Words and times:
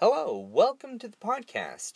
Hello, 0.00 0.38
welcome 0.38 0.96
to 1.00 1.08
the 1.08 1.16
podcast. 1.16 1.94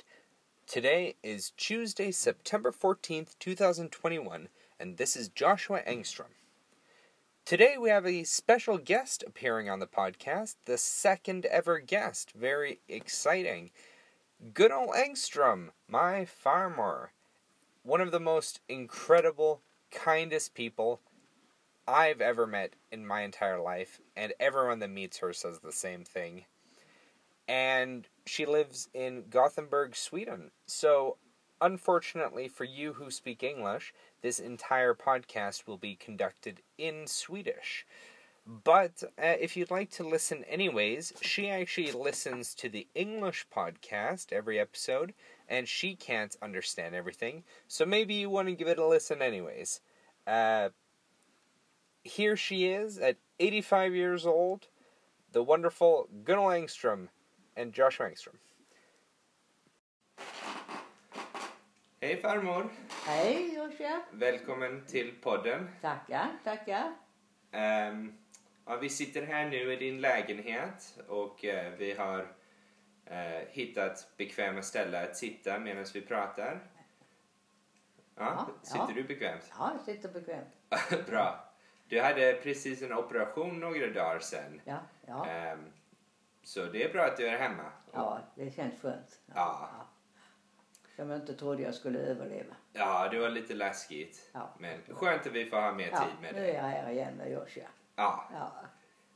Today 0.67 1.15
is 1.23 1.53
Tuesday, 1.57 2.11
September 2.11 2.73
14th, 2.73 3.39
2021, 3.39 4.49
and 4.81 4.97
this 4.97 5.15
is 5.15 5.29
Joshua 5.29 5.83
Engstrom. 5.87 6.35
Today 7.45 7.77
we 7.79 7.91
have 7.91 8.05
a 8.05 8.25
special 8.25 8.77
guest 8.77 9.23
appearing 9.25 9.71
on 9.71 9.79
the 9.79 9.87
podcast, 9.87 10.57
the 10.65 10.79
second 10.79 11.47
ever 11.47 11.79
guest. 11.79 12.33
Very 12.33 12.81
exciting. 12.89 13.71
Good 14.53 14.73
old 14.73 14.97
Engstrom, 14.97 15.69
my 15.87 16.25
farmer. 16.25 17.13
One 17.85 18.01
of 18.01 18.11
the 18.11 18.19
most 18.19 18.59
incredible, 18.69 19.61
kindest 19.93 20.55
people 20.55 20.99
I've 21.87 22.21
ever 22.21 22.49
met 22.49 22.75
in 22.91 23.07
my 23.07 23.21
entire 23.21 23.61
life, 23.61 24.01
and 24.17 24.33
everyone 24.41 24.81
that 24.81 24.91
meets 24.91 25.19
her 25.19 25.33
says 25.33 25.61
the 25.61 25.71
same 25.71 26.03
thing 26.03 26.47
and 27.49 28.09
she 28.27 28.47
lives 28.47 28.89
in 28.95 29.25
Gothenburg, 29.29 29.97
Sweden. 29.97 30.51
So, 30.67 31.17
unfortunately 31.61 32.49
for 32.49 32.65
you 32.65 32.95
who 32.95 33.11
speak 33.11 33.43
English, 33.43 33.95
this 34.21 34.39
entire 34.41 34.95
podcast 34.95 35.67
will 35.67 35.79
be 35.79 35.95
conducted 35.95 36.61
in 36.77 37.07
Swedish. 37.07 37.87
But 38.45 39.05
uh, 39.17 39.37
if 39.41 39.57
you'd 39.57 39.71
like 39.71 39.91
to 39.93 40.07
listen 40.07 40.45
anyways, 40.45 41.13
she 41.21 41.49
actually 41.49 41.93
listens 41.93 42.55
to 42.57 42.69
the 42.69 42.89
English 42.95 43.47
podcast 43.55 44.33
every 44.33 44.59
episode, 44.59 45.15
and 45.49 45.69
she 45.69 45.95
can't 45.95 46.37
understand 46.43 46.95
everything, 46.95 47.45
so 47.69 47.87
maybe 47.87 48.15
you 48.15 48.29
want 48.29 48.49
to 48.49 48.55
give 48.55 48.67
it 48.67 48.79
a 48.79 48.87
listen 48.87 49.23
anyways. 49.23 49.81
Uh, 50.27 50.71
here 52.03 52.37
she 52.37 52.67
is 52.67 52.99
at 52.99 53.17
85 53.39 53.95
years 53.95 54.27
old, 54.27 54.67
the 55.31 55.43
wonderful 55.45 56.09
Gunnar 56.25 56.43
Langstrom 56.43 57.09
and 57.57 57.73
Joshua 57.79 58.07
Engström. 58.07 58.37
Hej 62.01 62.17
farmor! 62.23 62.69
Hej 63.07 63.55
Joshua! 63.55 64.03
Välkommen 64.11 64.85
till 64.87 65.15
podden. 65.23 65.69
Tackar, 65.81 66.29
tackar. 66.45 66.93
Um, 67.53 68.19
ja, 68.67 68.77
vi 68.77 68.89
sitter 68.89 69.23
här 69.23 69.49
nu 69.49 69.73
i 69.73 69.77
din 69.77 70.01
lägenhet 70.01 70.99
och 71.09 71.45
uh, 71.45 71.71
vi 71.79 71.93
har 71.93 72.21
uh, 73.11 73.47
hittat 73.51 74.09
bekväma 74.17 74.63
ställen 74.63 75.05
att 75.05 75.17
sitta 75.17 75.59
medan 75.59 75.85
vi 75.95 76.01
pratar. 76.01 76.61
Ja, 78.17 78.25
Ja, 78.25 78.49
sitter 78.63 78.79
ja. 78.89 78.93
du 78.95 79.03
bekvämt? 79.05 79.53
Ja, 79.59 79.73
jag 79.73 79.81
sitter 79.81 80.09
bekvämt. 80.09 81.07
Bra. 81.07 81.49
Du 81.89 82.01
hade 82.01 82.33
precis 82.43 82.83
en 82.83 82.93
operation 82.93 83.61
några 83.61 83.87
dagar 83.87 84.19
sedan. 84.19 84.61
Ja, 84.65 84.79
ja, 85.07 85.27
Ehm, 85.27 85.73
så 86.43 86.65
det 86.65 86.83
är 86.85 86.93
bra 86.93 87.05
att 87.05 87.17
du 87.17 87.27
är 87.27 87.39
hemma. 87.39 87.73
ja, 87.93 88.21
det 88.35 88.51
känns 88.55 88.81
skönt. 88.81 89.21
Ja. 89.35 89.69
Som 90.97 91.11
jag 91.11 91.21
inte 91.21 91.35
trodde 91.35 91.63
jag 91.63 91.75
skulle 91.75 91.99
överleva. 91.99 92.55
Ja, 92.73 93.09
det 93.09 93.19
var 93.19 93.29
lite 93.31 93.55
läskigt. 93.55 94.31
Ja. 94.33 94.55
Men 94.59 94.81
skönt 94.91 95.27
att 95.27 95.33
vi 95.33 95.47
får 95.51 95.57
ha 95.57 95.73
mer 95.73 95.89
Ja, 95.93 95.99
tid 96.05 96.15
med 96.23 96.35
nu 96.35 96.41
är 96.41 96.45
dig. 96.45 96.55
jag 96.55 96.63
här 96.63 96.91
igen 96.91 97.15
med 97.15 97.33
Joshua. 97.33 97.69
Ja. 97.97 98.29
Ja, 98.33 98.53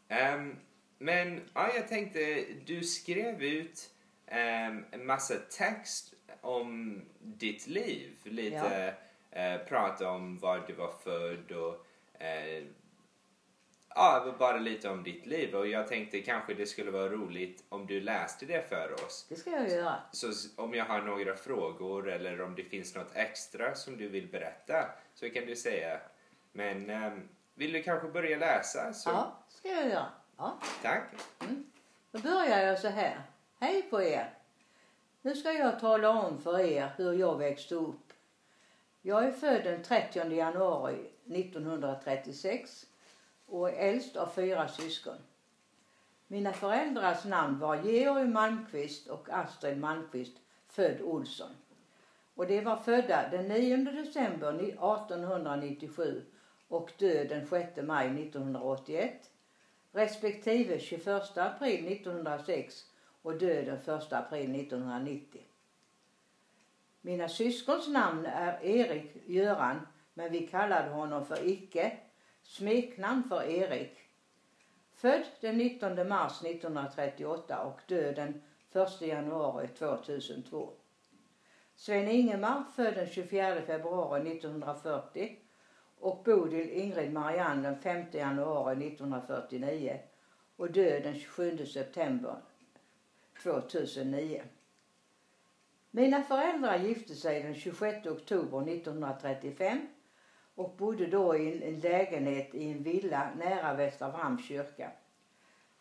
Ehm, 0.09 0.57
men 0.99 1.49
ja, 1.55 1.75
jag 1.75 1.89
tänkte, 1.89 2.45
du 2.67 2.83
skrev 2.83 3.43
ut 3.43 3.91
ehm, 4.27 4.85
en 4.91 5.07
massa 5.07 5.35
text 5.59 6.15
om 6.41 7.03
ditt 7.21 7.67
liv. 7.67 8.17
Lite 8.25 8.95
eh, 9.31 9.59
prata 9.59 10.11
om 10.11 10.39
var 10.39 10.65
du 10.67 10.73
var 10.73 10.93
född 10.93 11.53
och 11.53 11.87
eh, 12.23 12.65
ja, 13.97 14.35
bara 14.39 14.57
lite 14.59 14.89
om 14.89 15.03
ditt 15.03 15.27
liv. 15.27 15.55
Och 15.55 15.67
jag 15.67 15.89
tänkte 15.89 16.21
kanske 16.21 16.55
det 16.55 16.67
skulle 16.67 16.91
vara 16.91 17.09
roligt 17.09 17.65
om 17.69 17.87
du 17.87 18.01
läste 18.01 18.47
det 18.47 18.69
för 18.69 18.93
oss. 19.07 19.27
det 19.29 19.37
ska 19.37 19.51
jag 19.51 19.69
göra. 19.69 19.95
Så 20.13 20.29
s- 20.31 20.47
om 20.57 20.75
jag 20.75 20.85
har 20.85 21.01
några 21.03 21.37
frågor 21.37 22.09
eller 22.11 22.41
om 22.41 22.55
det 22.55 22.65
finns 22.65 22.95
något 22.95 23.11
extra 23.17 23.75
som 23.75 23.97
du 23.97 24.09
vill 24.09 24.27
berätta 24.29 24.89
så 25.15 25.31
kan 25.31 25.47
du 25.47 25.57
säga. 25.57 26.01
Men 26.53 26.91
ehm, 26.91 27.29
vill 27.55 27.73
du 27.73 27.83
kanske 27.83 28.09
börja 28.09 28.39
läsa? 28.39 28.93
Så, 28.93 29.11
Ja, 29.11 29.33
ska 29.49 29.69
jag 29.69 29.89
göra. 29.89 30.07
Ja. 30.37 30.59
Tack. 30.83 31.03
Då 32.13 32.19
börjar 32.19 32.61
jag 32.61 32.79
så 32.79 32.89
här. 32.89 33.23
Hej 33.61 33.83
på 33.83 34.03
er! 34.03 34.31
Nu 35.23 35.35
ska 35.37 35.53
jag 35.53 35.81
tala 35.81 36.11
om 36.11 36.39
för 36.43 36.61
er 36.61 36.91
hur 36.97 37.13
jag 37.13 37.39
växte 37.39 37.75
upp. 37.75 38.13
Jag 39.03 39.25
är 39.25 39.33
född 39.33 39.65
den 39.65 39.83
30 39.83 40.31
januari 40.35 40.99
1936 41.27 42.87
och 43.47 43.69
är 43.71 43.73
äldst 43.73 44.17
av 44.17 44.27
fyra 44.27 44.69
syskon. 44.69 45.17
Mina 46.27 46.53
föräldrars 46.53 47.25
namn 47.25 47.59
var 47.59 47.77
Georg 47.77 48.29
Malmqvist 48.29 49.07
och 49.07 49.29
Astrid 49.31 49.79
Malmqvist, 49.79 50.37
född 50.69 51.01
Olsson. 51.01 51.51
Och 52.35 52.47
de 52.47 52.61
var 52.61 52.77
födda 52.77 53.29
den 53.31 53.49
9 53.49 53.77
december 53.77 54.55
1897 54.55 56.25
och 56.69 56.93
död 56.99 57.29
den 57.29 57.47
6 57.47 57.77
maj 57.83 58.07
1981 58.07 59.31
respektive 59.93 60.79
21 60.79 61.39
april 61.39 61.87
1906 61.93 62.85
och 63.23 63.39
död 63.39 63.65
den 63.65 63.99
1 63.99 64.13
april 64.13 64.55
1990. 64.55 65.41
Mina 67.01 67.29
syskons 67.29 67.89
namn 67.89 68.27
är 68.27 68.65
Erik 68.65 69.17
Göran, 69.27 69.87
men 70.15 70.33
vi 70.33 70.47
kallade 70.47 70.91
honom 70.91 71.27
för 71.27 71.49
Icke, 71.49 71.97
smeknamn 72.47 73.25
för 73.29 73.43
Erik. 73.43 73.99
Född 74.95 75.25
den 75.41 75.59
19 75.59 76.09
mars 76.09 76.45
1938 76.45 77.63
och 77.63 77.81
död 77.87 78.15
den 78.17 78.43
1 78.73 79.01
januari 79.01 79.69
2002. 79.69 80.71
Sven 81.75 82.09
Ingemar 82.09 82.65
född 82.77 82.95
den 82.95 83.07
24 83.07 83.63
februari 83.63 84.31
1940 84.33 85.39
och 85.99 86.23
Bodil 86.25 86.71
Ingrid 86.71 87.13
Marianne 87.13 87.63
den 87.63 87.81
5 87.81 88.05
januari 88.13 88.87
1949 88.87 90.01
och 90.57 90.71
död 90.71 91.03
den 91.03 91.15
27 91.15 91.67
september 91.67 92.37
2009. 93.43 94.43
Mina 95.91 96.23
föräldrar 96.23 96.79
gifte 96.79 97.15
sig 97.15 97.43
den 97.43 97.55
26 97.55 98.07
oktober 98.07 98.69
1935 98.69 99.87
och 100.57 100.71
bodde 100.77 101.07
då 101.07 101.37
i 101.37 101.69
en 101.69 101.81
lägenhet 101.81 102.55
i 102.55 102.71
en 102.73 102.83
villa 102.83 103.31
nära 103.39 103.75
Västra 103.75 104.11
Vrams 104.11 104.49
kyrka. 104.49 104.91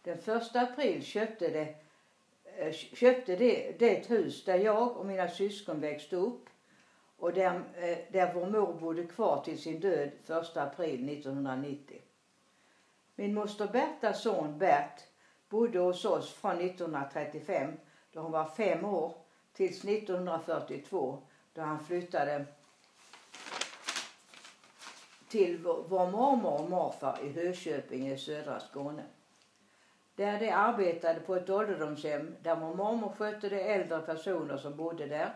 Den 0.02 0.18
1 0.18 0.56
april 0.56 1.04
köpte 1.04 1.50
de, 1.50 1.76
eh, 2.58 2.72
köpte 2.74 3.36
de 3.36 3.76
det 3.80 4.10
hus 4.10 4.46
där 4.46 4.58
jag 4.58 4.98
och 4.98 5.06
mina 5.06 5.28
syskon 5.28 5.80
växte 5.80 6.16
upp 6.16 6.50
och 7.18 7.34
där, 7.34 7.64
eh, 7.76 7.98
där 8.12 8.34
vår 8.34 8.46
mor 8.46 8.74
bodde 8.74 9.04
kvar 9.04 9.42
till 9.44 9.62
sin 9.62 9.80
död 9.80 10.12
1 10.28 10.58
april 10.58 11.06
1990. 11.06 12.02
Min 13.16 13.34
moster 13.34 13.68
Bertas 13.68 14.22
son 14.22 14.58
Bert 14.58 15.04
bodde 15.50 15.80
hos 15.80 16.06
oss 16.06 16.34
från 16.34 16.58
1935 16.58 17.72
då 18.12 18.20
hon 18.20 18.32
var 18.32 18.46
fem 18.46 18.86
år 18.86 19.14
tills 19.54 19.84
1942 19.84 21.22
då 21.54 21.62
han 21.62 21.80
flyttade 21.80 22.46
till 25.30 25.64
vår 25.64 26.12
mormor 26.12 26.62
och 26.62 26.70
morfar 26.70 27.20
i 27.24 27.30
Hököping 27.30 28.08
i 28.08 28.18
södra 28.18 28.60
Skåne. 28.60 29.04
Där 30.16 30.40
de 30.40 30.52
arbetade 30.52 31.20
på 31.20 31.36
ett 31.36 31.50
ålderdomshem 31.50 32.36
där 32.44 32.56
vår 32.56 32.76
mormor 32.76 33.10
skötte 33.18 33.50
de 33.50 33.74
äldre 33.74 34.02
personer 34.02 34.58
som 34.58 34.78
bodde 34.78 35.08
där 35.08 35.34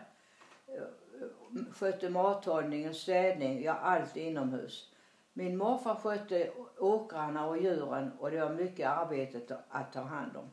skötte 1.72 2.08
mathållning 2.08 2.88
och 2.88 2.96
städning, 2.96 3.62
ja 3.62 3.74
allt 3.74 4.16
inomhus. 4.16 4.92
Min 5.32 5.56
morfar 5.56 5.94
skötte 5.94 6.50
åkrarna 6.78 7.46
och 7.46 7.58
djuren 7.58 8.12
och 8.18 8.30
det 8.30 8.40
var 8.40 8.50
mycket 8.50 8.88
arbete 8.88 9.58
att 9.68 9.92
ta 9.92 10.00
hand 10.00 10.36
om. 10.36 10.50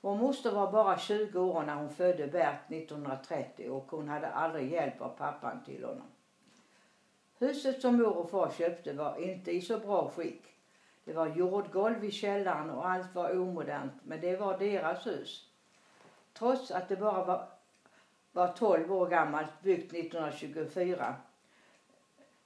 Vår 0.00 0.14
moster 0.14 0.50
var 0.50 0.72
bara 0.72 0.98
20 0.98 1.40
år 1.40 1.62
när 1.62 1.74
hon 1.74 1.90
födde 1.90 2.26
Bert 2.26 2.70
1930 2.70 3.70
och 3.70 3.90
hon 3.90 4.08
hade 4.08 4.28
aldrig 4.28 4.72
hjälp 4.72 5.00
av 5.00 5.08
pappan 5.08 5.62
till 5.64 5.84
honom. 5.84 6.09
Huset 7.40 7.82
som 7.82 7.96
mor 7.96 8.16
och 8.16 8.30
far 8.30 8.50
köpte 8.50 8.92
var 8.92 9.18
inte 9.18 9.52
i 9.52 9.62
så 9.62 9.78
bra 9.78 10.08
skick. 10.08 10.46
Det 11.04 11.12
var 11.12 11.28
jordgolv 11.28 12.04
i 12.04 12.10
källaren 12.10 12.70
och 12.70 12.88
allt 12.88 13.14
var 13.14 13.38
omodernt 13.38 13.94
men 14.02 14.20
det 14.20 14.36
var 14.36 14.58
deras 14.58 15.06
hus. 15.06 15.50
Trots 16.32 16.70
att 16.70 16.88
det 16.88 16.96
bara 16.96 17.24
var 17.24 17.46
var 18.32 18.48
12 18.48 18.92
år 18.92 19.06
gammalt, 19.06 19.60
byggt 19.60 19.92
1924. 19.92 21.16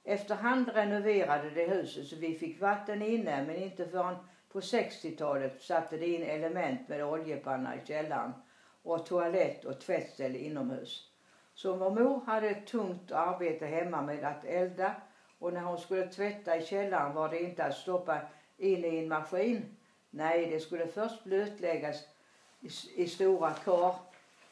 Efterhand 0.03 0.69
renoverade 0.69 1.51
de 1.51 1.65
huset 1.65 2.07
så 2.07 2.15
vi 2.15 2.33
fick 2.33 2.59
vatten 2.59 3.01
inne 3.01 3.41
men 3.41 3.57
inte 3.57 3.87
förrän 3.87 4.17
på 4.51 4.59
60-talet 4.59 5.61
satte 5.61 5.97
de 5.97 6.15
in 6.15 6.23
element 6.23 6.87
med 6.87 7.03
oljepanna 7.03 7.75
i 7.75 7.81
källaren 7.81 8.33
och 8.83 9.05
toalett 9.05 9.65
och 9.65 9.79
tvättställ 9.79 10.35
inomhus. 10.35 11.03
Så 11.55 11.73
vår 11.75 11.91
mor 11.91 12.21
hade 12.25 12.49
ett 12.49 12.67
tungt 12.67 13.11
arbete 13.11 13.65
hemma 13.65 14.01
med 14.01 14.23
att 14.23 14.45
elda 14.45 14.95
och 15.39 15.53
när 15.53 15.61
hon 15.61 15.77
skulle 15.77 16.07
tvätta 16.07 16.57
i 16.57 16.65
källaren 16.65 17.13
var 17.13 17.29
det 17.29 17.41
inte 17.41 17.63
att 17.63 17.77
stoppa 17.77 18.19
in 18.57 18.85
i 18.85 18.97
en 18.97 19.07
maskin. 19.07 19.75
Nej, 20.09 20.49
det 20.49 20.59
skulle 20.59 20.87
först 20.87 21.23
blötläggas 21.23 22.03
i, 22.61 22.69
i 22.95 23.07
stora 23.07 23.51
kar. 23.51 23.95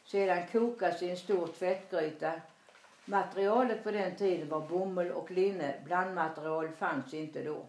Sedan 0.05 0.47
kokas 0.51 1.01
i 1.01 1.09
en 1.09 1.17
stor 1.17 1.47
tvättgryta. 1.47 2.31
Materialet 3.05 3.83
på 3.83 3.91
den 3.91 4.15
tiden 4.15 4.49
var 4.49 4.61
bomull 4.61 5.11
och 5.11 5.31
linne. 5.31 5.75
Blandmaterial 5.85 6.69
fanns 6.69 7.13
inte 7.13 7.43
då. 7.43 7.65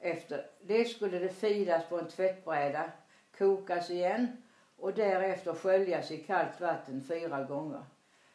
Efter 0.00 0.46
det 0.60 0.84
skulle 0.84 1.18
det 1.18 1.28
filas 1.28 1.88
på 1.88 1.98
en 1.98 2.08
tvättbräda, 2.08 2.90
kokas 3.38 3.90
igen 3.90 4.42
och 4.78 4.94
därefter 4.94 5.54
sköljas 5.54 6.10
i 6.10 6.18
kallt 6.18 6.60
vatten 6.60 7.04
fyra 7.08 7.44
gånger. 7.44 7.84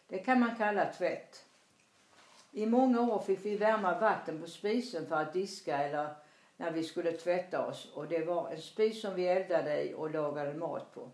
Det 0.07 0.17
kan 0.17 0.39
man 0.39 0.55
kalla 0.55 0.85
tvätt. 0.85 1.45
I 2.51 2.65
många 2.65 3.01
år 3.01 3.19
fick 3.19 3.45
vi 3.45 3.57
värma 3.57 3.99
vatten 3.99 4.41
på 4.41 4.47
spisen 4.47 5.07
för 5.07 5.15
att 5.15 5.33
diska 5.33 5.77
eller 5.77 6.15
när 6.57 6.71
vi 6.71 6.83
skulle 6.83 7.11
tvätta 7.11 7.67
oss 7.67 7.91
och 7.93 8.07
det 8.07 8.25
var 8.25 8.51
en 8.51 8.61
spis 8.61 9.01
som 9.01 9.15
vi 9.15 9.27
eldade 9.27 9.83
i 9.83 9.93
och 9.93 10.11
lagade 10.11 10.53
mat 10.53 10.93
på. 10.93 11.11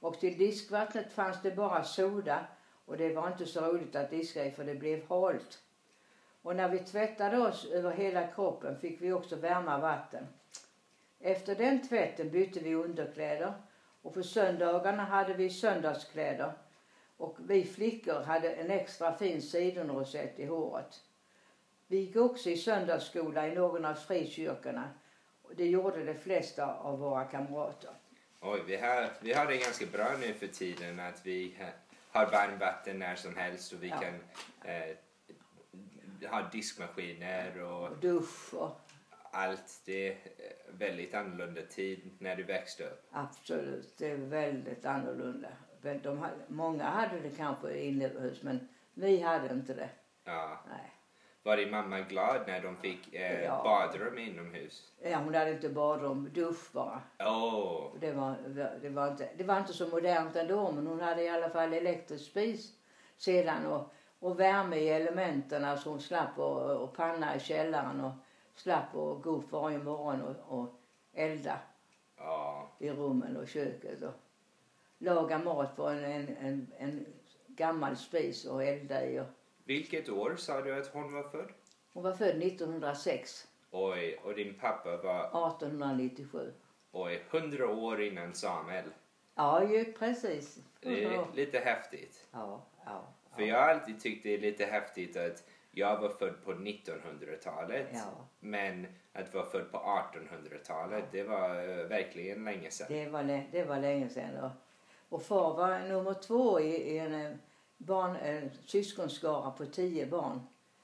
Och 0.00 0.20
till 0.20 0.38
diskvattnet 0.38 1.12
fanns 1.12 1.42
det 1.42 1.50
bara 1.50 1.84
soda 1.84 2.46
och 2.86 2.96
det 2.96 3.14
var 3.14 3.28
inte 3.28 3.46
så 3.46 3.60
roligt 3.60 3.96
att 3.96 4.10
diska 4.10 4.44
i 4.44 4.50
för 4.50 4.64
det 4.64 4.74
blev 4.74 5.08
halt. 5.08 5.62
Och 6.42 6.56
när 6.56 6.68
vi 6.68 6.78
tvättade 6.78 7.38
oss 7.38 7.64
över 7.64 7.90
hela 7.90 8.26
kroppen 8.26 8.78
fick 8.78 9.02
vi 9.02 9.12
också 9.12 9.36
värma 9.36 9.78
vatten. 9.78 10.26
Efter 11.20 11.54
den 11.54 11.88
tvätten 11.88 12.30
bytte 12.30 12.60
vi 12.60 12.74
underkläder 12.74 13.52
och 14.02 14.14
på 14.14 14.22
söndagarna 14.22 15.04
hade 15.04 15.34
vi 15.34 15.50
söndagskläder 15.50 16.52
och 17.18 17.36
vi 17.48 17.64
flickor 17.64 18.20
hade 18.22 18.50
en 18.52 18.70
extra 18.70 19.14
fin 19.18 19.42
sidenrosett 19.42 20.38
i 20.38 20.44
håret. 20.46 21.00
Vi 21.86 21.96
gick 21.98 22.16
också 22.16 22.50
i 22.50 22.56
söndagsskola 22.56 23.48
i 23.48 23.54
någon 23.54 23.84
av 23.84 23.94
frikyrkorna. 23.94 24.90
Det 25.56 25.66
gjorde 25.66 26.04
de 26.04 26.14
flesta 26.14 26.74
av 26.74 26.98
våra 26.98 27.24
kamrater. 27.24 27.90
Oj, 28.40 28.62
vi 28.66 28.76
har, 28.76 29.10
vi 29.20 29.32
har 29.32 29.46
det 29.46 29.56
ganska 29.56 29.86
bra 29.86 30.08
nu 30.20 30.32
för 30.34 30.46
tiden 30.46 31.00
att 31.00 31.26
vi 31.26 31.56
ha- 31.58 32.20
har 32.20 32.30
varmvatten 32.30 32.98
när 32.98 33.16
som 33.16 33.36
helst 33.36 33.72
och 33.72 33.82
vi 33.82 33.88
Ja. 33.88 33.96
kan 34.00 34.14
eh, 34.72 34.96
ha 36.30 36.48
diskmaskiner 36.52 37.62
och 37.62 37.88
Och 37.88 37.98
dusch 37.98 38.54
och 38.54 38.80
allt. 39.30 39.80
Det 39.84 40.08
är 40.08 40.16
väldigt 40.72 41.14
annorlunda 41.14 41.62
tid 41.62 42.10
när 42.18 42.36
du 42.36 42.42
växte 42.42 42.84
upp. 42.84 43.06
absolut, 43.12 43.94
det 43.98 44.10
är 44.10 44.16
väldigt 44.16 44.84
annorlunda. 44.84 45.48
De, 45.82 46.18
hade- 46.18 46.34
många 46.48 46.84
hade 46.84 47.20
det 47.20 47.30
kanske 47.30 47.78
inomhus 47.78 48.42
men 48.42 48.68
vi 48.94 49.20
hade 49.20 49.54
inte 49.54 49.74
det. 49.74 49.90
Ja. 50.24 50.60
Nej. 50.70 50.92
Var 51.42 51.56
din 51.56 51.70
mamma 51.70 52.00
glad 52.00 52.40
när 52.46 52.60
de 52.62 52.76
fick 52.76 53.14
eh, 53.14 53.42
Ja. 53.44 53.60
badrum 53.64 54.18
inomhus? 54.18 54.92
Ja, 55.02 55.18
hon 55.18 55.34
hade 55.34 55.50
inte 55.50 55.68
badrum, 55.68 56.30
dusch 56.34 56.72
bara. 56.72 57.02
Åh, 57.18 57.92
Det 58.00 58.12
var, 58.12 58.34
det, 58.82 58.88
var 58.88 59.08
inte, 59.10 59.28
det 59.36 59.44
var 59.44 59.58
inte 59.58 59.72
så 59.72 59.88
modernt 59.88 60.36
ändå 60.36 60.72
men 60.72 60.86
hon 60.86 61.00
hade 61.00 61.22
i 61.22 61.28
alla 61.28 61.50
fall 61.50 61.72
elektrisk 61.72 62.30
spis 62.30 62.72
sedan 63.16 63.66
och, 63.66 63.92
och 64.18 64.40
värme 64.40 64.76
i 64.76 64.88
elementen 64.88 65.78
så 65.78 65.90
hon 65.90 66.00
slapp 66.00 66.38
och, 66.38 66.70
och 66.82 66.94
panna 66.96 67.36
i 67.36 67.40
källaren 67.40 68.00
och 68.04 68.12
slapp 68.54 68.94
och 68.94 69.22
gå 69.22 69.30
upp 69.30 69.52
varje 69.52 69.78
morgon 69.78 70.22
och, 70.22 70.58
och 70.58 70.80
elda 71.12 71.58
ja. 72.16 72.68
i 72.78 72.90
rummen 72.90 73.36
och 73.36 73.48
köket 73.48 74.02
och 74.02 74.14
laga 74.98 75.38
mat 75.38 75.76
på 75.76 75.86
en, 75.86 76.04
en, 76.04 76.36
en, 76.40 76.72
en 76.78 77.06
gammal 77.46 77.96
spis 77.96 78.44
och 78.44 78.64
elda 78.64 79.06
i. 79.06 79.20
Och, 79.20 79.26
Vilket 79.64 80.08
år 80.08 80.36
sa 80.36 80.60
du 80.60 80.74
att 80.80 80.86
hon 80.86 81.12
var 81.12 81.22
född? 81.22 81.48
hon 81.92 82.02
var 82.02 82.12
född 82.12 82.42
1906, 82.42 83.48
Oj, 83.70 84.20
och 84.24 84.34
din 84.34 84.54
pappa 84.54 84.96
var 84.96 85.20
1897. 85.24 86.52
oj, 86.92 87.22
100 87.30 87.68
år 87.68 88.02
innan 88.02 88.34
Samuel. 88.34 88.84
Ja, 89.34 89.64
ju 89.64 89.92
precis. 89.92 90.58
Det 90.80 91.04
är 91.04 91.26
lite 91.34 91.58
häftigt. 91.58 92.26
Ja, 92.32 92.66
ja. 92.84 93.14
För 93.36 93.42
jag 93.42 93.56
har 93.56 93.68
alltid 93.68 94.00
tyckt 94.00 94.22
det 94.22 94.34
är 94.34 94.38
lite 94.38 94.64
häftigt 94.64 95.16
att 95.16 95.44
jag 95.70 96.00
var 96.00 96.08
född 96.08 96.44
på 96.44 96.52
1900-talet. 96.52 97.86
Ja. 97.92 98.28
Men 98.40 98.86
att 99.12 99.34
vara 99.34 99.46
född 99.46 99.72
på 99.72 99.78
1800-talet, 99.78 101.04
det 101.12 101.22
var 101.22 101.48
eh, 101.48 101.84
verkligen 101.84 102.44
länge 102.44 102.70
sedan. 102.70 102.86
Det 102.90 103.08
var, 103.08 103.44
det 103.52 103.64
var 103.64 103.80
länge 103.80 104.08
sedan. 104.08 104.44
Och, 104.44 104.50
och 105.08 105.22
far 105.22 105.54
var 105.54 105.78
nummer 105.78 106.14
två 106.14 106.60
i, 106.60 106.70
i 106.76 106.98
en, 106.98 107.14
eh, 107.26 107.32
barn, 107.78 108.16
en 108.16 108.50
syskonskara 108.66 109.50
på 109.50 109.66
tio 109.66 110.06
barn. 110.06 110.40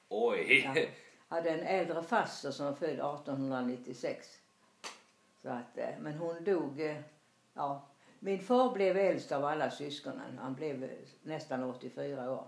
Oj! 0.09 0.62
Ja. 0.75 0.82
Hade 1.29 1.50
en 1.50 1.61
äldre 1.61 2.03
faster 2.03 2.50
som 2.50 2.67
var 2.67 2.73
född 2.73 2.88
1896. 3.00 4.38
Så 5.43 5.49
att, 5.49 5.79
eh, 5.79 5.88
men 6.00 6.15
hon 6.15 6.44
dog, 6.44 6.81
eh, 6.81 6.97
ja. 7.55 7.82
Min 8.19 8.41
far 8.41 8.73
blev 8.73 8.97
äldst 8.97 9.32
av 9.32 9.44
alla 9.44 9.71
syskonen. 9.71 10.38
Han 10.38 10.55
blev 10.55 10.85
eh, 10.85 10.91
nästan 11.23 11.65
84 11.65 12.31
år. 12.32 12.44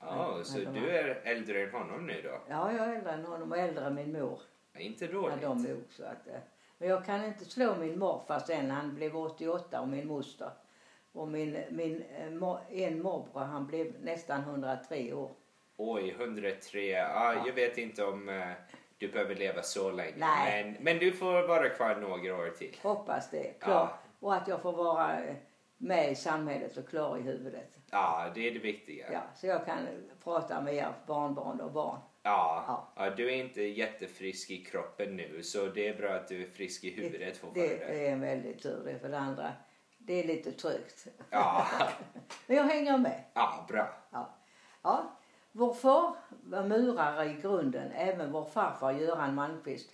Ja, 0.00 0.32
Men- 0.36 0.44
så 0.44 0.58
men 0.58 0.74
du 0.74 0.90
är 0.90 1.20
äldre 1.24 1.62
än 1.62 1.70
honom 1.72 2.06
nu 2.06 2.22
då? 2.22 2.38
Ja, 2.48 2.72
jag 2.72 2.88
är 2.88 2.96
äldre 2.96 3.12
än 3.12 3.24
honom 3.24 3.52
och 3.52 3.58
äldre 3.58 3.84
än 3.86 3.94
min 3.94 4.12
mor. 4.12 4.40
Ja, 4.72 4.80
Inte 4.80 5.04
när 5.06 5.12
dåligt. 5.12 5.40
de 5.42 5.62
dog. 5.62 5.82
Så 5.90 6.04
att, 6.04 6.26
eh, 6.28 6.40
men 6.78 6.88
jag 6.88 7.04
kan 7.04 7.24
inte 7.24 7.44
slå 7.44 7.76
min 7.76 7.98
morfar 7.98 8.38
sen. 8.38 8.70
Han 8.70 8.94
blev 8.94 9.16
88 9.16 9.80
och 9.80 9.88
min 9.88 10.06
moster. 10.08 10.50
Och 11.18 11.28
min, 11.28 11.58
min 11.70 12.04
eh, 12.16 12.82
en 12.82 13.02
morbror 13.02 13.40
han 13.40 13.66
blev 13.66 13.92
nästan 14.00 14.40
103 14.40 15.12
år. 15.12 15.30
Oj, 15.76 16.10
103. 16.18 16.80
Ja, 16.80 17.34
Ja. 17.34 17.42
Jag 17.46 17.52
vet 17.52 17.78
inte 17.78 18.04
om 18.04 18.28
eh, 18.28 18.52
du 18.98 19.08
behöver 19.08 19.34
leva 19.34 19.62
så 19.62 19.90
länge. 19.90 20.14
Nej. 20.16 20.64
Men, 20.64 20.84
men 20.84 20.98
du 20.98 21.12
får 21.12 21.48
vara 21.48 21.68
kvar 21.68 21.96
några 21.96 22.36
år 22.36 22.50
till. 22.50 22.76
Hoppas 22.82 23.30
det. 23.30 23.60
Klar. 23.60 23.74
Ja. 23.74 23.98
Och 24.20 24.34
att 24.34 24.48
jag 24.48 24.62
får 24.62 24.72
vara 24.72 25.24
eh, 25.24 25.34
med 25.78 26.12
i 26.12 26.14
samhället 26.14 26.76
och 26.76 26.88
klar 26.88 27.18
i 27.18 27.20
huvudet. 27.20 27.78
Ja, 27.90 28.30
det 28.34 28.48
är 28.48 28.52
det 28.52 28.58
viktiga. 28.58 29.12
Ja, 29.12 29.22
så 29.34 29.46
jag 29.46 29.66
kan 29.66 29.78
prata 30.24 30.60
med 30.60 30.74
er 30.74 30.92
barnbarn 31.06 31.60
och 31.60 31.72
barn. 31.72 31.98
Ja. 32.22 32.64
Ja. 32.66 32.92
ja. 33.04 33.10
Du 33.10 33.26
är 33.30 33.36
inte 33.36 33.62
jättefrisk 33.62 34.50
i 34.50 34.64
kroppen 34.64 35.16
nu 35.16 35.42
så 35.42 35.66
det 35.66 35.88
är 35.88 35.96
bra 35.96 36.10
att 36.10 36.28
du 36.28 36.42
är 36.42 36.46
frisk 36.46 36.84
i 36.84 36.90
huvudet 36.90 37.36
fortfarande. 37.36 37.74
det 37.76 38.06
är 38.06 38.12
en 38.12 38.20
väldigt 38.20 38.62
tur 38.62 38.82
det. 38.84 38.98
För 38.98 39.08
det 39.08 39.18
andra, 39.18 39.52
det 40.08 40.22
är 40.22 40.26
lite 40.26 40.52
trögt. 40.52 41.06
Ja. 41.30 41.66
Men 42.46 42.56
jag 42.56 42.64
hänger 42.64 42.98
med. 42.98 43.24
ja, 43.34 43.64
bra. 43.68 43.88
Ja. 44.10 44.28
ja. 44.82 45.02
Vår 45.52 45.74
far 45.74 46.16
var 46.28 46.62
murare 46.64 47.24
i 47.26 47.34
grunden. 47.34 47.92
Även 47.92 48.32
vår 48.32 48.44
farfar 48.44 48.92
Göran 48.92 49.34
Malmqvist 49.34 49.90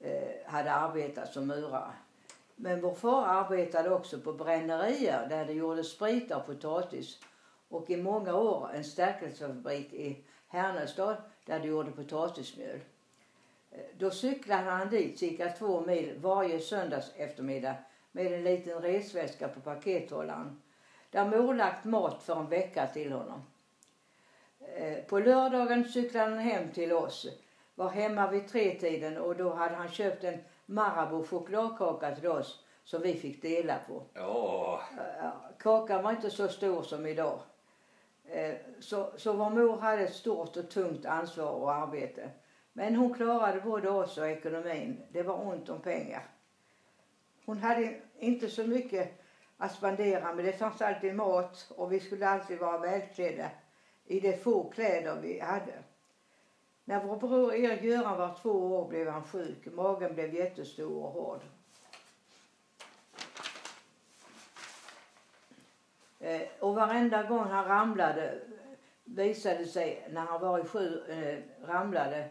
eh, 0.00 0.28
hade 0.46 0.72
arbetat 0.72 1.32
som 1.32 1.46
murare. 1.46 1.92
Men 2.56 2.80
vår 2.80 2.94
far 2.94 3.26
arbetade 3.26 3.90
också 3.90 4.20
på 4.20 4.32
brännerier 4.32 5.26
där 5.28 5.44
det 5.44 5.52
gjordes 5.52 5.92
sprit 5.92 6.30
av 6.32 6.40
potatis. 6.40 7.18
Och 7.68 7.90
i 7.90 7.96
många 8.02 8.34
år 8.34 8.70
en 8.74 8.84
stärkelsefabrik 8.84 9.92
i 9.92 10.24
Härnöstad 10.48 11.16
där 11.44 11.60
det 11.60 11.66
gjorde 11.68 11.90
potatismjöl. 11.90 12.80
Eh, 13.70 13.80
Då 13.98 14.10
cyklade 14.10 14.70
han 14.70 14.88
dit 14.90 15.18
cirka 15.18 15.48
två 15.52 15.80
mil 15.80 16.18
varje 16.20 16.60
söndags 16.60 17.12
eftermiddag 17.16 17.74
med 18.18 18.32
en 18.32 18.44
liten 18.44 18.80
resväska 18.82 19.48
på 19.48 19.60
pakethållaren. 19.60 20.62
Där 21.10 21.24
mor 21.24 21.54
lagt 21.54 21.84
mat 21.84 22.22
för 22.22 22.36
en 22.36 22.48
vecka 22.48 22.86
till 22.86 23.12
honom. 23.12 23.42
Eh, 24.76 24.98
På 25.04 25.18
lördagen 25.18 25.84
cyklade 25.84 26.30
han 26.30 26.38
hem 26.38 26.72
till 26.72 26.92
oss. 26.92 27.26
Var 27.74 27.88
hemma 27.88 28.30
vid 28.30 28.48
tretiden 28.48 29.18
och 29.18 29.36
då 29.36 29.54
hade 29.54 29.74
han 29.74 29.88
köpt 29.88 30.24
en 30.24 30.38
Marabou 30.66 31.26
chokladkaka 31.26 32.14
till 32.14 32.28
oss 32.28 32.64
som 32.84 33.02
vi 33.02 33.14
fick 33.14 33.42
dela 33.42 33.78
på. 33.88 34.02
Eh, 34.98 35.30
Kakan 35.58 36.02
var 36.02 36.10
inte 36.10 36.30
så 36.30 36.48
stor 36.48 36.82
som 36.82 37.06
idag. 37.06 37.38
Eh, 38.28 38.54
Så, 38.80 39.10
så 39.16 39.32
vår 39.32 39.50
mor 39.50 39.76
hade 39.76 40.02
ett 40.02 40.14
stort 40.14 40.56
och 40.56 40.70
tungt 40.70 41.06
ansvar 41.06 41.50
och 41.50 41.72
arbete. 41.74 42.30
Men 42.72 42.96
hon 42.96 43.14
klarade 43.14 43.60
både 43.60 43.90
oss 43.90 44.18
och 44.18 44.28
ekonomin. 44.28 45.02
Det 45.12 45.22
var 45.22 45.46
ont 45.46 45.68
om 45.68 45.80
pengar. 45.80 46.22
Hon 47.46 47.58
hade 47.58 47.94
inte 48.18 48.48
så 48.48 48.66
mycket 48.66 49.20
att 49.56 49.74
spendera 49.74 50.34
men 50.34 50.44
det 50.44 50.52
fanns 50.52 50.82
alltid 50.82 51.14
mat 51.14 51.72
och 51.76 51.92
vi 51.92 52.00
skulle 52.00 52.28
alltid 52.28 52.58
vara 52.58 52.78
välklädda 52.78 53.50
i 54.06 54.20
de 54.20 54.36
få 54.36 54.70
kläder 54.70 55.20
vi 55.22 55.40
hade. 55.40 55.82
När 56.84 57.04
vår 57.04 57.16
bror 57.16 57.54
Erik 57.54 57.82
Göran 57.82 58.18
var 58.18 58.38
två 58.42 58.50
år 58.50 58.88
blev 58.88 59.08
han 59.08 59.24
sjuk. 59.24 59.66
Magen 59.66 60.14
blev 60.14 60.34
jättestor 60.34 61.04
och 61.04 61.10
hård. 61.10 61.40
Eh, 66.20 66.42
och 66.60 66.74
varenda 66.74 67.22
gång 67.22 67.44
han 67.44 67.64
ramlade 67.64 68.40
visade 69.04 69.66
sig 69.66 70.08
när 70.10 70.20
han 70.20 70.40
var 70.40 70.58
i 70.58 70.64
sju, 70.64 71.02
eh, 71.08 71.68
ramlade 71.68 72.30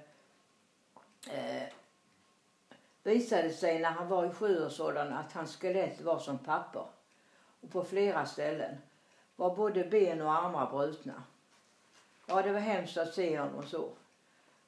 eh, 1.30 1.64
visade 3.08 3.50
sig 3.50 3.80
när 3.80 3.90
han 3.90 4.08
var 4.08 4.26
i 4.26 4.30
sjuårsåldern 4.30 5.14
att 5.14 5.34
hans 5.34 5.58
skelett 5.58 6.02
var 6.02 6.20
som 6.20 6.38
papper. 6.38 6.86
Och 7.62 7.72
på 7.72 7.84
flera 7.84 8.26
ställen 8.26 8.78
var 9.36 9.56
både 9.56 9.84
ben 9.84 10.22
och 10.22 10.34
armar 10.34 10.72
brutna. 10.72 11.24
Ja, 12.28 12.42
det 12.42 12.52
var 12.52 12.60
hemskt 12.60 12.98
att 12.98 13.14
se 13.14 13.40
honom 13.40 13.64
så. 13.64 13.90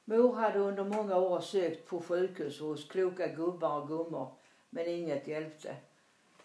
Mor 0.04 0.34
hade 0.34 0.58
under 0.58 0.84
många 0.84 1.16
år 1.16 1.40
sökt 1.40 1.88
på 1.88 2.00
sjukhus 2.00 2.60
hos 2.60 2.88
kloka 2.88 3.26
gubbar 3.26 3.80
och 3.80 3.88
gummor, 3.88 4.34
men 4.70 4.86
inget 4.86 5.28
hjälpte. 5.28 5.76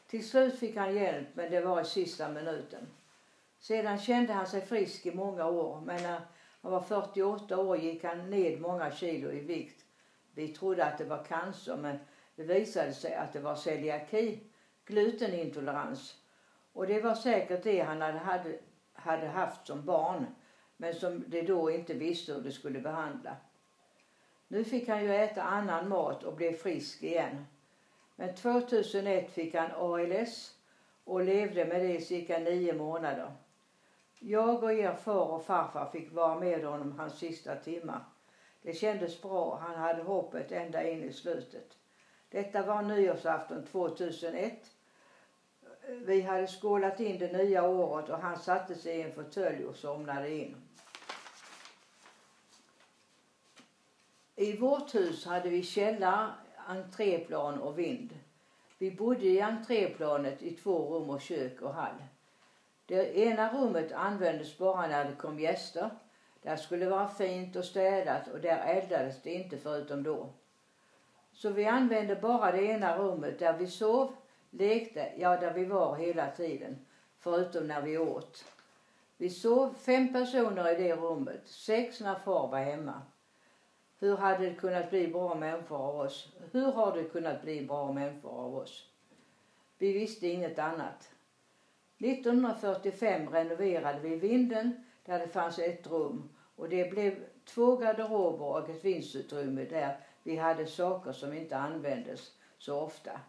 Till 0.08 0.30
slut 0.30 0.60
fick 0.60 0.76
han 0.76 0.96
hjälp 0.96 1.28
men 1.34 1.52
det 1.52 1.62
var 1.62 1.82
i 1.82 1.86
sista 1.86 2.30
minuten. 2.30 2.88
Sedan 3.60 4.00
kände 4.00 4.34
han 4.34 4.48
sig 4.48 4.66
frisk 4.66 5.06
i 5.06 5.16
många 5.16 5.46
år 5.46 5.82
men 5.86 6.04
när 6.04 6.22
han 6.62 6.72
var 6.72 6.82
48 6.82 7.58
år 7.58 7.78
gick 7.78 8.04
han 8.04 8.30
ned 8.30 8.62
många 8.62 8.92
kilo 8.92 9.32
i 9.32 9.40
vikt. 9.40 9.85
Vi 10.36 10.48
trodde 10.48 10.86
att 10.86 10.98
det 10.98 11.06
var 11.06 11.24
cancer 11.24 11.78
men 11.78 12.00
det 12.36 12.44
visade 12.44 12.94
sig 12.94 13.16
att 13.16 13.34
det 13.34 13.40
var 13.40 13.56
celiaki, 13.56 14.40
glutenintolerans. 14.86 16.22
Och 16.74 16.88
det 16.88 17.02
var 17.02 17.16
säkert 17.16 17.64
det 17.64 17.82
han 17.82 18.02
hade, 18.02 18.60
hade 18.94 19.28
haft 19.28 19.68
som 19.68 19.86
barn 19.86 20.26
men 20.78 20.94
som 20.94 21.24
de 21.28 21.42
då 21.42 21.72
inte 21.72 21.94
visste 21.94 22.34
hur 22.34 22.42
de 22.42 22.52
skulle 22.52 22.80
behandla. 22.80 23.36
Nu 24.48 24.64
fick 24.64 24.90
han 24.90 25.04
ju 25.04 25.14
äta 25.14 25.42
annan 25.42 25.88
mat 25.88 26.24
och 26.24 26.36
blev 26.36 26.54
frisk 26.54 27.04
igen. 27.04 27.46
Men 28.16 28.36
2001 28.36 29.32
fick 29.32 29.56
han 29.56 29.72
ALS 29.72 30.56
och 31.04 31.24
levde 31.24 31.66
med 31.66 31.82
det 31.82 31.96
i 31.96 32.02
cirka 32.02 32.40
nio 32.40 32.74
månader. 32.74 33.32
Jag 34.20 34.64
och 34.64 34.74
er 34.74 34.94
far 34.94 35.28
och 35.28 35.46
farfar 35.46 35.86
fick 35.92 36.12
vara 36.12 36.36
med 36.36 36.64
honom 36.64 37.00
hans 37.00 37.18
sista 37.18 37.56
timmar. 37.56 38.02
Det 38.66 38.74
kändes 38.74 39.22
bra. 39.22 39.60
Han 39.62 39.76
hade 39.76 40.04
hoppet 40.04 40.52
ända 40.52 40.84
in 40.84 41.04
i 41.04 41.14
slutet. 41.14 41.78
Detta 42.30 42.64
var 42.64 42.82
nyårsafton 42.82 43.66
2001. 43.66 44.54
Vi 45.88 46.22
hade 46.22 46.48
skålat 46.48 47.00
in 47.00 47.20
det 47.20 47.32
nya 47.32 47.68
året 47.68 48.10
och 48.10 48.20
han 48.20 48.38
satte 48.38 48.76
sig 48.76 48.98
i 48.98 49.02
en 49.02 49.14
fåtölj 49.14 49.66
och 49.66 49.76
somnade 49.76 50.30
in. 50.30 50.56
I 54.36 54.58
vårt 54.58 54.96
hus 54.96 55.26
hade 55.26 55.50
vi 55.50 55.64
källare, 55.64 56.32
entréplan 56.68 57.62
och 57.62 57.80
vind. 57.80 58.20
Vi 58.78 58.92
bodde 58.92 59.26
i 59.26 59.42
entréplanet 59.42 60.42
i 60.42 60.52
två 60.52 60.96
rum 60.96 61.10
och 61.10 61.22
kök 61.22 61.62
och 61.62 61.74
hall. 61.74 62.04
Det 62.86 63.18
ena 63.18 63.54
rummet 63.54 63.92
användes 63.92 64.58
bara 64.58 64.88
när 64.88 65.06
det 65.06 65.16
kom 65.16 65.40
gäster. 65.40 65.90
Där 66.46 66.56
skulle 66.56 66.90
vara 66.90 67.08
fint 67.08 67.56
och 67.56 67.66
städat 67.66 68.28
och 68.28 68.40
där 68.40 68.58
eldades 68.58 69.22
det 69.22 69.34
inte 69.34 69.58
förutom 69.58 70.04
då. 70.04 70.30
Så 71.34 71.50
vi 71.50 71.66
använde 71.66 72.16
bara 72.16 72.52
det 72.52 72.64
ena 72.64 72.98
rummet 72.98 73.40
där 73.40 73.58
vi 73.58 73.68
sov, 73.68 74.16
lekte, 74.50 75.14
ja 75.18 75.38
där 75.38 75.54
vi 75.54 75.66
var 75.66 75.96
hela 75.96 76.32
tiden. 76.32 76.86
Förutom 77.20 77.68
när 77.68 77.82
vi 77.82 77.98
åt. 77.98 78.46
Vi 79.18 79.30
sov 79.30 79.74
fem 79.74 80.14
personer 80.14 80.72
i 80.72 80.84
det 80.84 80.96
rummet, 80.96 81.42
sex 81.46 82.00
när 82.00 82.16
far 82.16 82.48
var 82.48 82.60
hemma. 82.60 83.02
Hur 84.00 84.18
hade 84.18 84.46
det 84.46 84.56
kunnat 84.56 84.90
bli 84.90 85.08
bra 85.08 85.36
människor 85.36 85.78
av 85.78 86.00
oss? 86.00 86.34
Hur 86.52 86.72
har 86.72 86.98
det 86.98 87.04
kunnat 87.04 87.42
bli 87.42 87.66
bra 87.66 87.92
människor 87.92 88.32
av 88.32 88.56
oss? 88.56 88.90
Vi 89.78 89.94
visste 89.94 90.28
inget 90.28 90.60
annat. 90.60 91.10
1945 91.98 93.30
renoverade 93.30 94.00
vi 94.00 94.16
vinden 94.16 94.86
där 95.06 95.20
det 95.20 95.28
fanns 95.28 95.60
ett 95.60 95.88
rum 95.88 96.30
och 96.56 96.70
det 96.70 96.92
blev 96.92 97.26
två 97.46 97.76
garderober 97.76 98.46
och 98.46 98.70
ett 98.70 98.86
vindsutrymme 98.86 99.66
där 99.66 99.98
vi 100.24 100.36
hade 100.36 100.68
saker 100.68 101.14
som 101.14 101.34
inte 101.34 101.58
användes 101.58 102.32
så 102.58 102.82
ofta. 102.82 103.20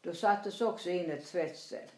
Då 0.00 0.14
sattes 0.14 0.60
också 0.60 0.90
in 0.90 1.10
ett 1.10 1.26
tvättställ. 1.26 1.90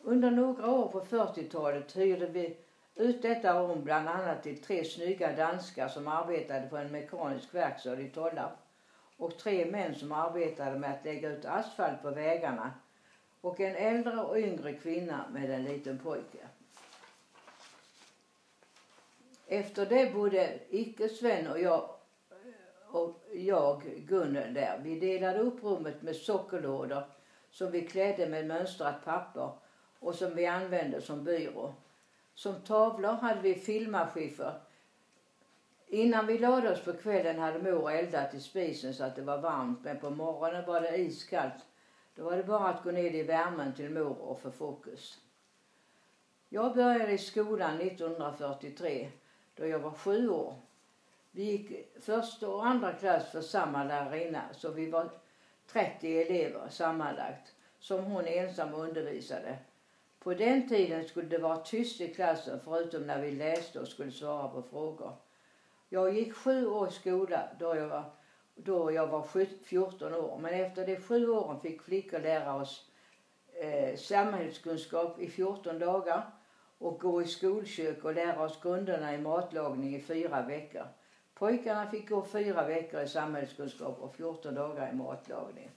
Under 0.00 0.30
några 0.30 0.70
år 0.70 0.88
på 0.88 1.00
40-talet 1.00 1.96
hyrde 1.96 2.26
vi 2.26 2.56
ut 2.94 3.22
detta 3.22 3.60
rum 3.60 3.84
bland 3.84 4.08
annat 4.08 4.42
till 4.42 4.62
tre 4.62 4.84
snygga 4.84 5.32
danskar 5.32 5.88
som 5.88 6.08
arbetade 6.08 6.66
på 6.66 6.76
en 6.76 6.90
mekanisk 6.90 7.54
verkstad 7.54 8.00
i 8.00 8.08
Tollarp 8.08 8.52
och 9.16 9.38
tre 9.38 9.66
män 9.66 9.94
som 9.94 10.12
arbetade 10.12 10.78
med 10.78 10.92
att 10.92 11.04
lägga 11.04 11.28
ut 11.28 11.44
asfalt 11.44 12.02
på 12.02 12.10
vägarna 12.10 12.72
och 13.40 13.60
en 13.60 13.76
äldre 13.76 14.20
och 14.20 14.38
yngre 14.38 14.72
kvinna 14.72 15.24
med 15.32 15.50
en 15.50 15.64
liten 15.64 15.98
pojke. 15.98 16.47
Efter 19.50 19.86
det 19.86 20.12
bodde 20.14 20.60
Icke-Sven 20.70 21.48
och 21.48 21.60
jag, 21.60 21.90
och 22.90 23.22
jag, 23.34 23.82
Gunnel, 23.82 24.54
där. 24.54 24.80
Vi 24.82 25.00
delade 25.00 25.40
upp 25.40 25.64
rummet 25.64 26.02
med 26.02 26.16
sockerlådor 26.16 27.02
som 27.50 27.70
vi 27.70 27.86
klädde 27.86 28.28
med 28.28 28.46
mönstrat 28.46 29.04
papper 29.04 29.50
och 29.98 30.14
som 30.14 30.34
vi 30.34 30.46
använde 30.46 31.02
som 31.02 31.24
byrå. 31.24 31.72
Som 32.34 32.60
tavlor 32.60 33.12
hade 33.12 33.40
vi 33.40 33.54
filmaskiffer. 33.54 34.54
Innan 35.86 36.26
vi 36.26 36.38
lade 36.38 36.72
oss 36.72 36.84
på 36.84 36.92
kvällen 36.92 37.38
hade 37.38 37.58
mor 37.58 37.90
eldat 37.90 38.34
i 38.34 38.40
spisen 38.40 38.94
så 38.94 39.04
att 39.04 39.16
det 39.16 39.22
var 39.22 39.38
varmt 39.38 39.84
men 39.84 40.00
på 40.00 40.10
morgonen 40.10 40.66
var 40.66 40.80
det 40.80 40.96
iskallt 40.96 41.64
då 42.14 42.24
var 42.24 42.36
det 42.36 42.44
bara 42.44 42.68
att 42.68 42.82
gå 42.82 42.90
ner 42.90 43.14
i 43.14 43.22
värmen 43.22 43.74
till 43.74 43.90
mor 43.90 44.20
och 44.22 44.40
få 44.40 44.50
fokus. 44.50 45.18
Jag 46.48 46.74
började 46.74 47.12
i 47.12 47.18
skolan 47.18 47.80
1943 47.80 49.08
då 49.58 49.66
jag 49.66 49.78
var 49.78 49.90
sju 49.90 50.28
år. 50.28 50.54
Vi 51.30 51.42
gick 51.42 51.94
första 52.00 52.48
och 52.48 52.66
andra 52.66 52.92
klass 52.92 53.30
för 53.30 53.40
samma 53.40 53.84
lärarinna 53.84 54.42
så 54.52 54.70
vi 54.70 54.90
var 54.90 55.10
30 55.66 56.18
elever 56.20 56.68
sammanlagt 56.68 57.54
som 57.78 58.04
hon 58.04 58.26
ensam 58.26 58.74
undervisade. 58.74 59.58
På 60.18 60.34
den 60.34 60.68
tiden 60.68 61.08
skulle 61.08 61.28
det 61.28 61.38
vara 61.38 61.56
tyst 61.56 62.00
i 62.00 62.14
klassen 62.14 62.60
förutom 62.64 63.02
när 63.02 63.22
vi 63.22 63.30
läste 63.30 63.80
och 63.80 63.88
skulle 63.88 64.12
svara 64.12 64.48
på 64.48 64.62
frågor. 64.62 65.12
Jag 65.88 66.14
gick 66.14 66.34
sju 66.34 66.66
år 66.66 66.88
i 66.88 66.92
skola 66.92 67.48
då 67.58 67.76
jag 67.76 67.88
var 67.88 68.04
då 68.54 68.92
jag 68.92 69.06
var 69.06 69.26
14 69.64 70.14
år. 70.14 70.38
Men 70.38 70.54
efter 70.54 70.86
de 70.86 70.96
sju 70.96 71.28
åren 71.28 71.60
fick 71.60 71.82
flickor 71.82 72.18
lära 72.20 72.54
oss 72.54 72.90
eh, 73.54 73.96
samhällskunskap 73.96 75.20
i 75.20 75.28
14 75.28 75.78
dagar 75.78 76.30
och 76.78 77.00
gå 77.00 77.22
i 77.22 77.26
skolkök 77.26 78.04
och 78.04 78.14
lära 78.14 78.44
oss 78.44 78.60
grunderna 78.62 79.14
i 79.14 79.18
matlagning 79.18 79.96
i 79.96 80.00
fyra 80.00 80.42
veckor. 80.42 80.86
Pojkarna 81.34 81.90
fick 81.90 82.08
gå 82.08 82.24
fyra 82.24 82.66
veckor 82.66 83.00
i 83.00 83.08
samhällskunskap 83.08 84.00
och 84.00 84.14
14 84.14 84.54
dagar 84.54 84.90
i 84.92 84.96
matlagning. 84.96 85.70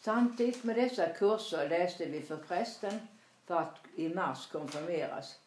Samtidigt 0.00 0.64
med 0.64 0.76
dessa 0.76 1.08
kurser 1.08 1.68
läste 1.68 2.06
vi 2.06 2.20
för 2.20 2.36
prästen 2.36 3.00
för 3.44 3.54
att 3.54 3.78
i 3.96 4.08
mars 4.08 4.46
konfirmeras. 4.46 5.38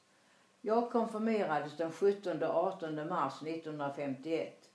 Jag 0.62 0.91
konfirmerades 0.91 1.77
den 1.77 1.91
17 1.91 2.43
och 2.43 2.55
18 2.55 3.08
mars 3.08 3.34
1951 3.41 4.70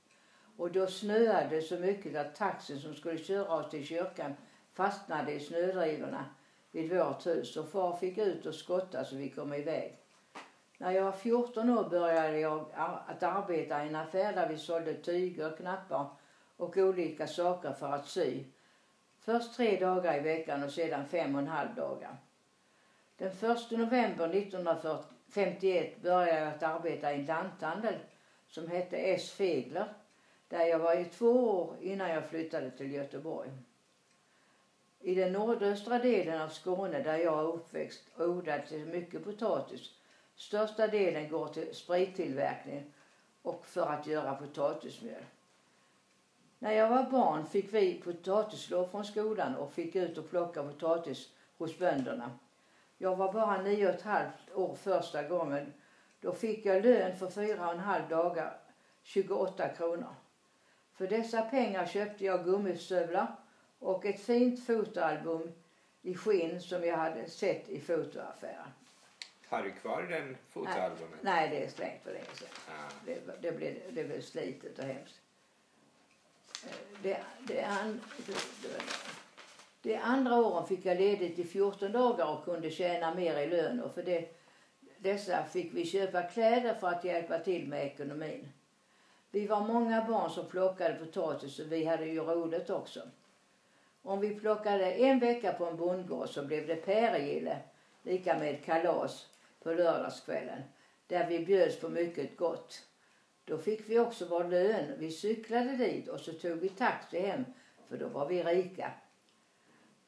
och 0.56 0.70
då 0.70 0.86
snöade 0.86 1.56
det 1.56 1.62
så 1.62 1.76
mycket 1.76 2.16
att 2.16 2.34
taxin 2.34 2.80
som 2.80 2.94
skulle 2.94 3.18
köra 3.18 3.54
oss 3.54 3.70
till 3.70 3.86
kyrkan 3.86 4.34
fastnade 4.74 5.32
i 5.32 5.40
snödrivorna 5.40 6.24
vid 6.76 6.98
vårt 6.98 7.26
hus 7.26 7.56
och 7.56 7.68
far 7.68 7.96
fick 7.96 8.18
ut 8.18 8.46
och 8.46 8.54
skotta 8.54 9.04
så 9.04 9.16
vi 9.16 9.30
kom 9.30 9.54
iväg. 9.54 9.98
När 10.78 10.90
jag 10.90 11.04
var 11.04 11.12
14 11.12 11.70
år 11.70 11.84
började 11.84 12.38
jag 12.38 12.66
att 13.06 13.22
arbeta 13.22 13.84
i 13.84 13.88
en 13.88 13.96
affär 13.96 14.32
där 14.32 14.46
vi 14.48 14.58
sålde 14.58 14.94
tyger, 14.94 15.56
knappar 15.56 16.06
och 16.56 16.76
olika 16.76 17.26
saker 17.26 17.72
för 17.72 17.92
att 17.92 18.08
sy. 18.08 18.44
Först 19.18 19.56
tre 19.56 19.76
dagar 19.76 20.16
i 20.16 20.20
veckan 20.20 20.62
och 20.62 20.70
sedan 20.70 21.04
fem 21.04 21.34
och 21.34 21.40
en 21.40 21.48
halv 21.48 21.74
dagar. 21.74 22.16
Den 23.16 23.30
1 23.30 23.70
november 23.70 24.34
1951 24.34 26.02
började 26.02 26.40
jag 26.40 26.48
att 26.48 26.62
arbeta 26.62 27.12
i 27.12 27.16
en 27.16 27.24
lanthandel 27.24 27.98
som 28.48 28.68
hette 28.68 28.96
S. 28.96 29.30
Fegler 29.30 29.88
där 30.48 30.64
jag 30.64 30.78
var 30.78 30.94
i 30.94 31.04
två 31.04 31.60
år 31.60 31.76
innan 31.80 32.10
jag 32.10 32.26
flyttade 32.26 32.70
till 32.70 32.92
Göteborg. 32.92 33.50
I 35.00 35.14
den 35.14 35.32
nordöstra 35.32 35.98
delen 35.98 36.42
av 36.42 36.48
Skåne 36.48 37.00
där 37.02 37.16
jag 37.16 37.38
är 37.38 37.46
uppväxt 37.46 38.02
odlades 38.18 38.70
mycket 38.70 39.24
potatis. 39.24 39.90
Största 40.36 40.88
delen 40.88 41.28
går 41.28 41.48
till 41.48 41.74
sprittillverkning 41.74 42.92
och 43.42 43.66
för 43.66 43.86
att 43.86 44.06
göra 44.06 44.34
potatismjöl. 44.34 45.24
När 46.58 46.72
jag 46.72 46.88
var 46.88 47.02
barn 47.02 47.46
fick 47.46 47.74
vi 47.74 48.02
potatislov 48.04 48.84
från 48.84 49.04
skolan 49.04 49.56
och 49.56 49.72
fick 49.72 49.96
ut 49.96 50.18
och 50.18 50.30
plocka 50.30 50.62
potatis 50.62 51.28
hos 51.58 51.78
bönderna. 51.78 52.30
Jag 52.98 53.16
var 53.16 53.32
bara 53.32 53.62
nio 53.62 53.88
och 53.88 53.94
ett 53.94 54.02
halvt 54.02 54.54
år 54.54 54.74
första 54.74 55.22
gången. 55.22 55.72
Då 56.20 56.32
fick 56.32 56.66
jag 56.66 56.84
lön 56.84 57.16
för 57.16 57.28
fyra 57.28 57.66
och 57.66 57.72
en 57.72 57.80
halv 57.80 58.08
dagar, 58.08 58.58
28 59.02 59.68
kronor. 59.68 60.14
För 60.94 61.06
dessa 61.06 61.42
pengar 61.42 61.86
köpte 61.86 62.24
jag 62.24 62.44
gummistövlar 62.44 63.36
och 63.78 64.06
ett 64.06 64.20
fint 64.20 64.66
fotoalbum 64.66 65.52
i 66.02 66.14
skinn 66.14 66.60
som 66.60 66.84
jag 66.84 66.96
hade 66.96 67.30
sett 67.30 67.68
i 67.68 67.80
fotoaffären. 67.80 68.68
Har 69.48 69.62
du 69.62 69.72
kvar 69.72 70.02
den 70.02 70.36
fotoalbumet? 70.48 71.22
Nej, 71.22 71.50
det 71.50 71.64
är 71.64 71.68
slängt 71.68 72.02
för 72.02 72.12
länge 72.12 72.34
sedan. 72.34 72.48
Ah. 72.68 72.90
Det, 73.06 73.42
det, 73.42 73.52
blev, 73.52 73.74
det 73.90 74.04
blev 74.04 74.20
slitet 74.20 74.78
och 74.78 74.84
hemskt. 74.84 75.20
Eh, 76.64 76.70
det, 77.02 77.18
det, 77.46 77.60
han, 77.60 78.00
det, 78.26 78.32
det, 78.62 78.82
de 79.82 79.96
andra 79.96 80.36
åren 80.36 80.66
fick 80.66 80.84
jag 80.84 80.98
ledigt 80.98 81.38
i 81.38 81.44
14 81.44 81.92
dagar 81.92 82.26
och 82.26 82.44
kunde 82.44 82.70
tjäna 82.70 83.14
mer 83.14 83.38
i 83.38 83.46
lön 83.46 83.80
och 83.80 83.94
för 83.94 84.02
det, 84.02 84.28
dessa 84.98 85.44
fick 85.44 85.74
vi 85.74 85.86
köpa 85.86 86.22
kläder 86.22 86.74
för 86.74 86.88
att 86.88 87.04
hjälpa 87.04 87.38
till 87.38 87.68
med 87.68 87.86
ekonomin. 87.86 88.48
Vi 89.30 89.46
var 89.46 89.60
många 89.60 90.04
barn 90.04 90.30
som 90.30 90.46
plockade 90.46 90.94
potatis 90.94 91.58
och 91.58 91.72
vi 91.72 91.84
hade 91.84 92.06
ju 92.06 92.20
roligt 92.20 92.70
också. 92.70 93.00
Om 94.06 94.20
vi 94.20 94.34
plockade 94.34 94.92
en 94.92 95.18
vecka 95.18 95.52
på 95.52 95.64
en 95.66 95.76
bondgård 95.76 96.28
så 96.28 96.44
blev 96.44 96.66
det 96.66 96.76
päregille, 96.76 97.58
lika 98.02 98.38
med 98.38 98.64
kalas 98.64 99.26
på 99.62 99.72
lördagskvällen, 99.72 100.62
där 101.06 101.28
vi 101.28 101.44
bjöds 101.44 101.80
på 101.80 101.88
mycket 101.88 102.36
gott. 102.36 102.82
Då 103.44 103.58
fick 103.58 103.88
vi 103.88 103.98
också 103.98 104.26
vår 104.26 104.44
lön. 104.44 104.92
Vi 104.98 105.10
cyklade 105.10 105.76
dit 105.76 106.08
och 106.08 106.20
så 106.20 106.32
tog 106.32 106.58
vi 106.58 106.68
taxi 106.68 107.20
hem, 107.20 107.44
för 107.88 107.96
då 107.96 108.08
var 108.08 108.26
vi 108.26 108.42
rika. 108.42 108.92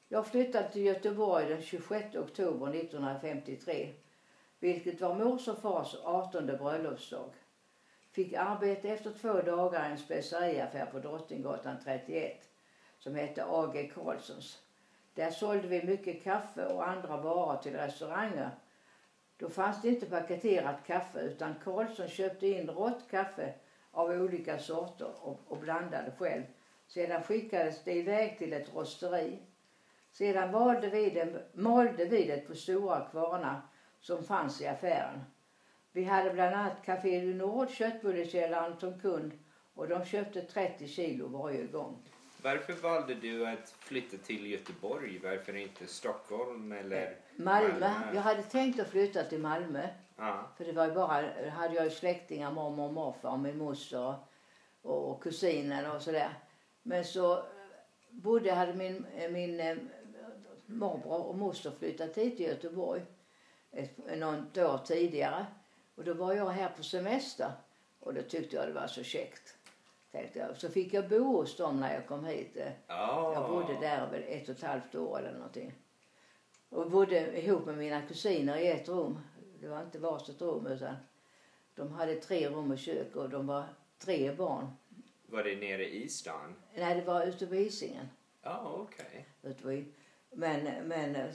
Jag 0.09 0.27
flyttade 0.27 0.69
till 0.69 0.83
Göteborg 0.83 1.49
den 1.49 1.63
26 1.63 2.17
oktober 2.17 2.75
1953, 2.75 3.95
vilket 4.59 5.01
var 5.01 5.15
mors 5.15 5.49
och 5.49 5.59
fars 5.59 5.97
18 6.05 6.47
bröllopsdag. 6.47 7.31
Fick 8.11 8.33
arbete 8.33 8.89
efter 8.89 9.13
två 9.13 9.33
dagar 9.33 9.89
i 9.89 9.93
en 9.93 9.99
speceriaffär 9.99 10.87
på 10.87 10.99
Drottninggatan 10.99 11.77
31 11.85 12.48
som 12.99 13.15
hette 13.15 13.45
AG 13.45 13.93
Carlssons. 13.95 14.59
Där 15.15 15.31
sålde 15.31 15.69
vi 15.69 15.83
mycket 15.83 16.25
kaffe 16.25 16.67
och 16.67 16.89
andra 16.89 17.17
varor 17.17 17.57
till 17.63 17.77
restauranger. 17.77 18.51
Då 19.37 19.49
fanns 19.49 19.83
det 19.83 19.89
inte 19.89 20.07
paketerat 20.07 20.87
kaffe 20.87 21.21
utan 21.21 21.55
Carlsson 21.65 22.09
köpte 22.09 22.47
in 22.47 22.71
rått 22.71 23.11
kaffe 23.11 23.55
av 23.91 24.11
olika 24.11 24.59
sorter 24.59 25.13
och, 25.21 25.41
och 25.47 25.59
blandade 25.59 26.13
själv. 26.19 26.43
Sedan 26.87 27.23
skickades 27.23 27.85
det 27.85 27.93
iväg 27.93 28.39
till 28.39 28.53
ett 28.53 28.75
rosteri. 28.75 29.39
Sedan 30.13 30.53
valde 30.53 30.91
vi 30.91 31.11
det, 31.11 31.43
malde 31.53 32.05
vi 32.05 32.25
det 32.25 32.47
på 32.47 32.55
stora 32.55 33.01
kvarnar 33.11 33.61
som 34.01 34.25
fanns 34.25 34.61
i 34.61 34.67
affären. 34.67 35.21
Vi 35.93 36.05
hade 36.05 36.31
bland 36.31 36.55
annat 36.55 36.85
Café 36.85 37.21
du 37.21 37.35
Nord, 37.35 37.71
köttbullekällaren 37.71 38.77
som 38.81 39.01
kund 39.01 39.33
och 39.75 39.89
de 39.89 40.05
köpte 40.05 40.43
30 40.43 40.89
kilo 40.89 41.29
varje 41.29 41.67
gång. 41.67 42.03
Varför 42.43 42.73
valde 42.73 43.15
du 43.15 43.47
att 43.47 43.75
flytta 43.79 44.17
till 44.17 44.47
Göteborg? 44.47 45.19
Varför 45.23 45.57
inte 45.57 45.87
Stockholm 45.87 46.73
eller 46.73 47.17
Malmö. 47.37 47.91
Jag 48.15 48.23
hade 48.23 48.43
tänkt 48.43 48.81
att 48.81 48.89
flytta 48.89 49.25
till 49.25 49.41
Malmö. 49.41 49.89
Ja. 50.17 50.51
För 50.57 50.65
det 50.65 50.73
var 50.73 50.87
ju 50.87 50.95
bara, 50.95 51.51
hade 51.51 51.75
jag 51.75 51.85
ju 51.85 51.91
släktingar, 51.91 52.53
mormor 52.53 52.87
och 52.87 52.93
morfar 52.93 53.31
och 53.31 53.39
min 53.39 53.59
moster 53.59 54.15
och, 54.83 55.11
och 55.11 55.23
kusinen 55.23 55.91
och 55.91 56.03
sådär. 56.03 56.35
Men 56.83 57.05
så 57.05 57.45
bodde, 58.11 58.53
hade 58.53 58.75
min, 58.75 59.07
min 59.31 59.61
eh, 59.61 59.77
morbror 60.67 61.27
och 61.27 61.39
moster 61.39 61.73
flyttat 61.79 62.19
hit 62.19 62.37
till 62.37 62.47
Göteborg 62.47 63.03
ett, 63.73 64.19
något 64.19 64.59
år 64.59 64.79
tidigare. 64.79 65.47
Och 65.95 66.05
då 66.05 66.15
var 66.15 66.33
jag 66.33 66.51
här 66.51 66.69
på 66.77 66.83
semester 66.83 67.51
och 68.01 68.15
då 68.15 68.23
tyckte 68.23 68.57
jag 68.57 68.69
det 68.69 68.73
var 68.73 68.87
så 68.87 69.03
käckt. 69.03 69.58
Så 70.57 70.69
fick 70.69 70.95
jag 70.95 71.09
bo 71.09 71.37
hos 71.37 71.57
dem 71.57 71.81
när 71.81 71.95
jag 71.95 72.07
kom 72.07 72.25
hit. 72.25 72.57
Ja. 72.87 73.33
Jag 73.35 73.51
bodde 73.51 73.81
där 73.81 74.11
väl 74.11 74.23
ett 74.29 74.49
och 74.49 74.55
ett 74.55 74.63
halvt 74.63 74.95
år 74.95 75.19
eller 75.19 75.33
någonting. 75.33 75.73
Och 76.69 76.91
bodde 76.91 77.41
ihop 77.43 77.67
med 77.67 77.79
mina 77.79 78.03
kusiner 78.03 78.57
i 78.57 78.67
ett 78.69 78.89
rum. 78.89 79.21
Det 79.61 79.69
var 79.69 79.83
inte 79.83 79.99
varsitt 79.99 80.41
rum 80.43 80.67
utan 80.67 80.95
de 81.75 81.93
hade 81.93 82.15
tre 82.15 82.49
rum 82.49 82.71
och 82.71 82.79
kök 82.79 83.17
och 83.17 83.29
de 83.31 83.47
var 83.47 83.65
tre 83.99 84.33
barn. 84.33 84.67
Var 85.27 85.45
det 85.45 85.57
nere 85.57 85.89
i 85.89 86.09
stan? 86.09 86.55
Nej, 86.75 86.95
det 86.95 87.03
var 87.05 87.27
ute 87.27 87.47
på 87.47 87.55
Hisingen. 87.55 88.09
Ja, 88.43 88.73
okej. 88.89 89.29
Ute 89.43 89.63
på, 89.63 89.73
I- 89.73 89.93
men, 90.31 90.89
men 90.89 91.17
eh, 91.17 91.27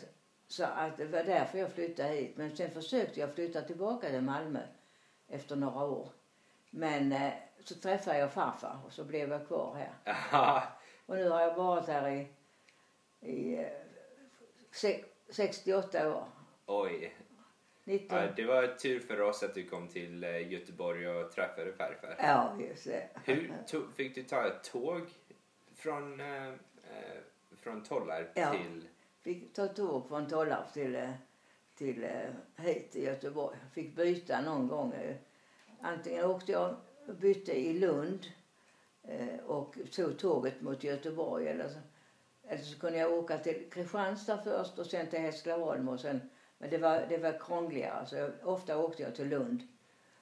så 0.48 0.64
att 0.64 0.98
det 0.98 1.06
var 1.06 1.24
därför 1.24 1.58
jag 1.58 1.72
flyttade 1.72 2.10
hit. 2.10 2.38
Men 2.38 2.56
sen 2.56 2.72
försökte 2.72 3.20
jag 3.20 3.34
flytta 3.36 3.62
tillbaka 3.62 4.10
till 4.10 4.22
Malmö 4.22 4.60
efter 5.28 5.56
några 5.56 5.86
år. 5.86 6.10
Men 6.70 7.12
eh, 7.12 7.34
så 7.64 7.76
träffade 7.76 8.18
jag 8.18 8.34
farfar 8.34 8.80
och 8.86 8.94
så 8.94 9.04
blev 9.04 9.32
jag 9.32 9.48
kvar 9.48 9.76
här. 9.76 10.16
Ja. 10.32 10.64
Och 11.06 11.16
nu 11.16 11.30
har 11.30 11.42
jag 11.42 11.56
varit 11.56 11.88
här 11.88 12.10
i, 12.10 12.28
i 13.32 13.66
se- 14.72 15.04
68 15.30 16.16
år. 16.16 16.24
Oj. 16.66 17.16
19... 17.84 18.18
Ja, 18.18 18.28
det 18.36 18.46
var 18.46 18.68
tur 18.68 19.00
för 19.00 19.22
oss 19.22 19.44
att 19.44 19.54
du 19.56 19.64
kom 19.70 19.88
till 19.88 20.24
eh, 20.24 20.52
Göteborg 20.52 21.08
och 21.10 21.32
träffade 21.32 21.74
farfar. 21.74 22.16
Ja, 22.20 22.58
just 22.70 22.86
det. 22.86 23.10
Hur 23.26 23.54
tog, 23.68 23.94
fick 23.96 24.16
du 24.16 24.24
ta 24.24 24.48
ett 24.48 24.64
tåg 24.64 25.02
från, 25.76 26.20
eh, 26.20 26.48
eh, 26.48 26.54
från 27.58 27.84
Tollarp 27.84 28.28
Ja. 28.34 28.52
till... 28.52 28.88
Fick 29.22 29.54
ta 29.54 29.68
tåg 29.68 30.08
från 30.08 30.28
Tollarp 30.30 30.74
till, 30.74 30.96
eh, 30.96 31.10
till 31.76 32.08
hit 32.58 32.92
till 32.92 33.04
Göteborg. 33.04 33.58
Fick 33.74 33.96
byta 33.96 34.42
någon 34.42 34.68
gång. 34.68 34.94
Antingen 35.82 36.26
åkte 36.26 36.52
jag 36.52 36.76
bytte 37.08 37.54
i 37.60 37.74
Lund 37.80 38.26
eh, 39.08 39.40
och 39.46 39.76
tog 39.92 40.18
tåget 40.20 40.62
mot 40.62 40.84
Göteborg 40.84 41.48
eller 41.48 41.68
så, 41.70 41.80
eller 42.48 42.64
så 42.64 42.80
kunde 42.80 42.98
jag 43.00 43.12
åka 43.14 43.38
till 43.38 43.70
Kristianstad 43.72 44.38
först 44.44 44.80
och 44.80 44.86
sen 44.86 45.08
till 45.08 45.20
Hässleholm 45.20 45.90
och 45.90 46.00
sen 46.00 46.22
men 46.58 46.70
det 46.70 46.78
var, 46.78 47.06
det 47.10 47.18
var 47.18 47.40
krångligare 47.40 48.06
så 48.06 48.16
jag, 48.16 48.32
ofta 48.44 48.78
åkte 48.78 49.04
jag 49.04 49.16
till 49.16 49.28
Lund 49.28 49.64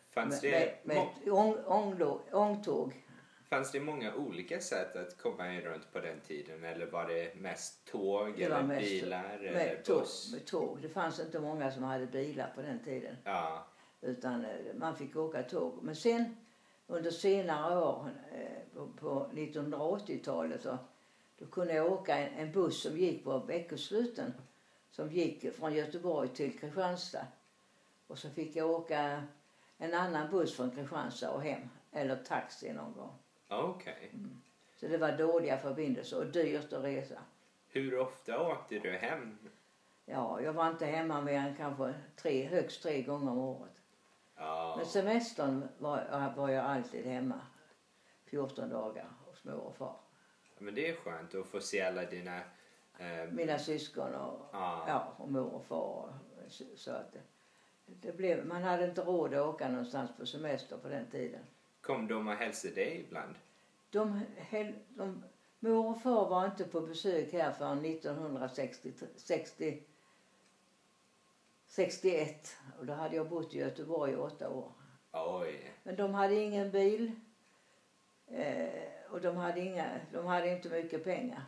Fanns 0.09 0.43
med, 0.43 0.51
det, 0.51 0.77
med, 0.83 0.97
med 1.23 1.33
ång, 1.33 1.55
ånglo- 1.65 2.21
ångtåg. 2.31 3.05
fanns 3.49 3.71
det 3.71 3.79
många 3.79 4.15
olika 4.15 4.59
sätt 4.61 4.95
att 4.95 5.17
komma 5.17 5.43
runt 5.59 5.91
på 5.93 5.99
den 5.99 6.19
tiden? 6.19 6.63
Eller 6.63 6.85
var 6.85 7.07
det 7.07 7.35
mest 7.35 7.85
tåg 7.85 8.33
Det 8.37 8.43
eller 8.43 8.63
mest 8.63 8.81
bilar 8.81 9.39
eller 9.39 9.75
tåg, 9.83 9.99
buss? 9.99 10.31
med 10.33 10.45
tåg. 10.45 10.79
Det 10.81 10.89
fanns 10.89 11.19
inte 11.19 11.39
många 11.39 11.71
som 11.71 11.83
hade 11.83 12.05
bilar 12.05 12.51
på 12.55 12.61
den 12.61 12.79
tiden. 12.83 13.15
Ja. 13.23 13.65
Utan 14.01 14.45
eh, 14.45 14.51
man 14.75 14.95
fick 14.95 15.15
åka 15.15 15.43
tåg. 15.43 15.79
Men 15.83 15.95
sen 15.95 16.37
under 16.87 17.11
senare 17.11 17.79
år 17.79 18.09
eh, 18.31 18.73
på, 18.73 18.87
på 18.87 19.29
1980-talet 19.33 20.61
så, 20.61 20.77
då 21.37 21.45
kunde 21.45 21.73
jag 21.73 21.91
åka 21.91 22.17
en, 22.17 22.51
buss 22.51 22.81
som 22.81 22.97
gick 22.97 23.23
på 23.23 23.37
veckosluten. 23.39 24.33
Som 24.91 25.11
gick 25.11 25.53
från 25.53 25.73
Göteborg 25.73 26.29
till 26.29 26.59
Kristianstad. 26.59 27.27
Och 28.07 28.17
så 28.17 28.29
fick 28.29 28.55
jag 28.55 28.69
åka 28.69 29.23
en 29.77 29.93
annan 29.93 30.31
buss 30.31 30.55
från 30.55 30.71
Kristianstad 30.71 31.31
och 31.31 31.41
hem. 31.41 31.69
Eller 31.91 32.15
taxi 32.15 32.73
någon 32.73 32.93
gång. 32.93 33.13
Okej. 33.47 34.11
Så 34.75 34.87
det 34.87 34.97
var 34.97 35.11
dåliga 35.11 35.57
förbindelser 35.57 36.19
och 36.19 36.25
dyrt 36.25 36.73
att 36.73 36.83
resa. 36.83 37.21
Hur 37.67 37.99
ofta 37.99 38.51
åkte 38.51 38.79
du 38.79 38.91
hem? 38.91 39.37
Ja, 40.05 40.41
jag 40.41 40.53
var 40.53 40.69
inte 40.69 40.85
hemma 40.85 41.21
mer 41.21 41.39
än 41.39 41.55
kanske 41.55 41.93
tre, 42.15 42.47
högst 42.47 42.83
tre 42.83 43.01
gånger 43.01 43.31
om 43.31 43.37
året. 43.37 43.80
Ja. 44.41 44.73
Men 44.77 44.85
semestern 44.85 45.67
var, 45.77 46.33
var 46.35 46.49
jag 46.49 46.65
alltid 46.65 47.05
hemma. 47.05 47.41
14 48.25 48.69
dagar 48.69 49.07
hos 49.25 49.43
mor 49.43 49.59
och 49.59 49.75
far. 49.75 49.95
Men 50.59 50.75
det 50.75 50.89
är 50.89 50.95
skönt 50.95 51.35
att 51.35 51.47
få 51.47 51.59
se 51.59 51.81
alla 51.81 52.05
dina... 52.05 52.37
Eh, 52.99 53.31
Mina 53.31 53.59
syskon 53.59 54.15
och, 54.15 54.49
Ja. 54.53 54.83
ja, 54.87 55.13
och 55.17 55.31
mor 55.31 55.53
och 55.53 55.65
far. 55.65 56.13
Så, 56.47 56.63
så 56.75 56.91
att 56.91 57.11
det, 57.13 57.19
det 57.85 58.17
blev, 58.17 58.45
man 58.45 58.63
hade 58.63 58.85
inte 58.85 59.01
råd 59.01 59.33
att 59.33 59.47
åka 59.47 59.69
någonstans 59.69 60.11
på 60.17 60.25
semester 60.25 60.77
på 60.77 60.87
den 60.87 61.05
tiden. 61.11 61.41
kom 61.81 62.07
de 62.07 62.27
och 62.27 62.33
hälsade 62.33 62.75
dig 62.75 63.01
ibland? 63.07 63.35
De, 63.89 64.21
de, 64.89 65.23
mor 65.59 65.89
och 65.89 66.01
far 66.01 66.29
var 66.29 66.45
inte 66.45 66.63
på 66.63 66.81
besök 66.81 67.33
här 67.33 67.51
förrän 67.51 67.85
1960, 67.85 68.93
60, 69.15 69.83
61. 71.75 72.57
Och 72.79 72.85
då 72.85 72.93
hade 72.93 73.15
jag 73.15 73.29
bott 73.29 73.53
i 73.53 73.57
Göteborg 73.57 74.11
i 74.11 74.15
åtta 74.15 74.49
år. 74.49 74.71
Oj. 75.11 75.73
Men 75.83 75.95
de 75.95 76.13
hade 76.13 76.35
ingen 76.35 76.71
bil. 76.71 77.11
Eh, 78.27 78.67
och 79.09 79.21
de 79.21 79.37
hade, 79.37 79.59
inga, 79.59 79.85
de 80.13 80.25
hade 80.25 80.49
inte 80.49 80.69
mycket 80.69 81.03
pengar. 81.03 81.43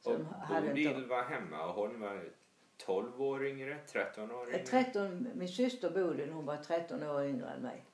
Så 0.00 0.12
Och 0.14 0.20
Bodil 0.62 1.06
var 1.06 1.22
hemma 1.22 1.66
och 1.66 1.74
hon 1.74 2.00
var 2.00 2.24
12 2.76 3.22
år 3.22 3.46
yngre, 3.46 3.78
13 3.92 4.30
år 4.30 4.48
yngre. 4.48 4.58
13, 4.64 5.28
min 5.34 5.48
syster 5.48 5.90
Bodil 5.90 6.30
hon 6.32 6.46
var 6.46 6.56
13 6.56 7.02
år 7.02 7.24
yngre 7.24 7.48
än 7.50 7.62
mig. 7.62 7.84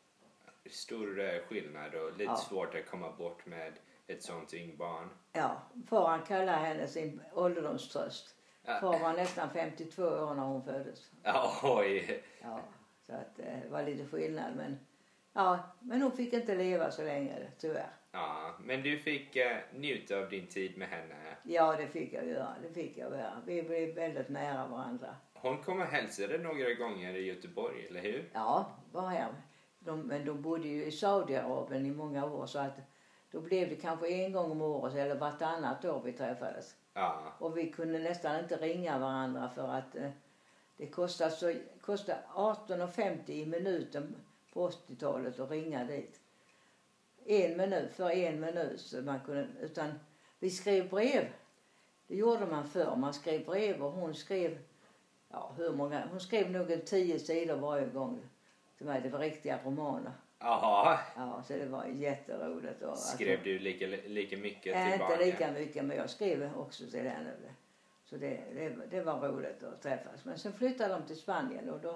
Stor 0.70 1.20
eh, 1.20 1.42
skillnad 1.48 1.94
och 1.94 2.10
lite 2.12 2.24
Ja. 2.24 2.36
svårt 2.36 2.74
att 2.74 2.86
komma 2.90 3.12
bort 3.12 3.46
med 3.46 3.72
ett 4.06 4.22
sånt 4.22 4.54
yng 4.54 4.76
barn. 4.76 5.08
Ja, 5.32 5.62
far 5.88 6.08
han 6.08 6.22
kallade 6.22 6.58
henne 6.58 6.88
sin 6.88 7.20
ålderdomströst. 7.32 8.34
Ja. 8.64 8.78
Far 8.80 8.98
var 8.98 9.12
nästan 9.12 9.50
52 9.50 10.02
år 10.02 10.34
när 10.34 10.42
hon 10.42 10.62
föddes. 10.62 11.10
Ja, 11.22 11.52
oj. 11.62 12.22
Ja, 12.42 12.60
så 13.06 13.12
att 13.12 13.38
eh, 13.38 13.58
det 13.62 13.68
var 13.70 13.82
lite 13.82 14.06
skillnad 14.06 14.56
men 14.56 14.78
ja, 15.32 15.58
men 15.80 16.02
hon 16.02 16.12
fick 16.12 16.32
inte 16.32 16.54
leva 16.54 16.90
så 16.90 17.02
länge 17.02 17.32
tyvärr. 17.58 17.90
Ja, 18.12 18.54
men 18.60 18.82
du 18.82 18.98
fick 18.98 19.36
eh, 19.36 19.56
njuta 19.74 20.18
av 20.18 20.28
din 20.28 20.46
tid 20.46 20.78
med 20.78 20.88
henne. 20.88 21.14
Ja, 21.42 21.76
det 21.76 21.86
fick 21.86 22.12
jag 22.12 22.26
göra. 22.26 22.54
Det 22.62 22.74
fick 22.74 22.98
jag 22.98 23.12
göra. 23.12 23.42
Vi 23.46 23.62
blev 23.62 23.94
väldigt 23.94 24.28
nära 24.28 24.66
varandra. 24.66 25.16
Hon 25.34 25.58
kom 25.62 25.80
och 25.80 25.86
hälsade 25.86 26.38
några 26.38 26.74
gånger 26.74 27.14
i 27.14 27.26
Göteborg, 27.26 27.86
eller 27.86 28.00
hur? 28.00 28.30
Ja, 28.32 28.76
var 28.92 29.08
här. 29.08 29.34
De, 29.78 30.00
men 30.00 30.24
de 30.24 30.42
bodde 30.42 30.68
ju 30.68 30.84
i 30.84 30.92
Saudiarabien 30.92 31.86
i 31.86 31.90
många 31.90 32.24
år 32.24 32.46
så 32.46 32.58
att 32.58 32.78
då 33.30 33.40
blev 33.40 33.68
det 33.68 33.76
kanske 33.76 34.08
en 34.08 34.32
gång 34.32 34.50
om 34.50 34.62
året 34.62 34.94
eller 34.94 35.14
vartannat 35.14 35.84
år 35.84 36.02
vi 36.04 36.12
träffades. 36.12 36.76
Ja. 36.94 37.32
Och 37.38 37.56
vi 37.56 37.70
kunde 37.70 37.98
nästan 37.98 38.40
inte 38.40 38.56
ringa 38.56 38.98
varandra 38.98 39.50
för 39.54 39.68
att 39.68 39.96
eh, 39.96 40.10
det 40.76 40.86
kostade, 40.86 41.30
så, 41.30 41.54
kostade 41.80 42.18
18,50 42.34 43.30
i 43.30 43.46
minuten 43.46 44.16
på 44.52 44.70
80-talet 44.70 45.40
att 45.40 45.50
ringa 45.50 45.84
dit. 45.84 46.20
En 47.26 47.56
minut, 47.56 47.92
för 47.92 48.10
en 48.10 48.40
minut. 48.40 48.80
Så 48.80 49.02
man 49.02 49.20
kunde, 49.20 49.46
utan 49.60 49.92
vi 50.38 50.50
skrev 50.50 50.90
brev 50.90 51.32
Det 52.06 52.16
gjorde 52.16 52.46
man 52.46 52.68
förr. 52.68 52.96
Man 52.96 53.14
skrev 53.14 53.44
brev 53.46 53.82
och 53.84 53.92
hon 53.92 54.14
skrev, 54.14 54.58
ja 55.28 55.52
hur 55.56 55.72
många, 55.72 56.06
hon 56.10 56.20
skrev 56.20 56.50
nog 56.50 56.70
en 56.70 56.84
tio 56.84 57.18
sidor 57.18 57.56
varje 57.56 57.86
gång 57.86 58.20
till 58.76 58.86
mig. 58.86 59.00
Det 59.00 59.08
var 59.08 59.18
riktiga 59.18 59.60
romaner. 59.64 60.12
Jaha. 60.44 60.98
Ja, 61.16 61.42
så 61.42 61.52
det 61.52 61.66
var 61.66 61.84
jätteroligt. 61.84 62.82
Och, 62.82 62.98
Skrev 62.98 63.42
du 63.42 63.58
lika, 63.58 63.86
lika 63.86 64.36
mycket 64.36 64.76
äh, 64.76 64.90
tillbaka? 64.90 65.12
Inte 65.12 65.24
lika 65.24 65.52
mycket, 65.52 65.84
men 65.84 65.96
jag 65.96 66.10
skrev 66.10 66.50
också 66.56 66.86
till 66.90 67.08
henne. 67.08 67.32
Så 68.04 68.16
det, 68.16 68.40
det, 68.54 68.68
det 68.90 69.02
var 69.02 69.28
roligt 69.28 69.62
att 69.62 69.82
träffas. 69.82 70.24
Men 70.24 70.38
sen 70.38 70.52
flyttade 70.52 70.94
de 70.94 71.02
till 71.02 71.16
Spanien 71.16 71.70
och 71.70 71.80
då 71.80 71.90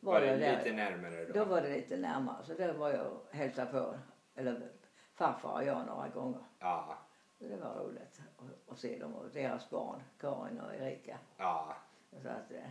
var, 0.00 0.12
var 0.12 0.20
det 0.20 0.36
där, 0.36 0.56
lite 0.58 0.72
närmare 0.72 1.24
då? 1.24 1.32
Då 1.32 1.44
var 1.44 1.62
det 1.62 1.68
lite 1.68 1.96
närmare. 1.96 2.44
Så 2.44 2.54
då 2.54 2.72
var 2.72 2.90
jag 2.90 3.06
och 3.06 3.26
hälsade 3.30 3.72
på, 3.72 3.94
eller 4.36 4.68
farfar 5.14 5.52
och 5.52 5.64
jag 5.64 5.86
några 5.86 6.08
gånger. 6.08 6.42
Ja. 6.58 6.98
Så 7.38 7.44
det 7.44 7.56
var 7.56 7.74
roligt 7.74 8.20
att, 8.38 8.72
att 8.72 8.78
se 8.78 8.98
dem 8.98 9.14
och 9.14 9.30
deras 9.32 9.70
barn, 9.70 10.02
Karin 10.20 10.60
och 10.60 10.74
Erika. 10.74 11.18
Ja. 11.36 11.76
Så 12.22 12.28
att, 12.28 12.52
eh, 12.52 12.70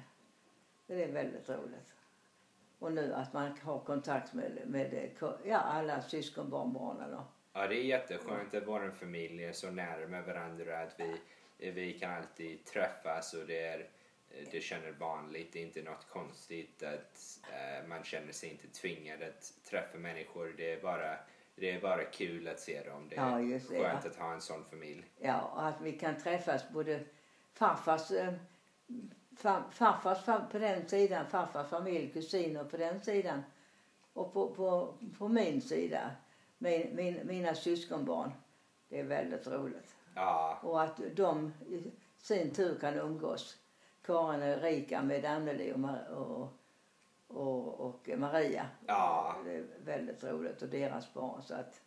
det 0.87 1.03
är 1.03 1.11
väldigt 1.11 1.49
roligt. 1.49 1.93
Och 2.79 2.91
nu 2.91 3.13
att 3.13 3.33
man 3.33 3.57
har 3.63 3.79
kontakt 3.79 4.33
med, 4.33 4.61
med 4.65 5.11
ja, 5.45 5.57
alla 5.57 6.01
syskonbarnbarnen. 6.01 7.17
Ja, 7.53 7.67
det 7.67 7.75
är 7.75 7.83
jätteskönt 7.83 8.53
att 8.53 8.67
vår 8.67 8.91
familj 8.99 9.43
är 9.43 9.51
så 9.51 9.71
nära 9.71 10.07
med 10.07 10.23
varandra 10.23 10.79
att 10.79 10.99
vi, 10.99 11.17
vi 11.71 11.99
kan 11.99 12.13
alltid 12.13 12.65
träffas 12.65 13.33
och 13.33 13.47
det 13.47 13.61
är 13.61 13.87
det 14.51 14.61
känner 14.61 14.91
vanligt, 14.91 15.53
det 15.53 15.59
är 15.59 15.63
inte 15.63 15.81
något 15.81 16.09
konstigt 16.09 16.83
att 16.83 17.39
uh, 17.49 17.87
man 17.87 18.03
känner 18.03 18.31
sig 18.31 18.49
inte 18.49 18.67
tvingad 18.67 19.23
att 19.23 19.53
träffa 19.69 19.97
människor. 19.97 20.53
Det 20.57 20.73
är 20.73 20.81
bara, 20.81 21.17
det 21.55 21.71
är 21.71 21.81
bara 21.81 22.03
kul 22.03 22.47
att 22.47 22.59
se 22.59 22.83
dem. 22.83 23.07
Det 23.09 23.15
är 23.15 23.31
ja, 23.31 23.37
det, 23.37 23.59
skönt 23.59 24.03
ja. 24.03 24.09
att 24.09 24.15
ha 24.15 24.33
en 24.33 24.41
sån 24.41 24.65
familj. 24.65 25.05
Ja, 25.19 25.41
och 25.41 25.67
att 25.67 25.81
vi 25.81 25.93
kan 25.93 26.17
träffas 26.17 26.69
både 26.69 26.99
farfars 27.53 28.11
eh, 28.11 28.33
farfars 29.37 30.25
på 30.51 30.57
den 30.57 30.87
sidan, 30.87 31.25
farfars 31.27 31.69
familj, 31.69 32.11
kusiner 32.13 32.63
på 32.63 32.77
den 32.77 33.01
sidan 33.01 33.43
och 34.13 34.33
på, 34.33 34.49
på, 34.49 34.93
på 35.17 35.27
min 35.27 35.61
sida, 35.61 36.11
min, 36.57 36.95
min, 36.95 37.27
mina 37.27 37.55
syskonbarn. 37.55 38.31
Det 38.89 38.99
är 38.99 39.03
väldigt 39.03 39.47
roligt. 39.47 39.95
Ja. 40.15 40.59
Och 40.63 40.81
att 40.81 41.01
de 41.15 41.53
i 41.67 41.91
sin 42.17 42.53
tur 42.53 42.79
kan 42.79 42.93
umgås. 42.93 43.57
Karin 44.01 44.41
och 44.41 44.47
Erika 44.47 45.01
med 45.01 45.25
Anneli 45.25 45.73
och, 45.73 45.79
och, 46.17 46.49
och, 47.27 47.79
och 47.79 48.09
Maria. 48.17 48.67
Ja. 48.85 49.35
Det 49.45 49.55
är 49.55 49.65
väldigt 49.85 50.23
roligt 50.23 50.61
och 50.61 50.69
deras 50.69 51.13
barn. 51.13 51.41
Så 51.41 51.53
att 51.53 51.81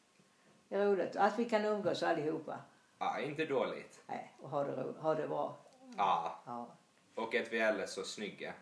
det 0.68 0.76
är 0.76 0.86
roligt 0.86 1.16
att 1.16 1.38
vi 1.38 1.44
kan 1.44 1.64
umgås 1.64 2.02
allihopa. 2.02 2.58
Ja, 2.98 3.20
inte 3.20 3.44
dåligt. 3.44 4.02
Nej, 4.06 4.34
och 4.42 4.50
ha 4.50 4.64
det, 4.64 4.94
ha 4.98 5.14
det 5.14 5.28
bra. 5.28 5.56
Ja. 5.96 6.42
ja. 6.46 6.66
Och 7.14 7.34
att 7.34 7.52
vi 7.52 7.62
alla 7.62 7.82
är 7.82 7.86
så 7.86 8.04
snygga. 8.04 8.52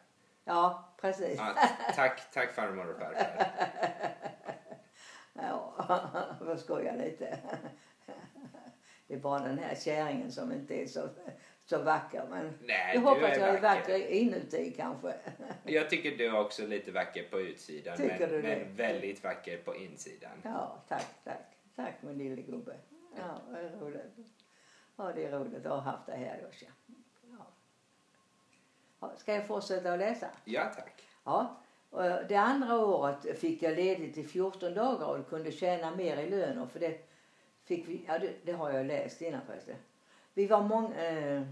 Ja, 0.45 0.95
precis. 1.01 1.39
Ja, 1.39 1.55
tack, 1.95 2.31
tack 2.33 2.53
farmor 2.53 2.91
och 2.91 2.99
farfar. 2.99 3.47
ja, 5.33 6.37
jag 6.47 6.61
skojar 6.61 6.97
lite. 6.97 7.39
Det 9.09 9.15
är 9.15 9.19
bara 9.19 9.41
den 9.41 9.59
här 9.59 9.75
kärringen 9.75 10.33
som 10.33 10.53
inte 10.53 10.75
är 10.75 10.87
så, 10.87 11.09
så 11.67 11.83
vacker. 11.83 12.25
Men 12.31 12.59
Nej, 12.63 12.95
jag 12.95 13.01
hoppas 13.01 13.37
är 13.37 13.41
jag 13.41 13.55
är 13.55 13.61
vacker 13.61 14.07
inuti 14.07 14.75
kanske. 14.77 15.15
Jag 15.65 15.91
tycker 15.91 16.17
du 16.17 16.27
är 16.27 16.41
också 16.41 16.67
lite 16.67 16.93
vacker 16.93 17.23
på 17.23 17.41
utsidan. 17.41 17.97
Tycker 17.97 18.19
men, 18.19 18.29
du 18.29 18.43
det? 18.43 18.49
men 18.59 18.77
väldigt 18.77 19.25
vacker 19.25 19.59
på 19.59 19.77
insidan. 19.77 20.43
Ja, 20.43 20.83
tack, 20.89 21.07
tack. 21.25 21.59
Tack 21.77 22.03
min 22.03 22.19
lille 22.19 22.43
gubbe. 22.43 22.77
Ja, 23.17 23.41
det 23.53 23.59
är 23.59 23.71
roligt. 23.71 24.17
Ja, 24.97 25.13
det 25.15 25.25
är 25.25 25.31
roligt 25.31 25.67
att 25.67 25.73
ha 25.73 25.81
haft 25.81 26.07
dig 26.07 26.19
här 26.19 26.41
Joscha. 26.43 26.73
Ska 29.17 29.35
jag 29.35 29.47
fortsätta 29.47 29.93
att 29.93 29.99
läsa? 29.99 30.27
Ja, 30.45 30.73
tack. 30.75 31.03
Ja. 31.25 31.61
Det 32.29 32.37
andra 32.37 32.79
året 32.79 33.39
fick 33.39 33.63
jag 33.63 33.77
ledigt 33.77 34.19
i 34.19 34.25
14 34.25 34.75
dagar 34.75 35.07
och 35.07 35.29
kunde 35.29 35.53
tjäna 35.53 35.97
mer 35.97 36.17
i 36.17 36.31
lön. 36.31 36.59
Och 36.59 36.71
för 36.71 36.81
det 36.81 37.09
fick 37.65 37.89
vi, 37.89 38.05
ja 38.07 38.19
det, 38.19 38.33
det 38.45 38.53
har 38.53 38.71
jag 38.71 38.87
läst 38.87 39.23
innan 39.23 39.41
förresten. 39.47 39.77
Vi 40.35 40.47
var 40.47 40.63
många... 40.63 40.95
Eh, 40.97 41.43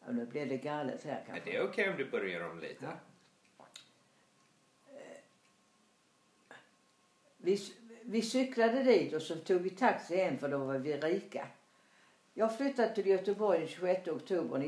ja, 0.00 0.12
nu 0.12 0.26
blev 0.26 0.48
det 0.48 0.56
galet 0.56 1.04
här 1.04 1.22
kanske. 1.26 1.50
Ja, 1.50 1.52
det 1.52 1.56
är 1.56 1.68
okej 1.68 1.70
okay 1.70 1.90
om 1.90 1.96
du 1.96 2.10
börjar 2.10 2.50
om 2.50 2.60
lite. 2.60 2.84
Ja. 2.84 3.64
Eh, 4.88 5.22
vi, 7.36 7.58
vi 8.02 8.22
cyklade 8.22 8.82
dit 8.82 9.14
och 9.14 9.22
så 9.22 9.36
tog 9.36 9.60
vi 9.60 9.70
taxi 9.70 10.16
hem 10.16 10.38
för 10.38 10.48
då 10.48 10.58
var 10.58 10.78
vi 10.78 10.96
rika. 10.96 11.48
Jag 12.34 12.56
flyttade 12.56 12.94
till 12.94 13.06
Göteborg 13.06 13.58
den 13.58 13.68
26 13.68 14.08
oktober 14.08 14.58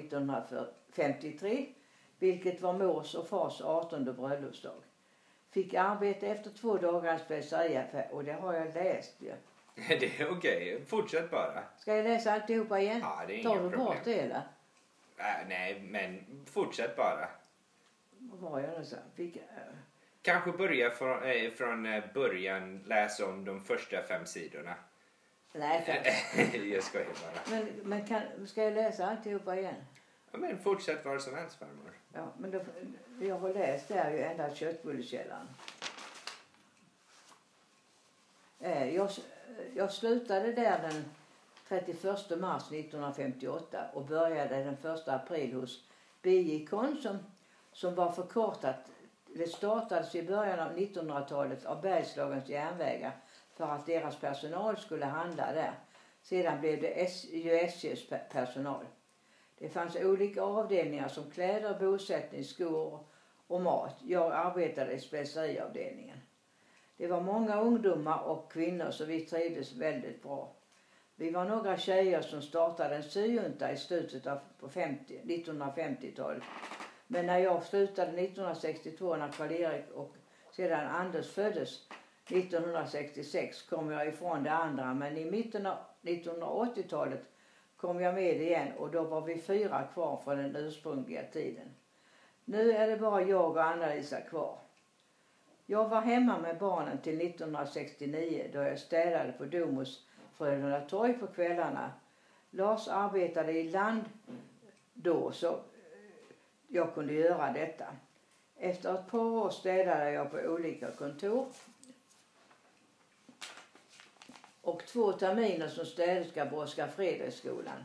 1953 0.93 1.67
vilket 2.23 2.61
var 2.61 2.73
mors 2.73 3.15
och 3.15 3.29
fars 3.29 3.61
18 3.61 4.05
bröllopsdag. 4.05 4.83
Fick 5.51 5.75
arbete 5.75 6.27
efter 6.27 6.51
två 6.51 6.77
dagar 6.77 7.17
i 7.17 7.19
speceriaffär 7.19 8.09
och 8.13 8.25
det 8.25 8.33
har 8.33 8.55
jag 8.55 8.75
läst 8.75 9.17
ju. 9.19 9.33
det 9.89 10.21
är 10.21 10.31
okej. 10.31 10.85
Fortsätt 10.87 11.31
bara. 11.31 11.63
Ska 11.79 11.97
jag 11.97 12.05
läsa 12.05 12.33
alltihopa 12.33 12.81
igen? 12.81 13.01
Ja, 13.03 13.23
det 13.27 13.41
är 13.41 13.43
Tar 13.43 13.55
du 13.55 13.61
problem. 13.61 13.81
bort 13.81 14.05
det 14.05 14.21
eller? 14.21 14.43
Äh, 15.17 15.49
nej, 15.49 15.81
men 15.81 16.25
fortsätt 16.47 16.97
bara. 16.97 17.29
Vad 18.19 18.51
var 18.51 18.61
jag 18.61 18.71
nu? 18.71 18.85
Fick, 19.15 19.37
äh... 19.37 19.43
Kanske 20.23 20.53
börja 20.53 20.91
från, 20.91 21.23
äh, 21.23 21.51
från 21.51 21.87
eh, 21.87 22.05
början, 22.15 22.83
läsa 22.87 23.27
om 23.27 23.45
de 23.45 23.61
första 23.61 24.03
fem 24.03 24.27
sidorna. 24.27 24.75
Nej, 25.53 25.83
för... 25.83 26.59
jag 26.75 26.83
skojar 26.83 27.07
bara. 27.07 27.57
Men, 27.57 27.69
men 27.83 28.07
kan, 28.07 28.47
ska 28.47 28.63
jag 28.63 28.73
läsa 28.73 29.07
alltihopa 29.07 29.57
igen? 29.57 29.75
Ja, 30.33 30.39
men 30.39 30.59
fortsätt 30.59 31.05
var 31.05 31.19
som 31.19 31.35
helst 31.35 31.57
farmor. 31.57 31.93
Ja, 32.13 32.33
men 32.39 32.51
då, 32.51 32.61
jag 33.21 33.39
har 33.39 33.55
läst 33.55 33.89
där 33.89 34.11
ju 34.11 34.23
ända 34.23 34.55
köttbullekällaren. 34.55 35.49
Eh, 38.61 38.95
jag, 38.95 39.11
jag 39.75 39.93
slutade 39.93 40.53
där 40.53 40.79
den 40.83 41.05
31 41.69 42.41
mars 42.41 42.63
1958 42.63 43.85
och 43.95 44.05
började 44.05 44.57
den 44.57 44.95
1 44.95 45.09
april 45.09 45.55
hos 45.55 45.85
BJK 46.23 46.71
som, 47.03 47.19
som 47.73 47.95
var 47.95 48.13
förkortat. 48.13 48.77
Det 49.27 49.47
startades 49.47 50.15
i 50.15 50.23
början 50.23 50.61
av 50.61 50.77
1900-talet 50.77 51.65
av 51.65 51.83
Bergslagens 51.83 52.49
järnvägar 52.49 53.17
för 53.57 53.65
att 53.65 53.87
deras 53.87 54.17
personal 54.17 54.77
skulle 54.77 55.07
handla 55.07 55.53
där. 55.53 55.75
Sedan 56.23 56.61
blev 56.61 56.81
det 56.81 57.05
SJs 57.67 58.09
personal. 58.33 58.85
Det 59.63 59.69
fanns 59.69 59.97
olika 59.97 60.43
avdelningar 60.43 61.09
som 61.09 61.31
kläder, 61.31 61.79
bosättning, 61.81 62.45
skor 62.45 63.01
och 63.47 63.61
mat. 63.61 63.97
Jag 64.05 64.33
arbetade 64.33 64.93
i 64.93 65.01
speceriavdelningen. 65.01 66.19
Det 66.97 67.07
var 67.07 67.21
många 67.21 67.61
ungdomar 67.61 68.23
och 68.23 68.53
kvinnor 68.53 68.91
så 68.91 69.05
vi 69.05 69.21
trivdes 69.21 69.73
väldigt 69.73 70.23
bra. 70.23 70.53
Vi 71.17 71.31
var 71.31 71.45
några 71.45 71.77
tjejer 71.77 72.23
som 72.23 72.43
startade 72.43 72.97
en 72.97 73.03
syjunta 73.03 73.73
i 73.73 73.77
slutet 73.77 74.27
av 74.27 74.39
1950-talet. 74.61 76.43
Men 77.07 77.27
när 77.27 77.39
jag 77.39 77.63
slutade 77.63 78.11
1962 78.11 79.17
när 79.17 79.29
Karl-Erik 79.29 79.91
och 79.95 80.15
sedan 80.57 80.87
Anders 80.87 81.33
föddes 81.33 81.89
1966 82.31 83.63
kom 83.63 83.91
jag 83.91 84.09
ifrån 84.09 84.43
det 84.43 84.53
andra 84.53 84.95
men 84.95 85.17
i 85.17 85.31
mitten 85.31 85.67
av 85.67 85.77
1980-talet 86.03 87.32
kom 87.83 88.01
jag 88.01 88.15
med 88.15 88.41
igen 88.41 88.73
och 88.79 88.91
då 88.91 89.05
var 89.05 89.21
vi 89.21 89.39
fyra 89.39 89.85
kvar 89.95 90.21
från 90.25 90.37
den 90.37 90.57
ursprungliga 90.57 91.25
tiden. 91.25 91.75
Nu 92.45 92.73
är 92.73 92.87
det 92.91 92.97
bara 92.97 93.23
jag 93.23 93.51
och 93.51 93.65
Anna-Lisa 93.65 94.21
kvar. 94.21 94.59
Jag 95.67 95.89
var 95.89 96.01
hemma 96.01 96.39
med 96.39 96.59
barnen 96.59 96.99
till 96.99 97.21
1969 97.21 98.51
då 98.53 98.59
jag 98.59 98.79
städade 98.79 99.33
på 99.33 99.45
Domus 99.45 100.07
Frölunda 100.33 100.81
torg 100.81 101.15
på 101.15 101.27
kvällarna. 101.27 101.93
Lars 102.51 102.89
arbetade 102.89 103.53
i 103.53 103.71
land 103.71 104.05
då 104.93 105.33
så 105.33 105.59
jag 106.69 106.95
kunde 106.95 107.13
göra 107.13 107.53
detta. 107.53 107.87
Efter 108.57 108.95
ett 108.95 109.07
par 109.07 109.19
år 109.19 109.51
städade 109.51 110.11
jag 110.11 110.31
på 110.31 110.37
olika 110.37 110.91
kontor 110.91 111.47
och 114.63 114.87
två 114.87 115.13
terminer 115.13 115.69
som 115.69 115.87
städerska 115.87 116.47
på 116.47 116.57
Oskar 116.57 116.89
Fredriksskolan. 116.89 117.85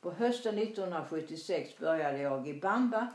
På 0.00 0.10
hösten 0.10 0.58
1976 0.58 1.78
började 1.78 2.18
jag 2.18 2.48
i 2.48 2.60
Bamba, 2.60 3.08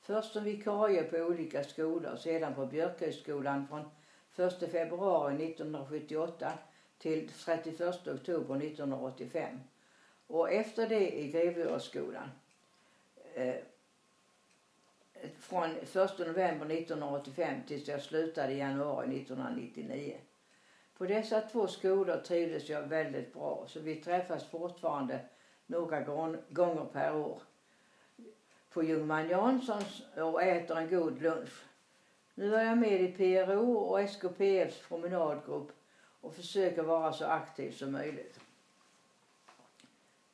först 0.00 0.32
som 0.32 0.44
vikarie 0.44 1.02
på 1.02 1.16
olika 1.16 1.64
skolor, 1.64 2.12
och 2.12 2.18
sedan 2.18 2.54
på 2.54 2.66
Björkhögskolan 2.66 3.68
från 3.68 3.90
1 4.46 4.70
februari 4.72 5.34
1978 5.34 6.52
till 6.98 7.30
31 7.44 8.08
oktober 8.08 8.56
1985 8.56 9.60
och 10.26 10.52
efter 10.52 10.88
det 10.88 11.18
i 11.18 11.30
Grevureskolan 11.30 12.30
Eh, 13.36 13.54
från 15.38 15.70
1 15.70 16.18
november 16.18 16.66
1985 16.66 17.60
tills 17.66 17.88
jag 17.88 18.02
slutade 18.02 18.52
i 18.52 18.58
januari 18.58 19.06
1999. 19.06 20.16
På 20.98 21.06
dessa 21.06 21.40
två 21.40 21.68
skolor 21.68 22.16
trivdes 22.16 22.68
jag 22.68 22.82
väldigt 22.82 23.34
bra 23.34 23.64
så 23.68 23.80
vi 23.80 23.96
träffas 23.96 24.44
fortfarande 24.44 25.20
några 25.66 26.00
gånger 26.48 26.84
per 26.92 27.16
år 27.16 27.42
på 28.70 28.84
Ljungman 28.84 29.28
Janssons 29.28 30.02
och 30.16 30.42
äter 30.42 30.78
en 30.78 30.88
god 30.88 31.22
lunch. 31.22 31.64
Nu 32.34 32.56
är 32.56 32.64
jag 32.64 32.78
med 32.78 33.02
i 33.02 33.12
PRO 33.12 33.72
och 33.72 34.00
SKPFs 34.00 34.88
promenadgrupp 34.88 35.72
och 36.20 36.34
försöker 36.34 36.82
vara 36.82 37.12
så 37.12 37.24
aktiv 37.24 37.70
som 37.72 37.92
möjligt. 37.92 38.40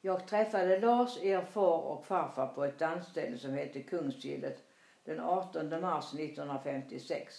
Jag 0.01 0.27
träffade 0.27 0.81
Lars, 0.81 1.19
er 1.23 1.43
far 1.43 1.81
och 1.81 2.07
farfar 2.07 2.47
på 2.47 2.65
ett 2.65 2.79
dansställe 2.79 3.37
som 3.37 3.55
hette 3.55 3.81
Kungsgillet 3.81 4.63
den 5.05 5.21
18 5.21 5.81
mars 5.81 6.15
1956. 6.15 7.35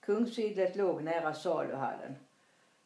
Kungsgillet 0.00 0.76
låg 0.76 1.02
nära 1.02 1.34
saluhallen. 1.34 2.16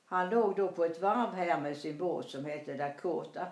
Han 0.09 0.31
låg 0.31 0.57
då 0.57 0.69
på 0.69 0.85
ett 0.85 1.01
varv 1.01 1.35
här 1.35 1.61
med 1.61 1.77
sin 1.77 1.99
båt 1.99 2.31
som 2.31 2.45
hette 2.45 2.75
Dakota. 2.75 3.47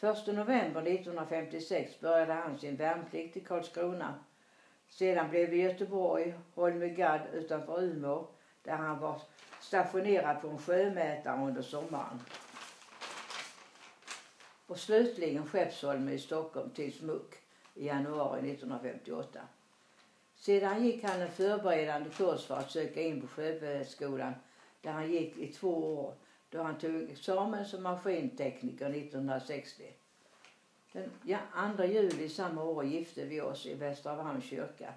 1 0.00 0.26
november 0.26 0.82
1956 0.82 2.00
började 2.00 2.32
han 2.32 2.58
sin 2.58 2.76
värnplikt 2.76 3.36
i 3.36 3.40
Karlskrona. 3.40 4.14
Sedan 4.88 5.30
blev 5.30 5.50
det 5.50 5.56
Göteborg, 5.56 6.34
Holmögadd 6.54 7.20
utanför 7.32 7.82
Umeå 7.82 8.26
där 8.62 8.76
han 8.76 8.98
var 8.98 9.20
stationerad 9.60 10.40
på 10.40 10.48
en 10.48 10.58
sjömätare 10.58 11.46
under 11.46 11.62
sommaren. 11.62 12.20
Och 14.66 14.78
slutligen 14.78 15.46
Skeppsholmen 15.46 16.14
i 16.14 16.18
Stockholm 16.18 16.70
till 16.70 16.92
Smuck 16.92 17.34
i 17.74 17.86
januari 17.86 18.38
1958. 18.38 19.40
Sedan 20.36 20.84
gick 20.84 21.04
han 21.04 21.20
en 21.20 21.30
förberedande 21.30 22.10
kurs 22.10 22.46
för 22.46 22.56
att 22.56 22.70
söka 22.70 23.02
in 23.02 23.20
på 23.20 23.26
Sjöbefälsskolan 23.26 24.34
där 24.84 24.92
han 24.92 25.12
gick 25.12 25.38
i 25.38 25.52
två 25.52 25.98
år 25.98 26.14
då 26.50 26.62
han 26.62 26.78
tog 26.78 27.10
examen 27.10 27.66
som 27.66 27.82
maskintekniker 27.82 28.90
1960. 28.90 29.84
Den 30.92 31.10
ja, 31.22 31.38
2 31.76 31.84
juli 31.84 32.28
samma 32.28 32.64
år 32.64 32.84
gifte 32.84 33.24
vi 33.24 33.40
oss 33.40 33.66
i 33.66 33.74
Västra 33.74 34.14
Varms 34.14 34.44
kyrka. 34.44 34.94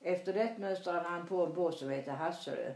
Efter 0.00 0.32
det 0.32 0.58
mönstrade 0.58 1.08
han 1.08 1.26
på 1.26 1.46
en 1.46 1.54
båt 1.54 1.78
som 1.78 1.90
heter 1.90 2.12
Hasselö. 2.12 2.72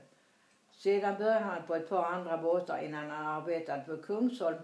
Sedan 0.71 1.19
började 1.19 1.45
han 1.45 1.67
på 1.67 1.75
ett 1.75 1.89
par 1.89 2.05
andra 2.05 2.39
båtar 2.39 2.85
innan 2.85 3.11
han 3.11 3.27
arbetade 3.27 3.83
på 3.83 3.97
Kungsholm, 3.97 4.59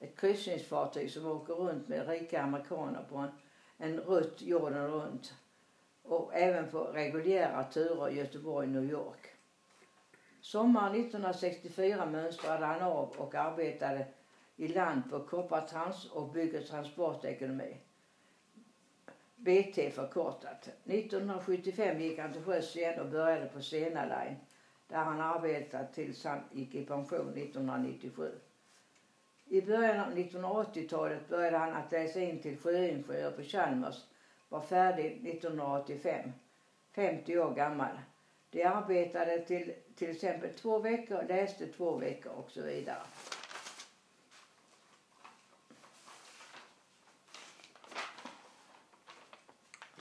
ett 0.00 0.16
kryssningsfartyg 0.20 1.10
som 1.10 1.26
åker 1.26 1.54
runt 1.54 1.88
med 1.88 2.08
rika 2.08 2.42
amerikaner 2.42 3.04
på 3.10 3.16
en, 3.16 3.30
en 3.78 4.00
rutt 4.00 4.42
jorden 4.42 4.88
runt 4.88 5.34
och 6.02 6.34
även 6.34 6.70
på 6.70 6.78
reguljära 6.84 7.64
turer 7.64 8.08
Göteborg-New 8.08 8.90
York. 8.90 9.33
Sommaren 10.44 10.94
1964 10.94 12.04
mönstrade 12.06 12.64
han 12.64 12.82
av 12.82 13.08
och 13.08 13.34
arbetade 13.34 14.04
i 14.56 14.68
land 14.68 15.02
på 15.08 15.20
Koppartrans 15.20 16.04
och 16.04 16.26
bygger 16.26 16.60
transportekonomi. 16.60 17.78
BT 19.36 19.90
förkortat. 19.90 20.68
1975 20.84 22.00
gick 22.00 22.18
han 22.18 22.32
till 22.32 22.42
sjöss 22.42 22.76
igen 22.76 22.98
och 22.98 23.06
började 23.06 23.46
på 23.46 23.60
Sena 23.60 24.04
Line 24.04 24.36
där 24.86 24.96
han 25.02 25.20
arbetade 25.20 25.84
tills 25.84 26.24
han 26.24 26.44
gick 26.50 26.74
i 26.74 26.82
pension 26.82 27.36
1997. 27.36 28.38
I 29.44 29.60
början 29.60 29.98
av 29.98 30.10
1980-talet 30.10 31.28
började 31.28 31.56
han 31.56 31.74
att 31.74 31.92
läsa 31.92 32.20
in 32.20 32.38
till 32.38 32.56
sjöingenjör 32.56 33.30
på 33.30 33.42
Chalmers. 33.42 34.04
Var 34.48 34.60
färdig 34.60 35.06
1985. 35.06 36.32
50 36.94 37.38
år 37.38 37.50
gammal. 37.50 38.00
De 38.50 38.64
arbetade 38.64 39.38
till, 39.38 39.72
till 39.96 40.10
exempel 40.10 40.54
två 40.54 40.78
veckor, 40.78 41.24
läste 41.28 41.66
två 41.66 41.96
veckor 41.96 42.32
och 42.32 42.50
så 42.50 42.62
vidare. 42.62 43.02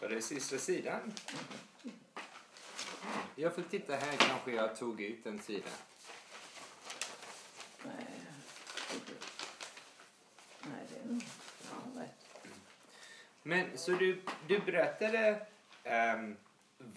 Var 0.02 0.10
det 0.10 0.22
sista 0.22 0.58
sidan? 0.58 1.14
Jag 3.36 3.56
får 3.56 3.62
titta 3.62 3.96
här, 3.96 4.18
kanske 4.18 4.52
jag 4.52 4.76
tog 4.76 5.02
ut 5.02 5.26
en 5.26 5.40
sida. 5.40 5.70
Nej, 7.84 7.96
Nej 10.62 10.86
det 10.90 11.10
är 11.10 12.04
rätt. 12.04 12.24
Men 13.44 13.78
så 13.78 13.92
du, 13.92 14.22
du 14.48 14.60
berättade 14.60 15.48
ehm, 15.84 16.38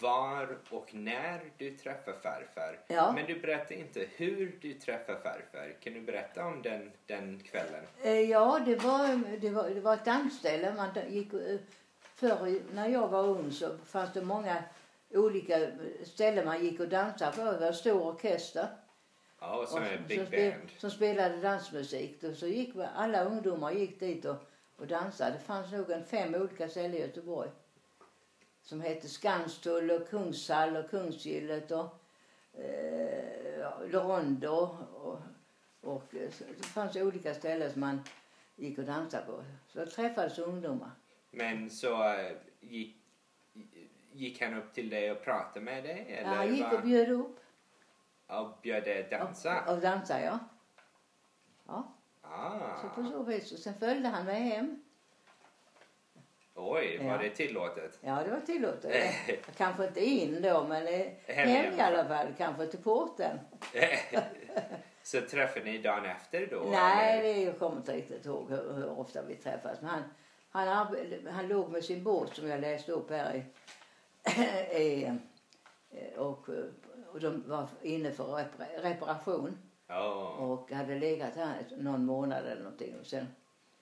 var 0.01 0.59
och 0.71 0.95
när 0.95 1.41
du 1.59 1.77
träffade 1.77 2.17
farfar. 2.17 2.79
Ja. 2.87 3.13
Men 3.13 3.27
du 3.27 3.41
berättade 3.41 3.75
inte 3.75 4.07
hur 4.17 4.59
du 4.61 4.75
träffade 4.75 5.19
farfar. 5.21 5.75
Kan 5.81 5.93
du 5.95 6.01
berätta 6.01 6.45
om 6.47 6.63
den, 6.63 6.93
den 7.07 7.41
kvällen? 7.41 7.85
Eh, 8.03 8.21
Ja, 8.21 8.61
det 8.67 8.77
var, 8.77 9.37
det 9.41 9.51
var, 9.51 9.71
det 9.71 9.81
var 9.81 9.95
ett 9.95 10.05
dansställe. 10.05 10.75
Man 10.77 10.89
gick, 11.09 11.33
eh, 11.35 11.57
förr 12.01 12.61
när 12.75 12.89
jag 12.89 13.09
var 13.09 13.23
ung 13.29 13.51
så 13.53 13.79
fanns 13.79 14.13
det 14.13 14.23
många 14.23 14.63
olika 15.11 15.67
ställen 16.05 16.45
man 16.45 16.65
gick 16.65 16.81
och 16.81 16.89
dansade 16.89 17.33
på. 17.37 17.45
Det 17.45 17.59
var 17.59 17.67
en 17.67 17.75
stor 17.75 18.03
orkester 18.03 18.67
Ja, 19.41 19.57
och 19.57 19.69
så 19.69 19.77
och 19.77 19.83
är 19.85 19.97
som, 19.97 20.07
Big 20.09 20.21
spe- 20.21 20.51
Band. 20.51 20.71
som 20.79 20.91
spelade 20.91 21.37
dansmusik. 21.41 22.23
Och 22.25 22.37
så 22.37 22.47
gick 22.47 22.75
alla 22.95 23.25
ungdomar 23.25 23.73
gick 23.73 24.01
dit 24.01 24.25
och, 24.25 24.37
och 24.77 24.87
dansade. 24.87 25.33
Det 25.33 25.39
fanns 25.39 25.73
nog 25.73 25.91
en 25.91 26.05
fem 26.05 26.35
olika 26.35 26.69
ställen 26.69 26.95
i 26.95 27.01
Göteborg. 27.01 27.51
Som 28.67 28.81
hette 28.81 29.09
Skanstull 29.09 29.91
och 29.91 30.09
Kungshall 30.09 30.77
och 30.77 30.91
Kungsgillet 30.91 31.71
och 31.71 31.95
eh, 32.53 33.81
Rondo. 33.91 34.77
Och, 34.95 35.19
och, 35.81 36.15
eh, 36.15 36.31
det 36.59 36.67
fanns 36.67 36.97
olika 36.97 37.35
ställen 37.35 37.73
som 37.73 37.81
man 37.81 38.01
gick 38.57 38.79
och 38.79 38.85
dansade 38.85 39.27
på. 39.27 39.45
Så 39.69 39.87
träffades 39.87 40.39
ungdomar. 40.39 40.91
Men 41.31 41.71
så 41.71 42.03
eh, 42.13 42.33
gick, 42.61 42.97
gick 44.13 44.43
han 44.43 44.55
upp 44.55 44.73
till 44.75 44.91
dig 44.91 45.11
och 45.13 45.23
pratade 45.25 45.61
med 45.65 45.85
dig? 45.85 46.07
Eller 46.09 46.31
Ja, 46.31 46.37
han 46.37 46.55
gick 46.57 46.73
och 46.73 46.83
bjöd 46.83 47.09
upp. 47.11 47.41
och 48.27 48.59
bjöd 48.63 48.85
dig 48.85 49.09
dansa? 49.11 49.65
Och, 49.67 49.73
och 49.75 49.81
dansade, 49.81 50.25
ja. 50.25 50.39
Ja, 51.67 51.93
Ah. 52.23 52.83
så 52.83 52.89
på 53.03 53.09
så 53.11 53.23
vis. 53.23 53.53
Och 53.53 53.59
sen 53.59 53.75
följde 53.79 54.09
han 54.09 54.25
mig 54.25 54.41
hem. 54.41 54.83
Oj, 56.59 56.99
var 56.99 57.05
Ja. 57.13 57.19
det 57.19 57.31
tillåtet? 57.31 57.99
Ja, 58.01 58.23
det 58.25 58.31
var 58.31 58.41
tillåtet. 58.41 59.05
Kanske 59.57 59.87
inte 59.87 60.05
in 60.05 60.43
då, 60.43 60.65
men 60.69 60.87
eh, 60.87 61.07
Hem 61.27 61.49
hem 61.49 61.75
i 61.79 61.81
alla 61.81 62.05
fall. 62.05 62.27
Kanske 62.39 62.67
till 62.67 62.83
porten. 62.83 63.39
så 65.03 65.21
träffade 65.21 65.65
ni 65.65 65.79
dagen 65.79 66.05
efter 66.05 66.47
då? 66.47 66.67
Nej, 66.71 67.13
eller? 67.19 67.23
det 67.35 67.43
jag 67.43 67.59
kommer 67.59 67.77
inte 67.77 67.93
riktigt 67.97 68.27
ihåg 68.27 68.51
hur, 68.51 68.73
hur 68.73 68.99
ofta 68.99 69.23
vi 69.23 69.35
träffas. 69.35 69.81
Men 69.81 69.91
han, 69.91 70.03
han, 70.51 70.97
han 71.31 71.49
låg 71.49 71.71
med 71.71 71.85
sin 71.85 72.05
båt 72.05 72.37
som 72.37 72.49
jag 72.49 72.61
läste 72.61 72.93
upp 72.93 73.11
här 73.11 73.35
i, 73.35 73.45
i 74.83 75.05
eh, 75.91 76.19
och, 76.19 76.49
eh, 76.49 76.65
och 77.13 77.21
de 77.21 77.45
var 77.49 77.67
inne 77.83 78.11
för 78.11 78.25
repar- 78.25 78.83
reparation 78.83 79.59
Ja. 79.89 80.29
och 80.39 80.73
hade 80.73 80.95
legat 80.95 81.35
här 81.37 81.55
någon 81.79 82.05
månad 82.07 82.47
eller 82.47 82.63
någonting. 82.63 82.95
Och 83.01 83.07
sen 83.07 83.27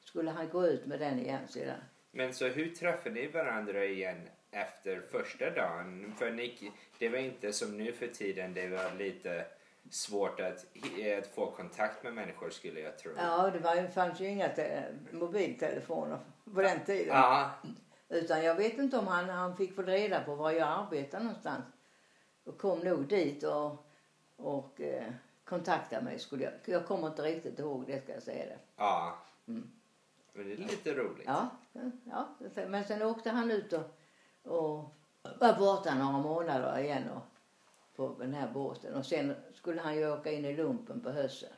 skulle 0.05 0.31
han 0.31 0.49
gå 0.49 0.67
ut 0.67 0.87
med 0.87 1.01
den 1.01 1.19
igen 1.19 1.49
sedan. 1.49 1.77
Men 2.15 2.35
så 2.35 2.49
hur 2.49 2.75
träffade 2.75 3.15
ni 3.15 3.27
varandra 3.27 3.85
igen 3.85 4.29
efter 4.51 5.01
första 5.11 5.51
dagen? 5.51 6.15
För 6.19 6.31
ni, 6.31 6.73
det 6.99 7.09
var 7.09 7.19
inte 7.19 7.53
som 7.53 7.77
nu 7.77 7.93
för 7.93 8.07
tiden, 8.07 8.55
det 8.55 8.69
var 8.69 8.95
lite 8.99 9.47
svårt 9.91 10.41
att, 10.41 10.67
att 11.19 11.27
få 11.35 11.51
kontakt 11.51 12.03
med 12.03 12.15
människor 12.15 12.51
skulle 12.51 12.81
jag 12.81 12.99
tro. 12.99 13.13
Ja, 13.17 13.51
det 13.51 13.59
var, 13.59 13.89
fanns 13.89 14.21
ju 14.21 14.27
inga 14.29 14.49
te- 14.49 14.83
mobiltelefoner 15.11 16.19
på 16.55 16.63
den 16.63 16.85
tiden. 16.85 17.17
Ja, 17.17 17.51
Utan 18.09 18.45
jag 18.45 18.55
vet 18.55 18.79
inte 18.79 18.99
om 18.99 19.07
han, 19.07 19.29
han 19.29 19.57
fick 19.57 19.79
väl 19.79 19.87
reda 19.87 20.21
på 20.21 20.35
var 20.35 20.51
jag 20.51 20.69
arbetade 20.69 21.25
någonstans. 21.25 21.65
Och 22.45 22.59
kom 22.59 22.79
nog 22.79 23.09
dit 23.09 23.43
och, 23.43 23.87
och 24.37 24.81
eh, 24.81 25.05
kontaktade 25.45 26.03
mig. 26.05 26.19
Skulle 26.19 26.45
jag, 26.45 26.53
jag 26.65 26.87
kommer 26.87 27.07
inte 27.07 27.23
riktigt 27.23 27.59
ihåg 27.59 27.87
det 27.87 28.03
ska 28.03 28.13
jag 28.13 28.23
säga 28.23 28.45
det. 28.47 28.59
ja. 28.77 29.19
Mm. 29.49 29.71
Men 30.33 30.47
det 30.49 30.53
är 30.53 30.57
lite 30.57 30.95
roligt. 30.95 31.25
Ja, 31.27 31.49
ja, 32.05 32.29
men 32.69 32.85
sen 32.85 33.03
åkte 33.03 33.31
han 33.31 33.51
ut 33.51 33.73
och, 33.73 33.85
och 34.43 34.85
var 35.41 35.59
borta 35.59 35.95
några 35.95 36.19
månader 36.19 36.79
igen 36.79 37.09
och, 37.11 37.23
på 37.97 38.17
den 38.19 38.35
här 38.35 38.49
båten. 38.49 38.95
Och 38.95 39.07
sen 39.07 39.35
skulle 39.55 39.81
han 39.81 39.97
ju 39.97 40.13
åka 40.13 40.33
in 40.33 40.45
i 40.45 40.57
lumpen 40.57 41.01
på 41.01 41.11
hösten. 41.11 41.51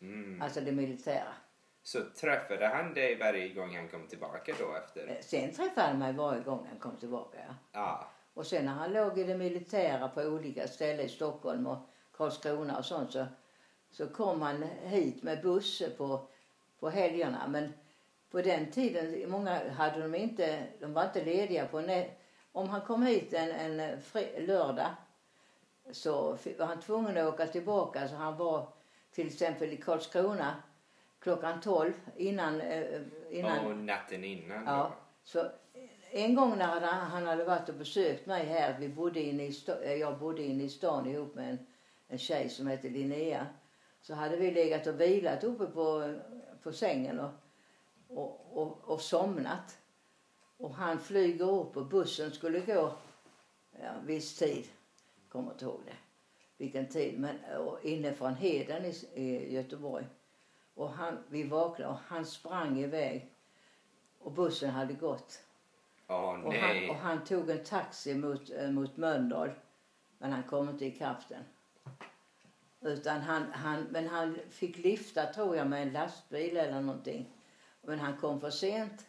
Mm. 0.00 0.42
Alltså 0.42 0.60
det 0.60 0.72
militära. 0.72 1.32
Så 1.82 2.00
träffade 2.20 2.66
han 2.66 2.94
dig 2.94 3.18
varje 3.18 3.48
gång 3.48 3.76
han 3.76 3.88
kom 3.88 4.06
tillbaka 4.06 4.54
då 4.58 4.74
efter? 4.74 5.08
Eh, 5.08 5.16
Sen 5.20 5.52
träffade 5.52 5.86
han 5.86 5.98
mig 5.98 6.12
varje 6.12 6.42
gång 6.42 6.66
han 6.68 6.78
kom 6.78 6.96
tillbaka. 6.96 7.38
Ja. 7.46 7.54
Ja. 7.72 8.10
Och 8.34 8.46
sen 8.46 8.64
när 8.64 8.72
han 8.72 8.92
låg 8.92 9.18
i 9.18 9.24
det 9.24 9.36
militära 9.36 10.08
på 10.08 10.22
olika 10.22 10.68
ställen 10.68 11.06
i 11.06 11.08
Stockholm 11.08 11.66
och 11.66 11.78
Karlskrona 12.12 12.78
och 12.78 12.84
sånt 12.84 13.12
så, 13.12 13.26
så 13.90 14.06
kom 14.06 14.42
han 14.42 14.62
hit 14.62 15.22
med 15.22 15.42
buss 15.42 15.82
på, 15.96 16.28
på 16.80 16.90
helgerna. 16.90 17.48
Men 17.48 17.72
på 18.36 18.42
den 18.42 18.70
tiden, 18.70 19.30
många 19.30 19.70
hade 19.70 20.02
de 20.02 20.14
inte, 20.14 20.66
de 20.80 20.92
var 20.92 21.04
inte 21.04 21.24
lediga 21.24 21.66
på 21.66 21.80
nä- 21.80 22.10
Om 22.52 22.68
han 22.68 22.80
kom 22.80 23.02
hit 23.02 23.32
en, 23.32 23.50
en 23.50 24.00
fri, 24.00 24.46
lördag 24.46 24.90
så 25.90 26.38
var 26.58 26.66
han 26.66 26.80
tvungen 26.80 27.16
att 27.18 27.34
åka 27.34 27.46
tillbaka. 27.46 28.08
Så 28.08 28.14
han 28.16 28.36
var 28.36 28.68
till 29.12 29.26
exempel 29.26 29.72
i 29.72 29.76
Karlskrona 29.76 30.56
klockan 31.20 31.60
12 31.60 31.92
innan... 32.16 32.60
eh, 32.60 33.00
innan 33.30 33.66
Och 33.66 33.76
natten 33.76 34.24
innan 34.24 34.64
Ja, 34.66 34.82
då? 34.82 34.92
så 35.24 35.50
en 36.10 36.34
gång 36.34 36.58
när 36.58 36.66
han, 36.80 37.26
hade 37.26 37.44
varit 37.44 37.68
och 37.68 37.74
besökt 37.74 38.26
mig 38.26 38.44
här, 38.46 38.76
vi 38.78 38.88
bodde 38.88 39.20
inne 39.20 39.42
i 39.46 39.54
eh, 39.84 39.92
jag 39.94 40.18
bodde 40.18 40.42
inne 40.42 40.62
i 40.64 40.68
stan 40.68 41.06
ihop 41.06 41.34
med 41.34 41.50
en, 41.50 41.58
en 42.08 42.18
tjej 42.18 42.48
som 42.48 42.66
hette 42.66 42.88
Linnea. 42.88 43.46
Så 44.00 44.14
hade 44.14 44.36
vi 44.36 44.50
legat 44.50 44.86
och 44.86 45.00
vilat 45.00 45.44
uppe 45.44 45.66
på, 45.66 46.14
på 46.62 46.72
sängen 46.72 47.20
och, 47.20 47.30
och, 48.08 48.58
och, 48.62 48.80
och 48.84 49.00
somnat. 49.00 49.78
Och 50.56 50.74
han 50.74 50.98
flyger 50.98 51.50
upp 51.50 51.76
och 51.76 51.86
bussen 51.86 52.30
skulle 52.30 52.60
gå 52.60 52.92
ja, 53.70 53.92
viss 54.04 54.36
tid. 54.36 54.66
Kommer 55.28 55.52
inte 55.52 55.64
ihåg 55.64 55.80
det. 55.86 55.96
Vilken 56.56 56.88
tid. 56.88 57.18
Men 57.18 57.38
inne 57.82 58.14
från 58.14 58.34
Heden 58.34 58.84
i, 58.84 58.94
i 59.14 59.54
Göteborg. 59.54 60.06
Och 60.74 60.90
han, 60.90 61.18
vi 61.28 61.42
vaknade 61.42 61.92
och 61.92 61.98
han 62.06 62.26
sprang 62.26 62.78
iväg. 62.78 63.30
Och 64.18 64.32
bussen 64.32 64.70
hade 64.70 64.94
gått. 64.94 65.42
Åh 66.08 66.44
Och 66.44 66.54
han, 66.54 66.90
och 66.90 66.96
han 66.96 67.24
tog 67.24 67.50
en 67.50 67.64
taxi 67.64 68.14
mot, 68.14 68.50
eh, 68.50 68.70
mot 68.70 68.96
Mölndal. 68.96 69.50
Men 70.18 70.32
han 70.32 70.42
kom 70.42 70.68
inte 70.68 70.86
ikapp 70.86 71.28
den. 71.28 71.44
Utan 72.80 73.20
han, 73.20 73.52
han, 73.52 73.82
men 73.82 74.08
han 74.08 74.38
fick 74.50 74.78
lifta 74.78 75.26
tror 75.26 75.56
jag 75.56 75.66
med 75.66 75.82
en 75.82 75.92
lastbil 75.92 76.56
eller 76.56 76.80
någonting. 76.80 77.35
Men 77.86 77.98
han 77.98 78.16
kom 78.16 78.40
för 78.40 78.50
sent. 78.50 79.06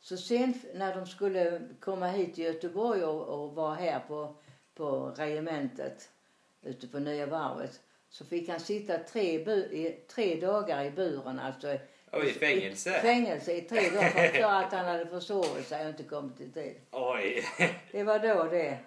Så 0.00 0.16
sent 0.16 0.56
när 0.74 0.94
de 0.96 1.06
skulle 1.06 1.60
komma 1.80 2.06
hit 2.06 2.34
till 2.34 2.44
Göteborg 2.44 3.04
och, 3.04 3.42
och 3.42 3.54
vara 3.54 3.74
här 3.74 4.00
på, 4.08 4.34
på 4.74 5.14
regementet 5.16 6.10
ute 6.62 6.88
på 6.88 6.98
Nya 6.98 7.26
Varvet 7.26 7.80
så 8.08 8.24
fick 8.24 8.48
han 8.48 8.60
sitta 8.60 8.98
tre, 8.98 9.44
bu, 9.44 9.52
i, 9.52 10.04
tre 10.08 10.40
dagar 10.40 10.84
i 10.84 10.90
buren. 10.90 11.38
Alltså 11.38 11.78
Oj, 12.12 12.32
fängelse? 12.32 12.98
I, 12.98 13.00
fängelse 13.00 13.52
i 13.52 13.60
tre 13.60 13.90
dagar 13.90 14.28
för 14.32 14.42
att 14.42 14.72
han 14.72 14.84
hade 14.84 15.06
försovit 15.06 15.66
sig 15.66 15.82
och 15.84 15.90
inte 15.90 16.02
kommit 16.02 16.40
i 16.40 16.50
tid. 16.50 16.76
Oj. 16.90 17.44
Det 17.92 18.02
var 18.04 18.18
då 18.18 18.44
det. 18.44 18.78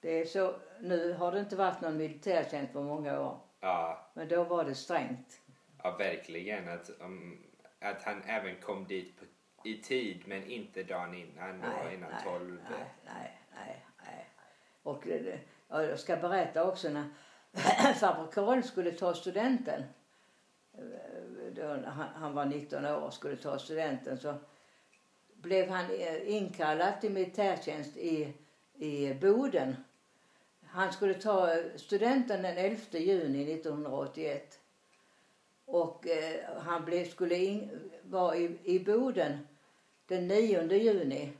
det 0.00 0.20
är 0.20 0.24
så, 0.24 0.54
nu 0.80 1.12
har 1.12 1.32
det 1.32 1.40
inte 1.40 1.56
varit 1.56 1.80
någon 1.80 1.96
militärtjänst 1.96 2.72
på 2.72 2.82
många 2.82 3.20
år. 3.20 3.38
Ja, 3.60 4.10
Men 4.14 4.28
då 4.28 4.44
var 4.44 4.64
det 4.64 4.74
strängt. 4.74 5.40
ja 5.82 5.96
verkligen. 5.98 6.68
Att, 6.68 6.90
um, 7.00 7.44
att 7.80 8.02
han 8.02 8.22
även 8.26 8.56
kom 8.60 8.86
dit 8.86 9.16
på, 9.16 9.24
i 9.68 9.82
tid 9.82 10.22
men 10.26 10.44
inte 10.50 10.82
dagen 10.82 11.14
innan 11.14 11.60
då, 11.60 11.90
innan 11.94 12.10
nej, 12.10 12.24
tolv. 12.24 12.58
nej, 12.70 12.94
nej, 13.04 13.42
nej, 13.54 13.86
nej. 14.06 14.30
Och 14.82 15.06
ja, 15.68 15.82
jag 15.82 15.98
ska 15.98 16.16
berätta 16.16 16.68
också 16.68 16.88
när 16.88 17.04
farbror 17.94 18.32
Karl 18.32 18.62
skulle 18.62 18.90
ta 18.90 19.14
studenten. 19.14 19.82
eh, 21.58 21.82
han, 22.14 22.34
var 22.34 22.44
19 22.44 22.86
år 22.86 23.00
och 23.00 23.14
skulle 23.14 23.36
ta 23.36 23.58
studenten 23.58 24.18
så 24.18 24.34
blev 25.34 25.68
han 25.68 25.84
eh, 25.90 26.36
inkallad 26.36 27.00
till 27.00 27.12
militärtjänst 27.12 27.96
i, 27.96 28.34
i 28.74 29.14
Boden. 29.14 29.76
Han 30.66 30.92
skulle 30.92 31.14
ta 31.14 31.52
eh, 31.54 31.64
studenten 31.76 32.42
den 32.42 32.56
11 32.56 32.78
juni 32.90 33.54
1981. 33.54 34.58
Och 35.82 36.06
eh, 36.06 36.40
han 36.60 36.84
blev, 36.84 37.08
skulle 37.10 37.36
in, 37.36 37.90
vara 38.02 38.36
i, 38.36 38.58
i 38.64 38.78
Boden 38.78 39.48
den 40.06 40.28
9 40.28 40.72
juni. 40.72 41.32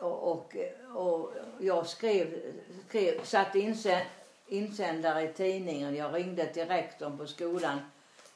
Och, 0.00 0.32
och, 0.32 0.56
och 0.94 1.32
jag 1.60 1.86
skrev, 1.86 2.54
skrev 2.88 3.24
satte 3.24 3.58
insä, 3.58 4.02
insändare 4.48 5.22
i 5.22 5.32
tidningen. 5.32 5.94
Jag 5.94 6.14
ringde 6.14 6.46
till 6.46 6.66
rektorn 6.66 7.18
på 7.18 7.26
skolan. 7.26 7.78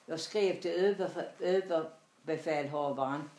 Jag 0.07 0.21
skrev 0.21 0.61
till 0.61 0.71
över, 0.71 1.29
överbefälhavaren, 1.41 3.31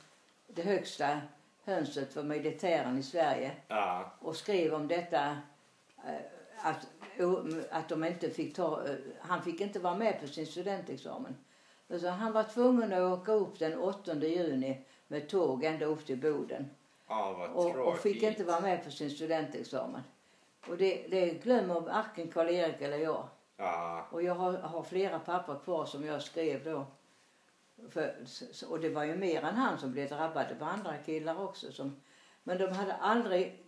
det 0.47 0.61
högsta 0.61 1.21
hönset 1.65 2.13
för 2.13 2.23
militären 2.23 2.97
i 2.97 3.03
Sverige 3.03 3.51
Ja, 3.67 4.11
och 4.19 4.35
skrev 4.35 4.73
om 4.73 4.87
detta 4.87 5.37
eh, 6.05 6.34
att, 6.65 6.87
att 7.69 7.89
de 7.89 8.03
inte 8.03 8.29
fick 8.29 8.55
ta, 8.55 8.83
han 9.19 9.41
fick 9.41 9.61
inte 9.61 9.79
vara 9.79 9.95
med 9.95 10.21
på 10.21 10.27
sin 10.27 10.47
studentexamen. 10.47 11.35
Så 11.99 12.09
han 12.09 12.33
var 12.33 12.43
tvungen 12.43 12.93
att 12.93 13.19
åka 13.19 13.31
upp 13.31 13.59
den 13.59 13.79
8 13.79 14.15
juni 14.15 14.85
med 15.07 15.29
tåg 15.29 15.63
ända 15.63 15.85
upp 15.85 16.05
till 16.05 16.21
Boden 16.21 16.69
vad 17.07 17.49
och, 17.49 17.75
och 17.75 17.97
fick 17.97 18.23
inte 18.23 18.43
vara 18.43 18.59
med 18.59 18.83
på 18.83 18.91
sin 18.91 19.09
studentexamen. 19.09 20.01
Och 20.67 20.77
det, 20.77 21.07
det 21.09 21.43
glömmer 21.43 21.79
varken 21.81 22.31
Karl-Erik 22.31 22.81
eller 22.81 22.97
jag. 22.97 23.27
Ja, 23.57 24.07
Och 24.11 24.23
jag 24.23 24.35
har, 24.35 24.53
har 24.53 24.83
flera 24.83 25.19
papper 25.19 25.59
kvar 25.63 25.85
som 25.85 26.05
jag 26.05 26.21
skrev 26.21 26.63
då. 26.63 26.85
För, 27.89 28.15
och 28.69 28.79
det 28.79 28.89
var 28.89 29.03
ju 29.03 29.15
mer 29.15 29.41
än 29.43 29.55
han 29.55 29.77
som 29.77 29.91
blev 29.91 30.09
drabbad. 30.09 30.45
Det 30.49 30.55
var 30.55 30.67
andra 30.67 30.97
killar 30.97 31.43
också. 31.43 31.71
Som, 31.71 32.01
men 32.43 32.57
de 32.57 32.67
hade 32.67 32.93
aldrig 32.93 33.64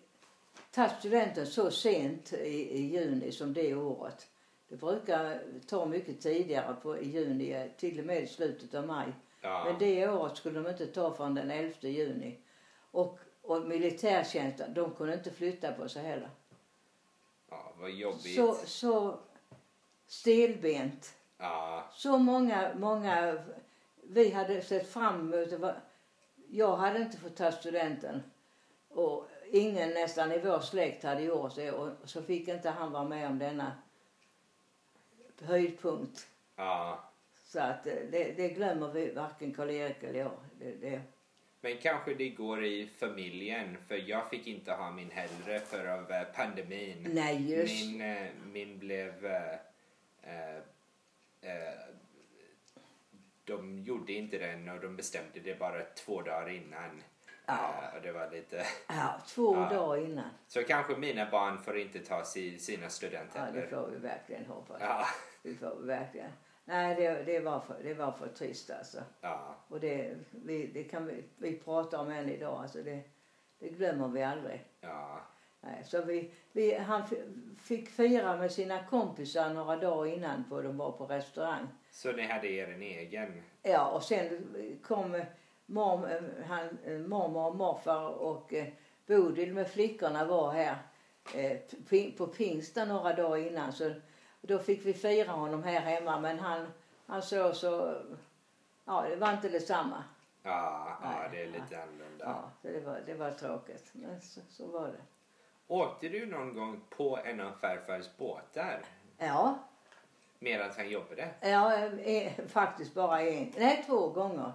tagit 0.72 1.00
studenten 1.00 1.48
så 1.48 1.72
sent 1.72 2.34
i, 2.34 2.78
i 2.78 2.82
juni 2.82 3.32
som 3.32 3.54
det 3.54 3.76
året. 3.76 4.28
Det 4.70 4.76
brukar 4.76 5.42
ta 5.68 5.86
mycket 5.86 6.22
tidigare 6.22 6.76
på, 6.82 6.98
i 6.98 7.10
juni, 7.10 7.72
till 7.78 8.00
och 8.00 8.06
med 8.06 8.24
i 8.24 8.28
slutet 8.28 8.74
av 8.74 8.88
maj. 8.88 9.08
ja. 9.42 9.64
Men 9.66 9.80
det 9.80 10.10
året 10.10 10.38
skulle 10.38 10.60
de 10.60 10.70
inte 10.70 10.86
ta 10.86 11.14
från 11.14 11.36
den 11.36 11.52
11 11.52 11.74
juni. 11.82 12.38
Och, 12.92 13.20
och 13.42 13.62
militärtjänsten, 13.62 14.74
de 14.74 14.94
kunde 14.96 15.14
inte 15.14 15.32
flytta 15.32 15.72
på 15.72 15.90
sig 15.90 16.04
heller. 16.04 16.30
ja 17.50 17.74
vad 17.80 17.92
jobbigt. 17.92 18.36
Så, 18.36 18.54
så 18.54 19.20
stelbent. 20.08 21.14
Ja, 21.38 21.86
Så 21.94 22.18
många, 22.18 22.72
många, 22.76 23.38
vi 24.04 24.32
hade 24.32 24.62
sett 24.62 24.90
fram 24.90 25.34
emot 25.34 25.76
Jag 26.50 26.76
hade 26.76 27.00
inte 27.00 27.18
fått 27.18 27.36
ta 27.36 27.52
studenten. 27.52 28.24
Och 28.90 29.28
ingen 29.52 29.90
nästan 29.90 30.32
i 30.32 30.40
vår 30.40 30.60
släkt 30.60 31.04
hade 31.04 31.22
gjort 31.24 31.56
det. 31.56 31.72
Och 31.72 31.90
så 32.04 32.24
fick 32.24 32.48
inte 32.48 32.70
han 32.70 32.92
vara 32.92 33.04
med 33.06 33.28
om 33.28 33.40
denna 33.40 33.72
höjdpunkt. 35.42 36.28
ja. 36.56 37.04
Så 37.46 37.60
att 37.60 37.88
eh, 37.88 37.94
det, 38.12 38.34
det 38.38 38.50
glömmer 38.50 38.88
vi 38.92 39.12
varken 39.12 39.54
Karl-Erik 39.54 40.04
eller 40.04 40.20
jag. 40.20 40.32
Det, 40.60 40.72
det, 40.72 41.02
Men 41.62 41.78
kanske 41.78 42.14
det 42.14 42.30
går 42.30 42.66
i 42.66 42.90
familjen 42.98 43.78
för 43.88 44.10
jag 44.10 44.30
fick 44.30 44.48
inte 44.48 44.72
ha 44.74 44.92
min 44.92 45.12
heller 45.12 45.60
för 45.60 45.86
av 45.86 46.12
eh, 46.12 46.24
pandemin. 46.36 47.08
nej, 47.14 47.52
just 47.52 47.86
Min, 47.86 48.02
eh, 48.02 48.28
min 48.46 48.80
blev... 48.80 49.26
eh, 49.26 49.54
eh, 51.42 51.80
de 53.46 53.80
gjorde 53.84 54.14
inte 54.14 54.38
den 54.38 54.70
och 54.70 54.80
de 54.80 54.96
bestämde 54.96 55.40
det 55.40 55.60
bara 55.60 55.84
två 55.96 56.22
dagar 56.22 56.50
innan. 56.50 57.04
Ja. 57.48 57.74
Det 58.04 58.12
var 58.12 58.32
lite... 58.32 58.64
Ja, 58.88 59.22
två 59.28 59.56
Ja. 59.56 59.70
dagar 59.70 60.04
innan. 60.06 60.30
Så 60.48 60.64
kanske 60.64 60.96
mina 60.96 61.30
barn 61.32 61.58
får 61.58 61.78
inte 61.78 62.00
ta 62.00 62.24
si, 62.24 62.60
sina 62.60 62.90
studenter 62.90 63.46
Ja, 63.46 63.62
det 63.62 63.68
får 63.68 63.88
vi 63.88 63.98
verkligen 63.98 64.46
hoppas. 64.46 64.78
Ja, 64.82 65.06
Det 65.44 65.54
får 65.56 65.76
vi 65.82 65.88
verkligen. 65.88 66.32
Nej, 66.66 66.96
det, 66.96 67.24
det, 67.24 67.40
var 67.40 67.60
för, 67.60 67.76
det 67.84 67.94
var 67.94 68.12
för 68.12 68.28
trist 68.28 68.70
alltså. 68.72 68.98
ja, 69.22 69.56
Och 69.68 69.80
det, 69.80 70.16
vi, 70.32 70.68
det 70.68 70.84
kan 70.84 71.06
vi, 71.06 71.24
vi 71.38 71.58
prata 71.60 72.00
om 72.00 72.10
än 72.12 72.30
idag. 72.30 72.62
Alltså 72.62 72.78
det, 72.84 73.02
det 73.60 73.70
glömmer 73.70 74.08
vi 74.08 74.24
aldrig. 74.24 74.66
ja. 74.82 75.22
Nej, 75.62 75.84
så 75.86 76.02
vi, 76.02 76.32
vi, 76.52 76.78
han 76.78 77.04
fick 77.62 77.90
fira 77.90 78.38
med 78.38 78.52
sina 78.52 78.84
kompisar 78.84 79.54
några 79.54 79.76
dagar 79.76 80.06
innan 80.14 80.44
på 80.50 80.62
de 80.62 80.78
var 80.78 80.92
på 80.92 81.06
restaurang. 81.06 81.68
Så 81.92 82.12
ni 82.12 82.22
hade 82.28 82.48
er 82.48 82.68
en 82.68 82.82
egen? 82.82 83.44
Ja, 83.64 83.88
och 83.88 84.04
sen 84.04 84.48
kom 84.84 85.24
mom, 85.68 86.08
han, 86.48 86.70
mormor 87.08 87.48
och 87.48 87.56
morfar 87.56 88.08
och 88.08 88.54
eh, 88.54 88.68
Bodil 89.08 89.54
med 89.54 89.68
flickorna 89.68 90.26
var 90.26 90.52
här 90.52 90.78
eh, 91.36 92.12
på 92.18 92.28
pingsten 92.28 92.88
några 92.88 93.14
dagar 93.14 93.38
innan. 93.38 93.74
Så 93.74 93.94
då 94.42 94.60
fick 94.60 94.86
vi 94.86 94.94
fira 94.94 95.32
honom 95.32 95.64
här 95.64 95.80
hemma 95.80 96.20
men 96.20 96.40
han, 96.40 96.68
han 97.06 97.22
såg 97.22 97.56
så, 97.56 98.02
ja 98.86 99.06
det 99.10 99.16
var 99.16 99.34
inte 99.34 99.50
detsamma. 99.50 100.04
Ja, 100.44 100.98
ja 101.04 101.30
det 101.32 101.42
är 101.42 101.48
lite 101.48 101.84
annorlunda. 101.84 102.26
Ja, 102.26 102.52
så 102.62 102.68
det 102.68 102.80
var, 102.80 103.02
det 103.06 103.14
var 103.14 103.32
tråkigt. 103.32 103.90
Men 103.94 104.22
så, 104.22 104.42
så 104.50 104.68
var 104.68 104.88
det. 104.88 105.02
Åkte 105.68 106.10
du 106.10 106.26
någon 106.26 106.54
gång 106.54 106.82
på 106.90 107.20
en 107.26 107.40
av 107.40 107.52
farfars 107.52 108.18
båtar? 108.18 108.82
Ja, 109.18 109.60
Medan 110.40 110.72
han 110.78 110.90
jobbade? 110.90 111.30
ja 111.42 111.76
eh, 111.86 112.32
faktiskt 112.48 112.94
bara 112.94 113.22
en, 113.22 113.54
nej 113.58 113.84
två 113.88 114.10
gånger. 114.10 114.52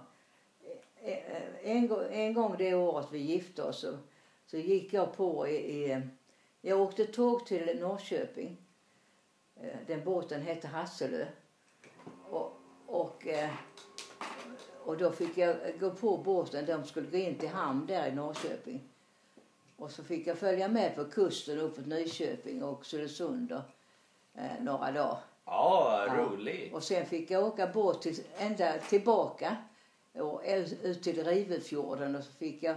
Eh, 1.03 1.17
En, 1.63 1.91
en 2.11 2.33
gång 2.33 2.55
det 2.57 2.73
året 2.75 3.07
vi 3.11 3.19
gifte 3.19 3.63
oss 3.63 3.79
så, 3.79 3.97
så 4.45 4.57
gick 4.57 4.93
jag 4.93 5.13
på 5.17 5.47
i, 5.47 5.55
i, 5.55 6.01
jag 6.61 6.81
åkte 6.81 7.05
tåg 7.05 7.45
till 7.45 7.79
Norrköping. 7.79 8.57
Eh, 9.61 9.77
Den 9.87 10.03
båten 10.03 10.41
hette 10.41 10.67
Hasselö. 10.67 11.25
Och, 12.29 12.51
och, 12.87 13.27
eh, 13.27 13.49
och 14.85 14.97
då 14.97 15.11
fick 15.11 15.37
jag 15.37 15.55
gå 15.79 15.89
på 15.89 16.17
båten. 16.17 16.65
De 16.65 16.83
skulle 16.83 17.07
gå 17.09 17.17
in 17.17 17.35
till 17.37 17.49
hamn 17.49 17.85
där 17.85 18.07
i 18.07 18.11
Norrköping. 18.11 18.81
Och 19.77 19.91
så 19.91 20.03
fick 20.03 20.27
jag 20.27 20.37
följa 20.37 20.67
med 20.67 20.95
på 20.95 21.05
kusten 21.05 21.59
uppåt 21.59 21.85
Nyköping 21.85 22.63
och 22.63 22.71
Oxelösund 22.71 23.51
och, 23.51 23.61
eh, 24.41 24.63
några 24.63 24.91
dagar. 24.91 25.17
Ja, 25.45 26.05
Ja. 26.07 26.15
roligt. 26.17 26.73
Och 26.73 26.83
sen 26.83 27.05
fick 27.05 27.31
jag 27.31 27.43
åka 27.47 27.67
båt 27.67 28.01
till, 28.01 28.19
ända 28.37 28.73
tillbaka 28.89 29.57
och 30.13 30.41
ut 30.83 31.03
till 31.03 31.23
Rivöfjorden 31.23 32.15
och 32.15 32.23
så 32.23 32.31
fick 32.31 32.63
jag 32.63 32.75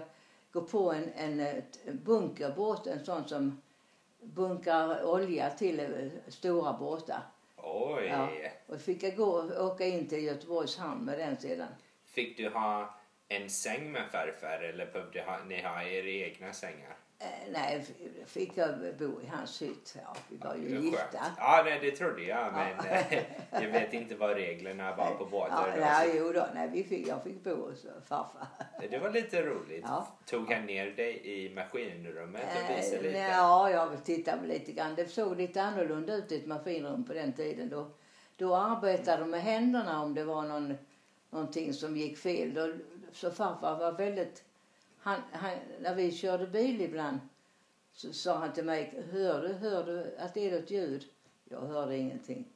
gå 0.52 0.60
på 0.60 0.92
en, 0.92 1.12
en, 1.14 1.62
bunkerbåt, 2.04 2.86
en 2.86 3.04
sån 3.04 3.28
som 3.28 3.62
bunkar 4.20 5.04
olja 5.04 5.50
till 5.50 5.80
eh, 5.80 6.10
stora 6.28 6.72
båtar. 6.72 7.22
Oj. 7.56 8.04
Ja. 8.04 8.28
Och 8.66 8.80
fick 8.80 9.02
jag 9.02 9.16
gå 9.16 9.26
och 9.26 9.66
åka 9.66 9.86
in 9.86 10.08
till 10.08 10.24
Göteborgs 10.24 10.76
hamn 10.76 11.04
med 11.04 11.18
den 11.18 11.36
sedan. 11.36 11.68
Fick 12.04 12.36
du 12.36 12.48
ha 12.48 12.94
en 13.28 13.50
säng 13.50 13.92
med 13.92 14.10
farfar 14.10 14.60
eller 14.60 14.86
behövde 14.92 15.44
ni 15.44 15.62
ha 15.62 15.82
era 15.82 16.08
egna 16.08 16.52
sängar? 16.52 16.96
Eh, 17.18 17.26
nej, 17.52 17.86
fick 18.26 18.56
jag 18.56 18.68
bo 18.98 19.20
i 19.22 19.26
hans 19.26 19.62
hytt. 19.62 19.96
Ja, 20.04 20.16
vi 20.28 20.36
var 20.36 20.54
ju 20.54 20.80
gifta. 20.80 21.18
Ja, 21.38 21.62
nej, 21.64 21.78
det 21.82 21.90
trodde 21.90 22.22
jag. 22.22 22.52
Men 22.52 22.86
eh, 22.86 23.22
jag 23.52 23.68
vet 23.70 23.92
inte 23.92 24.14
vad 24.16 24.30
reglerna 24.30 24.96
var 24.96 25.14
på 25.14 25.24
båtar. 25.24 25.68
Ja, 25.76 25.80
nej, 25.80 26.16
jo 26.18 26.32
då, 26.32 26.46
nej, 26.54 26.68
vi 26.72 26.84
fick, 26.84 27.08
jag 27.08 27.22
fick 27.22 27.44
bo 27.44 27.50
hos 27.70 27.86
farfar. 28.04 28.46
Det 28.90 28.98
var 28.98 29.10
lite 29.10 29.42
roligt. 29.42 29.84
Ja. 29.88 30.08
Tog 30.26 30.52
han 30.52 30.66
ner 30.66 30.86
dig 30.86 31.20
i 31.24 31.54
maskinrummet 31.54 32.42
och 32.42 32.76
visade 32.76 32.96
Eh, 32.96 33.02
lite? 33.02 33.18
Ja, 33.18 33.70
jag 33.70 33.90
vill 33.90 34.00
titta 34.00 34.34
lite 34.44 34.72
grann. 34.72 34.94
Det 34.94 35.06
såg 35.06 35.36
lite 35.36 35.62
annorlunda 35.62 36.14
ut 36.14 36.32
i 36.32 36.36
ett 36.36 36.46
maskinrum 36.46 37.04
på 37.04 37.12
den 37.12 37.32
tiden. 37.32 37.68
Då, 37.68 37.90
då 38.36 38.56
arbetade 38.56 39.20
de 39.20 39.30
med 39.30 39.42
händerna 39.42 40.02
om 40.02 40.14
det 40.14 40.24
var 40.24 40.42
någon, 40.42 40.74
någonting 41.30 41.72
som 41.72 41.96
gick 41.96 42.18
fel. 42.18 42.54
Då, 42.54 42.72
så 43.12 43.30
farfar 43.30 43.78
var 43.78 43.92
väldigt... 43.92 44.42
Han, 45.06 45.20
han, 45.32 45.50
när 45.80 45.94
vi 45.94 46.12
körde 46.12 46.46
bil 46.46 46.80
ibland 46.80 47.18
så 47.92 48.12
sa 48.12 48.38
han 48.38 48.52
till 48.52 48.64
mig, 48.64 49.04
hör 49.12 49.42
du, 49.42 49.54
hör 49.54 49.84
du 49.84 50.16
att 50.18 50.34
det 50.34 50.50
är 50.50 50.60
något 50.60 50.70
ljud? 50.70 51.04
Jag 51.44 51.60
hörde 51.60 51.96
ingenting. 51.96 52.52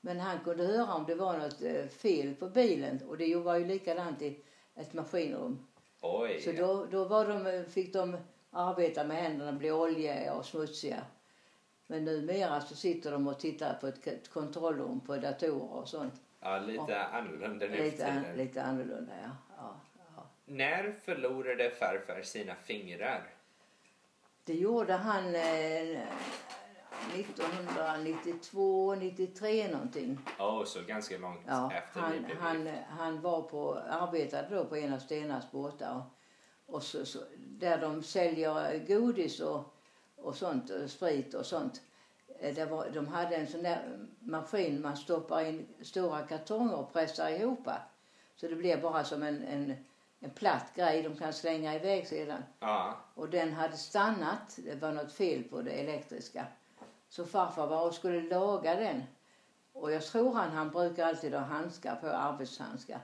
Men 0.00 0.20
han 0.20 0.40
kunde 0.44 0.66
höra 0.66 0.94
om 0.94 1.06
det 1.06 1.14
var 1.14 1.38
något 1.38 1.62
eh, 1.62 1.86
fel 1.86 2.34
på 2.34 2.48
bilen 2.48 3.00
och 3.08 3.16
det 3.16 3.36
var 3.36 3.56
ju 3.56 3.66
likadant 3.66 4.22
i 4.22 4.42
ett 4.74 4.92
maskinrum. 4.92 5.66
Oj. 6.00 6.40
Så 6.40 6.52
då, 6.52 6.86
då 6.90 7.04
var 7.04 7.28
de, 7.28 7.64
fick 7.70 7.92
de 7.92 8.16
arbeta 8.50 9.04
med 9.04 9.16
händerna, 9.16 9.52
bli 9.52 9.72
oljiga 9.72 10.34
och 10.34 10.46
smutsiga. 10.46 11.02
Men 11.86 12.04
numera 12.04 12.60
så 12.60 12.74
sitter 12.74 13.12
de 13.12 13.28
och 13.28 13.40
tittar 13.40 13.74
på 13.74 13.86
ett, 13.86 14.28
kontrollrum 14.28 15.00
på 15.00 15.16
datorer 15.16 15.72
och 15.72 15.88
sånt. 15.88 16.14
Ja, 16.40 16.58
lite 16.58 17.04
annorlunda 17.04 17.66
nu 17.66 17.76
Lite, 17.76 17.96
tiden. 17.96 18.36
lite 18.36 18.62
annorlunda, 18.62 19.12
ja. 19.22 19.49
Ja, 20.50 20.64
ja. 20.64 20.76
När 20.82 20.92
förlorade 20.92 21.70
farfar 21.70 22.22
sina 22.22 22.54
fingrar? 22.54 23.30
Det 24.44 24.54
gjorde 24.54 24.92
han 24.92 25.34
eh, 25.34 26.00
1992, 27.14 28.94
93 28.94 29.68
någonting. 29.68 30.18
Åh, 30.38 30.64
så 30.64 30.82
ganska 30.82 31.18
långt 31.18 31.40
Ja, 31.46 31.72
efter 31.72 32.00
ni 32.00 32.06
han, 32.06 32.24
blev 32.24 32.36
han, 32.36 32.68
han 32.88 33.20
var 33.20 33.42
på, 33.42 33.74
arbetade 33.74 34.56
då 34.56 34.64
på 34.64 34.76
en 34.76 34.92
av 34.92 34.98
Stenas 34.98 35.50
båtar. 35.52 36.02
Och, 36.66 36.82
så, 36.82 37.06
så, 37.06 37.18
där 37.38 37.80
de 37.80 38.02
säljer 38.02 38.86
godis 38.86 39.40
och, 39.40 39.74
och 40.16 40.36
sånt, 40.36 40.70
och 40.70 40.90
sprit 40.90 41.34
och 41.34 41.46
sånt. 41.46 41.82
Eh, 42.38 42.54
Det 42.54 42.64
var, 42.64 42.90
de 42.90 43.08
hade 43.08 43.36
en 43.36 43.46
sån 43.46 43.62
där 43.62 44.08
maskin 44.20 44.82
man 44.82 44.96
stoppar 44.96 45.44
in 45.44 45.66
stora 45.82 46.22
kartonger 46.22 46.74
och 46.74 46.92
pressar 46.92 47.28
ihop. 47.28 47.68
Så 48.36 48.48
det 48.48 48.56
blir 48.56 48.76
bara 48.76 49.04
som 49.04 49.22
en, 49.22 49.42
en, 49.42 49.74
en 50.20 50.30
platt 50.30 50.72
grej 50.74 51.02
de 51.02 51.16
kan 51.16 51.32
slänga 51.32 51.74
iväg 51.74 52.06
sedan. 52.06 52.44
Ja. 52.60 52.96
Och 53.14 53.28
den 53.28 53.52
hade 53.52 53.76
stannat. 53.76 54.58
Det 54.64 54.74
var 54.74 54.92
något 54.92 55.12
fel 55.12 55.44
på 55.44 55.62
det 55.62 55.70
elektriska. 55.70 56.46
Så 57.08 57.26
farfar 57.26 57.66
var 57.66 57.86
och 57.86 57.94
skulle 57.94 58.20
laga 58.22 58.76
den. 58.76 59.02
Och 59.72 59.92
jag 59.92 60.02
tror 60.02 60.34
han, 60.34 60.50
han 60.50 60.70
brukar 60.70 61.06
alltid 61.06 61.34
ha 61.34 61.40
handskar 61.40 61.96
på, 61.96 62.06
arbetshandskar. 62.08 63.00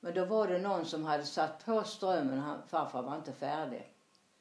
Men 0.00 0.14
då 0.14 0.24
var 0.24 0.46
det 0.48 0.58
någon 0.58 0.84
som 0.86 1.04
hade 1.04 1.24
satt 1.24 1.64
på 1.64 1.84
strömmen. 1.84 2.38
Han, 2.38 2.62
farfar 2.68 3.02
var 3.02 3.16
inte 3.16 3.32
färdig. 3.32 3.92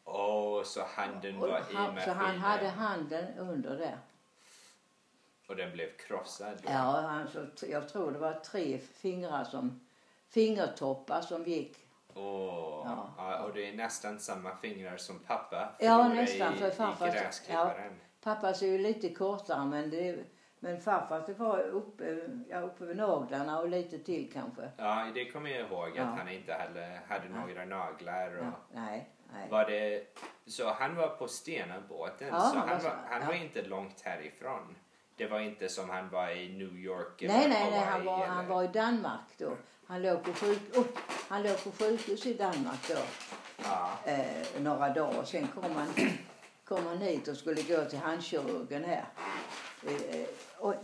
Åh, 0.06 0.64
så 0.64 0.84
handen 0.96 1.36
Och 1.36 1.50
var 1.50 1.60
i 1.60 1.76
han, 1.76 1.86
så 1.86 1.92
maskinen 1.92 2.18
han 2.18 2.38
hade 2.38 2.68
handen 2.68 3.38
under 3.38 3.78
där. 3.78 3.98
och 5.48 5.56
den 5.56 5.72
blev 5.72 5.98
krossad? 5.98 6.58
då? 6.64 6.70
Ja, 6.72 7.02
han, 7.02 7.28
så, 7.28 7.66
jag 7.68 7.90
tror 7.90 8.12
det 8.12 8.20
var 8.20 8.34
tre 8.34 8.78
fingrar 8.78 9.44
som, 9.44 9.80
fingertoppar 10.30 11.22
som 11.22 11.44
gick. 11.44 11.78
Åh, 12.14 12.84
Ja. 12.86 13.10
ja. 13.18 13.44
och 13.44 13.54
det 13.54 13.70
är 13.70 13.74
nästan 13.74 14.20
samma 14.20 14.56
fingrar 14.56 14.98
som 14.98 15.20
pappa 15.20 15.70
Ja, 15.80 16.08
nästan, 16.08 16.54
i, 16.54 16.58
för 16.58 16.70
farfar- 16.70 17.12
gräsklipparen. 17.12 18.00
Pappas 18.24 18.62
är 18.62 18.68
ju 18.68 18.78
lite 18.78 19.10
kortare 19.10 19.66
men, 19.66 19.90
det, 19.90 20.20
men 20.60 20.82
farfar 20.82 21.24
det 21.28 21.34
var 21.34 21.60
uppe, 21.60 22.28
ja, 22.50 22.60
uppe 22.62 22.86
vid 22.86 22.98
naglarna 22.98 23.60
och 23.60 23.70
lite 23.70 24.00
till 24.00 24.32
kanske. 24.34 24.62
Ja, 24.78 25.08
det 25.14 25.32
kommer 25.32 25.50
jag 25.50 25.60
ihåg 25.68 25.92
Ja. 25.96 26.04
att 26.04 26.18
han 26.18 26.30
inte 26.30 26.54
hade, 26.54 27.00
hade 27.08 27.30
några 27.30 27.66
naglar. 27.66 28.38
Och 28.38 28.46
Ja, 28.46 28.52
nej, 28.74 29.10
nej. 29.34 29.50
var 29.50 29.66
det, 29.66 30.04
så 30.46 30.70
han 30.74 30.96
var 30.96 31.08
på 31.08 31.28
Stenabåten, 31.28 32.28
Ja, 32.28 32.40
så 32.40 32.58
han 32.60 32.70
han, 32.70 32.84
var 32.84 32.92
han 33.10 33.22
ja. 33.22 33.28
var 33.28 33.34
inte 33.34 33.62
långt 33.62 34.02
härifrån. 34.02 34.76
Det 35.16 35.28
var 35.28 35.40
inte 35.40 35.70
som 35.70 35.90
han 35.90 36.10
var 36.10 36.30
i 36.30 36.50
New 36.58 36.76
York 36.78 37.22
eller 37.22 37.34
Nej, 37.34 37.50
nej, 37.50 37.68
nej, 37.72 37.80
han 37.80 38.06
var, 38.06 38.26
han 38.26 38.40
eller- 38.40 38.50
var 38.56 38.64
i 38.64 38.68
Danmark 38.68 39.30
då. 39.38 39.52
Han 39.90 40.02
låg 40.02 40.24
på, 40.24 40.34
sjuk, 40.34 40.78
oh, 40.78 40.86
han 41.30 41.44
låg 41.44 41.64
på 41.64 41.72
sjukhus 41.72 42.26
i 42.26 42.34
Danmark 42.34 42.88
då, 42.88 43.00
Ja, 43.64 43.90
eh, 44.06 44.62
några 44.62 44.90
dagar. 44.90 45.24
Sen 45.24 45.48
kom 45.48 45.76
han, 45.76 45.94
kom 46.66 46.88
han 46.88 46.98
hit 46.98 47.28
och 47.28 47.38
skulle 47.38 47.62
gå 47.62 47.86
till 47.86 48.00
handkirurgen 48.00 48.84
här 48.84 49.06
i, 49.84 50.22
eh, 50.22 50.28
oj, 50.60 50.78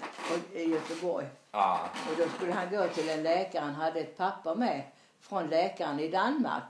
i 0.54 0.64
Göteborg. 0.64 1.28
ja, 1.52 1.90
Och 2.12 2.18
då 2.18 2.30
skulle 2.30 2.54
han 2.54 2.72
gå 2.72 2.88
till 2.88 3.10
en 3.10 3.24
läkare, 3.24 3.64
han 3.64 3.74
hade 3.76 4.00
ett 4.00 4.18
papper 4.18 4.56
med 4.56 4.84
från 5.20 5.48
läkaren 5.48 6.00
i 6.00 6.10
Danmark. 6.10 6.64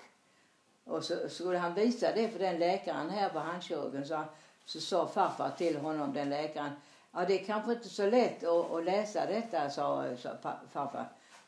Och 0.84 1.04
så 1.04 1.30
skulle 1.30 1.58
han 1.58 1.74
visa 1.74 2.12
det 2.16 2.30
för 2.30 2.40
den 2.40 2.60
läkaren 2.60 3.10
här 3.10 3.30
på 3.30 3.40
handkirurgen. 3.40 4.06
Så, 4.06 4.24
så 4.66 4.80
sa 4.80 5.08
farfar 5.08 5.52
till 5.58 5.78
honom, 5.78 6.14
den 6.14 6.30
läkaren, 6.30 6.72
ja 7.12 7.26
det 7.28 7.42
är 7.42 7.46
kanske 7.46 7.72
inte 7.72 7.90
så 7.90 8.10
lätt 8.10 8.44
att, 8.44 8.72
att 8.72 8.84
läsa 8.84 9.26
detta, 9.26 9.70
sa, 9.70 10.06
sa 10.18 10.30
farfar. 10.74 11.06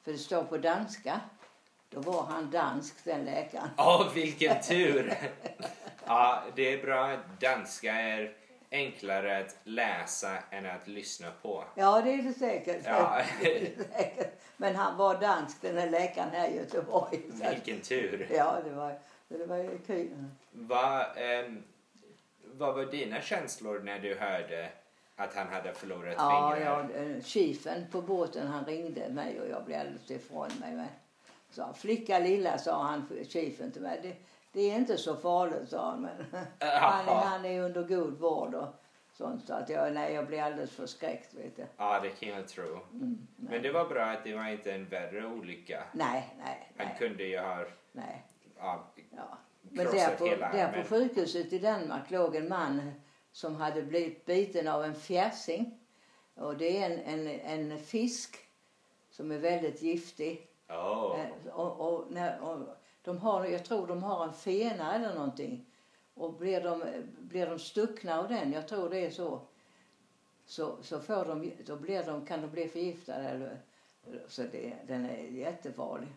För 0.08 0.12
det 0.12 0.20
står 0.20 0.44
på 0.44 0.58
danska. 0.58 1.20
Då 1.90 2.00
var 2.00 2.24
han 2.24 2.52
dansk, 2.52 2.96
den 3.04 3.26
läkaren. 3.26 3.70
Åh, 3.78 4.14
vilken 4.14 4.62
tur! 4.62 5.14
ja, 6.06 6.44
det 6.56 6.74
är 6.74 6.84
bra. 6.84 7.18
Danska 7.40 7.94
är 7.94 8.34
enklare 8.72 9.38
att 9.38 9.56
läsa 9.64 10.38
än 10.52 10.66
att 10.66 10.88
lyssna 10.88 11.32
på. 11.42 11.64
Ja, 11.76 12.02
det 12.02 12.12
är 12.12 12.22
det 12.22 12.34
säkert. 12.34 12.82
Ja. 12.86 13.22
Det 13.42 13.58
är 13.58 13.60
det 13.60 13.84
säkert. 13.84 14.42
Men 14.58 14.76
han 14.76 14.98
var 14.98 15.22
dansk, 15.22 15.62
den 15.62 15.78
här 15.78 15.90
läkaren 15.90 16.30
här 16.32 16.50
i 16.50 16.56
Göteborg. 16.56 17.22
Vilken 17.52 17.82
tur! 17.82 18.28
Ja, 18.32 18.58
det 18.64 18.72
var, 18.72 19.00
det 19.28 19.46
var 19.46 19.58
ju 19.58 19.80
kul. 19.88 20.26
Vad, 20.52 21.06
ehm, 21.16 21.64
vad 22.44 22.76
var 22.76 22.86
dina 22.86 23.22
känslor 23.22 23.80
när 23.80 24.00
du 24.00 24.16
hörde 24.16 24.70
att 25.18 25.36
han 25.36 25.48
hade 25.48 25.74
förlorat 25.74 26.14
Ja, 26.18 26.54
fingrar? 26.56 26.90
ja, 26.96 27.02
eh, 27.02 27.22
chefen 27.24 27.86
på 27.92 28.02
båten 28.02 28.48
han 28.48 28.66
ringde 28.66 29.10
mig 29.10 29.42
och 29.42 29.50
jag 29.50 29.66
blev 29.66 29.80
alldeles 29.80 30.12
ifrån 30.12 30.50
mig. 30.60 30.76
Men, 30.76 30.88
så, 31.50 31.74
flicka 31.76 32.20
lilla, 32.20 32.58
sa 32.58 32.84
han, 32.84 33.06
chefen 33.30 33.72
till 33.72 33.82
mig. 33.82 34.00
Det, 34.04 34.16
det 34.52 34.72
är 34.72 34.76
inte 34.76 34.98
så 34.98 35.16
farligt, 35.16 35.70
sa 35.70 35.90
han. 35.92 36.02
Men 36.02 36.26
han, 36.60 37.08
är, 37.08 37.14
han 37.14 37.46
är 37.46 37.62
under 37.62 37.84
god 37.84 38.20
vård 38.20 38.54
och 38.54 38.68
sånt. 39.14 39.48
Så 39.48 39.54
att 39.54 39.70
jag, 39.70 39.94
nej, 39.94 40.14
jag 40.14 40.28
blev 40.28 40.46
alldeles 40.46 40.72
förskräckt, 40.72 41.34
vet 41.34 41.56
du. 41.56 41.66
Ja, 41.78 42.00
det 42.00 42.10
kan 42.10 42.30
jag 42.30 42.48
tro. 42.48 42.80
Mm, 42.94 43.28
Men 43.36 43.62
det 43.62 43.72
var 43.72 43.86
bra 43.86 44.04
att 44.04 44.24
det 44.24 44.36
var 44.36 44.50
inte 44.50 44.72
en 44.74 44.86
värre 44.86 45.26
olycka. 45.26 45.84
Nej, 45.92 46.36
nej, 46.46 46.72
Han 46.78 46.88
nej. 46.88 46.96
kunde 47.00 47.24
ju 47.24 47.40
ha 47.40 47.66
nej 47.92 48.26
ja, 48.60 48.84
ja. 49.16 49.38
Men 49.62 49.86
där 49.86 50.16
på, 50.16 50.26
där 50.26 50.82
på 50.84 50.90
sjukhuset 50.90 51.54
i 51.54 51.60
Danmark 51.60 52.12
låg 52.12 52.36
en 52.36 52.50
man 52.50 52.92
som 53.38 53.56
hade 53.56 53.84
blivit 53.84 54.26
biten 54.26 54.68
av 54.68 54.84
en 54.84 54.96
fjärsing. 54.96 55.80
Och 56.36 56.58
det 56.58 56.78
är 56.84 56.90
en, 56.90 57.28
en, 57.28 57.28
en 57.72 57.80
fisk 57.80 58.38
som 59.10 59.32
är 59.32 59.38
väldigt 59.38 59.82
giftig. 59.82 60.48
Eh, 61.20 61.54
Och, 61.54 61.80
och, 61.80 61.94
och 61.94 62.64
de 63.02 63.18
har, 63.18 63.46
jag 63.46 63.66
tror 63.66 63.88
de 63.88 64.04
har 64.04 64.24
en 64.24 64.34
fena 64.34 64.96
eller 64.96 65.16
någonting. 65.16 65.66
Och 66.14 66.34
blir 66.34 66.62
de, 66.62 66.84
blir 67.20 67.46
de 67.50 67.60
stuckna 67.60 68.20
av 68.20 68.28
den, 68.28 68.52
jag 68.52 68.68
tror 68.68 68.90
det 68.90 69.06
är 69.06 69.10
så, 69.12 69.42
så, 70.46 70.78
så 70.82 71.00
får 71.00 71.26
de, 71.26 71.52
då 71.66 71.76
blir 71.76 72.04
de, 72.04 72.26
kan 72.26 72.42
de 72.42 72.48
bli 72.48 72.68
förgiftade. 72.68 73.30
Eller, 73.30 73.58
så 74.28 74.42
det, 74.42 74.74
den 74.88 75.06
är 75.06 75.18
jättefarlig. 75.18 76.10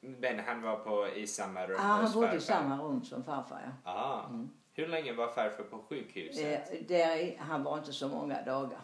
Men 0.00 0.38
han 0.38 0.62
var 0.62 0.76
på, 0.76 1.08
i 1.08 1.26
samma 1.26 1.66
rum 1.66 1.76
Ah, 1.80 1.82
han 1.82 2.12
bodde 2.12 2.36
i 2.36 2.40
samma 2.40 2.82
rum 2.82 3.04
som 3.04 3.24
farfar. 3.24 3.72
Ja. 3.84 3.90
Ah. 3.90 4.30
Hur 4.78 4.86
länge 4.86 5.12
var 5.12 5.28
farfar 5.28 5.64
på 5.64 5.78
sjukhuset? 5.78 6.72
Eh, 6.72 6.80
där, 6.88 7.36
han 7.38 7.64
var 7.64 7.78
inte 7.78 7.92
så 7.92 8.08
många 8.08 8.42
dagar. 8.42 8.80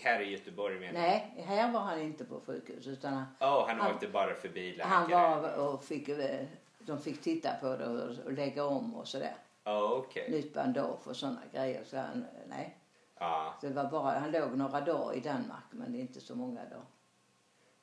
Här 0.00 0.20
i 0.20 0.30
Göteborg 0.30 0.80
menar 0.80 0.92
Nej, 1.00 1.44
här 1.46 1.72
var 1.72 1.80
han 1.80 2.00
inte 2.00 2.24
på 2.24 2.40
sjukhus. 2.40 2.86
Utan 2.86 3.14
han, 3.14 3.24
Åh, 3.40 3.68
han, 3.68 3.80
Han- 3.80 3.94
åkte 3.94 4.08
bara 4.08 4.34
förbi 4.34 4.72
läkaren? 4.76 4.92
han 4.92 5.10
var 5.10 5.56
och 5.68 5.84
fick, 5.84 6.08
eh, 6.08 6.46
de 6.80 7.00
fick 7.02 7.22
titta 7.22 7.54
på 7.60 7.76
det 7.76 7.86
och, 7.86 8.32
lägga 8.32 8.64
om 8.64 8.94
och 8.94 9.08
sådär. 9.08 9.34
Åh, 9.64 9.92
okej. 9.92 10.30
nytt 10.30 10.54
bandage 10.54 11.06
och 11.08 11.16
sådana 11.16 11.40
grejer. 11.52 11.84
Så 11.84 11.96
han, 11.96 12.24
nej. 12.48 12.76
Ja. 13.18 13.54
Så 13.60 13.66
det 13.66 13.74
var 13.74 13.90
bara, 13.90 14.18
han 14.18 14.30
låg 14.30 14.56
några 14.56 14.80
dagar 14.80 15.16
i 15.16 15.20
Danmark 15.20 15.64
men 15.70 15.94
inte 15.94 16.20
så 16.20 16.34
många 16.34 16.60
dagar. 16.64 16.86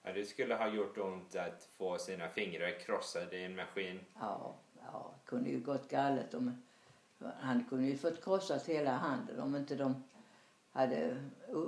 ja, 0.03 0.11
det 0.13 0.25
skulle 0.25 0.55
ha 0.55 0.67
gjort 0.67 0.97
ont 0.97 1.35
att 1.35 1.69
få 1.77 1.97
sina 1.97 2.29
fingrar 2.29 2.79
krossade 2.79 3.37
i 3.37 3.43
en 3.45 3.55
maskin. 3.55 3.99
Ja, 4.19 4.55
ja, 4.91 5.11
kunde 5.25 5.49
ju 5.49 5.59
gått 5.59 5.89
galet 5.89 6.33
om... 6.33 6.61
Han 7.39 7.63
kunde 7.69 7.87
ju 7.87 7.97
fått 7.97 8.23
krossat 8.23 8.67
hela 8.67 8.91
handen 8.91 9.39
om 9.39 9.55
inte 9.55 9.75
de 9.75 10.03
hade 10.71 11.17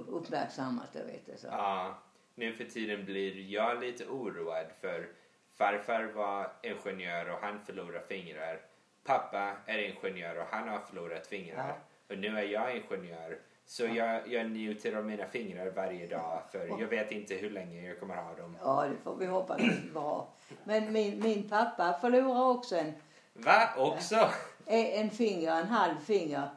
uppmärksammat 0.08 0.94
det 0.94 1.04
vet 1.04 1.26
du. 1.26 1.38
Så. 1.38 1.48
Ja, 1.48 1.98
nu 2.36 2.54
för 2.54 2.64
tiden 2.64 3.06
blir 3.06 3.54
jag 3.54 3.80
lite 3.80 4.06
oroad 4.06 4.66
för 4.82 5.10
farfar 5.56 6.04
var 6.04 6.52
ingenjör 6.62 7.30
och 7.30 7.40
han 7.42 7.60
förlorade 7.66 8.06
fingrar. 8.08 8.60
Pappa 9.04 9.54
är 9.66 9.78
ingenjör 9.78 10.40
och 10.40 10.48
han 10.52 10.68
har 10.68 10.80
förlorat 10.80 11.28
fingrar. 11.28 11.80
Och 12.10 12.18
nu 12.18 12.38
är 12.38 12.44
jag 12.44 12.76
ingenjör. 12.76 13.40
Så 13.66 13.86
jag, 13.86 14.28
jag 14.28 14.52
njuter 14.52 14.96
av 14.96 15.06
mina 15.06 15.26
fingrar 15.26 15.70
varje 15.70 16.08
dag 16.08 16.42
för 16.52 16.68
jag 16.68 16.88
vet 16.88 17.12
inte 17.12 17.36
hur 17.36 17.50
länge 17.50 17.88
jag 17.88 18.00
kommer 18.00 18.16
ha 18.16 18.36
dem. 18.36 18.58
Ja, 18.62 18.88
det 18.90 18.98
får 19.04 19.16
vi 19.16 19.26
hoppas 19.26 19.62
bra. 19.94 20.28
Men 20.64 20.94
min, 20.94 21.20
min 21.20 21.50
pappa 21.50 21.98
förlorade 22.02 22.46
också 22.46 22.76
en, 22.76 22.94
Va? 23.34 23.70
Också? 23.78 24.30
En 24.68 25.10
finger, 25.10 25.52
en 25.62 25.68
halv 25.68 26.00
finger. 26.00 26.50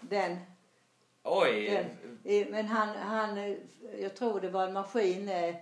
Den, 0.00 0.38
Oj! 1.22 1.66
den, 1.70 1.86
eh, 2.24 2.46
men 2.50 2.66
han, 2.66 2.88
han, 2.88 3.38
eh, 3.38 3.56
jag 4.00 4.16
tror 4.16 4.40
det 4.40 4.50
var 4.50 4.66
en 4.66 4.72
maskin 4.72 5.28
eh, 5.28 5.54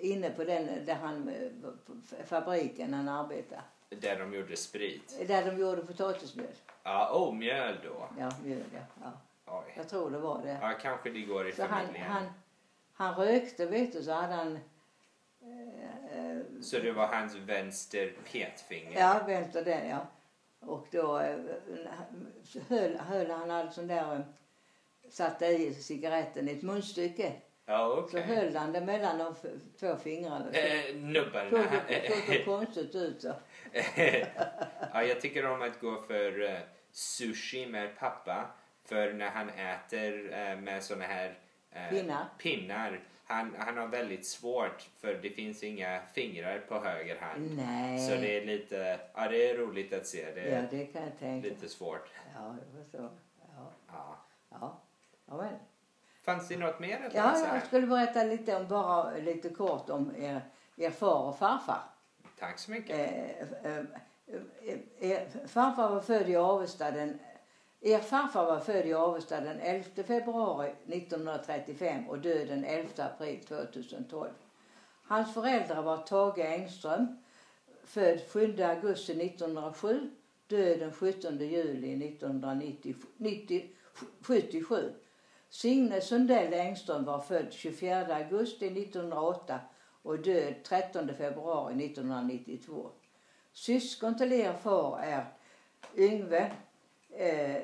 inne 0.00 0.30
på 0.30 0.44
den 0.44 0.84
där 0.86 0.94
han, 0.94 1.28
eh, 1.28 2.24
fabriken 2.26 2.94
han 2.94 3.08
arbetade. 3.08 3.62
Där 3.88 4.18
de 4.18 4.34
gjorde 4.34 4.56
sprit. 4.56 5.28
Där 5.28 5.50
de 5.50 5.60
gjorde 5.60 5.82
potatismjöl. 5.82 6.46
Ja, 6.82 7.10
oh, 7.14 7.34
mjöl 7.34 7.76
då. 7.84 8.08
Ja, 8.18 8.30
mjöl 8.44 8.62
ja. 8.74 8.80
ja. 9.02 9.12
Oj. 9.46 9.72
Jag 9.76 9.88
tror 9.88 10.10
det 10.10 10.18
var 10.18 10.42
det. 10.42 10.58
Ja, 10.62 10.72
kanske 10.80 11.10
det 11.10 11.20
går 11.20 11.48
i 11.48 11.52
Så 11.52 11.62
han, 11.62 11.86
familjen. 11.86 12.10
han, 12.10 12.26
han 12.92 13.14
rökte 13.14 13.66
vet 13.66 13.92
du 13.92 14.02
så 14.02 14.12
hade 14.12 14.34
han 14.34 14.58
eh, 15.42 16.28
eh, 16.36 16.42
Så 16.62 16.78
det 16.78 16.92
var 16.92 17.06
hans 17.06 17.34
vänster 17.34 18.12
petfinger? 18.32 19.00
Ja, 19.00 19.20
vänster 19.26 19.64
den 19.64 19.88
ja. 19.88 20.06
Och 20.60 20.86
då 20.90 21.18
eh, 21.18 21.36
höll, 22.68 22.96
höll 22.96 23.30
han 23.30 23.50
alltså 23.50 23.82
där, 23.82 24.14
eh, 24.14 24.20
satte 25.10 25.46
i 25.46 25.74
cigaretten 25.74 26.48
i 26.48 26.52
ett 26.52 26.62
munstycke. 26.62 27.32
Ja, 27.66 27.88
Så 28.10 28.18
okej. 28.18 28.22
höll 28.22 28.56
han 28.56 28.72
det 28.72 28.80
mellan 28.80 29.18
de 29.18 29.34
två 29.80 29.96
fingrarna. 29.96 30.52
Så 30.52 30.58
Eh, 30.58 30.86
såg 30.86 30.96
nubbarna. 30.96 31.50
det 31.88 32.10
såg 32.10 32.36
så 32.36 32.44
konstigt 32.44 32.94
ut 32.94 33.22
så. 33.22 33.34
ja, 34.92 35.02
jag 35.04 35.20
tycker 35.20 35.46
om 35.46 35.62
att 35.62 35.80
gå 35.80 36.02
för 36.02 36.42
eh, 36.50 36.58
sushi 36.92 37.66
med 37.66 37.98
pappa. 37.98 38.46
För 38.84 39.12
när 39.12 39.30
han 39.30 39.48
äter 39.48 40.56
med 40.56 40.82
såna 40.84 41.04
här 41.04 41.38
eh, 41.70 41.88
Pinnar. 41.90 42.24
pinnar 42.38 43.00
han, 43.28 43.54
han 43.58 43.76
har 43.76 43.86
väldigt 43.86 44.26
svårt 44.26 44.88
för 45.00 45.14
det 45.14 45.30
finns 45.30 45.62
inga 45.62 46.00
fingrar 46.14 46.58
på 46.68 46.78
höger 46.78 47.18
hand. 47.20 47.56
Nej. 47.56 47.98
Så 47.98 48.10
det 48.14 48.38
är 48.42 48.46
lite, 48.46 49.00
ja 49.14 49.28
det 49.28 49.50
är 49.50 49.58
roligt 49.58 49.92
att 49.92 50.06
se. 50.06 50.30
Det 50.34 50.40
Ja, 50.48 50.56
är 50.56 50.68
det 50.70 50.84
kan 50.86 51.02
jag 51.02 51.18
tänka. 51.18 51.48
lite 51.48 51.68
svårt. 51.68 52.10
Ja, 52.34 52.54
jag 52.74 52.82
förstår. 52.84 53.10
Ja, 53.56 53.72
Ja. 53.92 54.16
ja. 54.50 54.80
ja 55.26 55.36
men. 55.36 55.54
Fanns 56.24 56.48
det 56.48 56.56
något 56.56 56.80
mer 56.80 57.06
att 57.06 57.14
Ja, 57.14 57.24
läsa 57.30 57.44
jag 57.44 57.50
här? 57.52 57.60
skulle 57.66 57.86
berätta 57.86 58.24
lite 58.24 58.56
om, 58.56 58.68
bara 58.68 59.10
lite 59.10 59.48
kort 59.50 59.90
om 59.90 60.12
er, 60.18 60.40
er 60.76 60.90
far 60.90 61.28
och 61.28 61.38
farfar. 61.38 61.82
Tack 62.38 62.58
så 62.58 62.70
mycket. 62.70 62.98
Eh, 63.64 63.72
eh, 63.72 63.84
eh, 64.62 64.78
er 65.10 65.46
farfar 65.48 65.90
var 65.90 66.00
född 66.00 66.28
i 66.28 66.36
Avesta 66.36 66.90
den 66.90 67.18
er 67.80 68.00
farfar 68.00 68.44
var 68.44 68.60
född 68.60 68.86
i 68.86 68.92
Avesta 68.92 69.40
den 69.40 69.60
11 69.60 70.04
februari 70.04 70.72
1935 70.86 72.08
och 72.08 72.18
död 72.18 72.48
den 72.48 72.64
11 72.64 72.88
april 72.96 73.44
2012. 73.44 74.30
Hans 75.02 75.34
föräldrar 75.34 75.82
var 75.82 75.96
Tage 75.96 76.38
Engström, 76.38 77.18
född 77.84 78.20
7 78.28 78.62
augusti 78.62 79.26
1907, 79.26 80.10
död 80.46 80.78
den 80.78 80.92
17 80.92 81.38
juli 81.38 82.08
1977. 82.08 84.92
Signe 85.50 86.00
Sundell 86.00 86.54
Engström 86.54 87.04
var 87.04 87.18
född 87.18 87.52
24 87.52 88.16
augusti 88.16 88.66
1908 88.66 89.60
och 90.02 90.18
död 90.18 90.54
13 90.64 91.10
februari 91.18 91.86
1992. 91.86 92.90
Syskon 93.52 94.18
till 94.18 94.32
er 94.32 94.52
far 94.52 94.98
är 94.98 95.26
Yngve, 95.96 96.52
eh, 97.18 97.62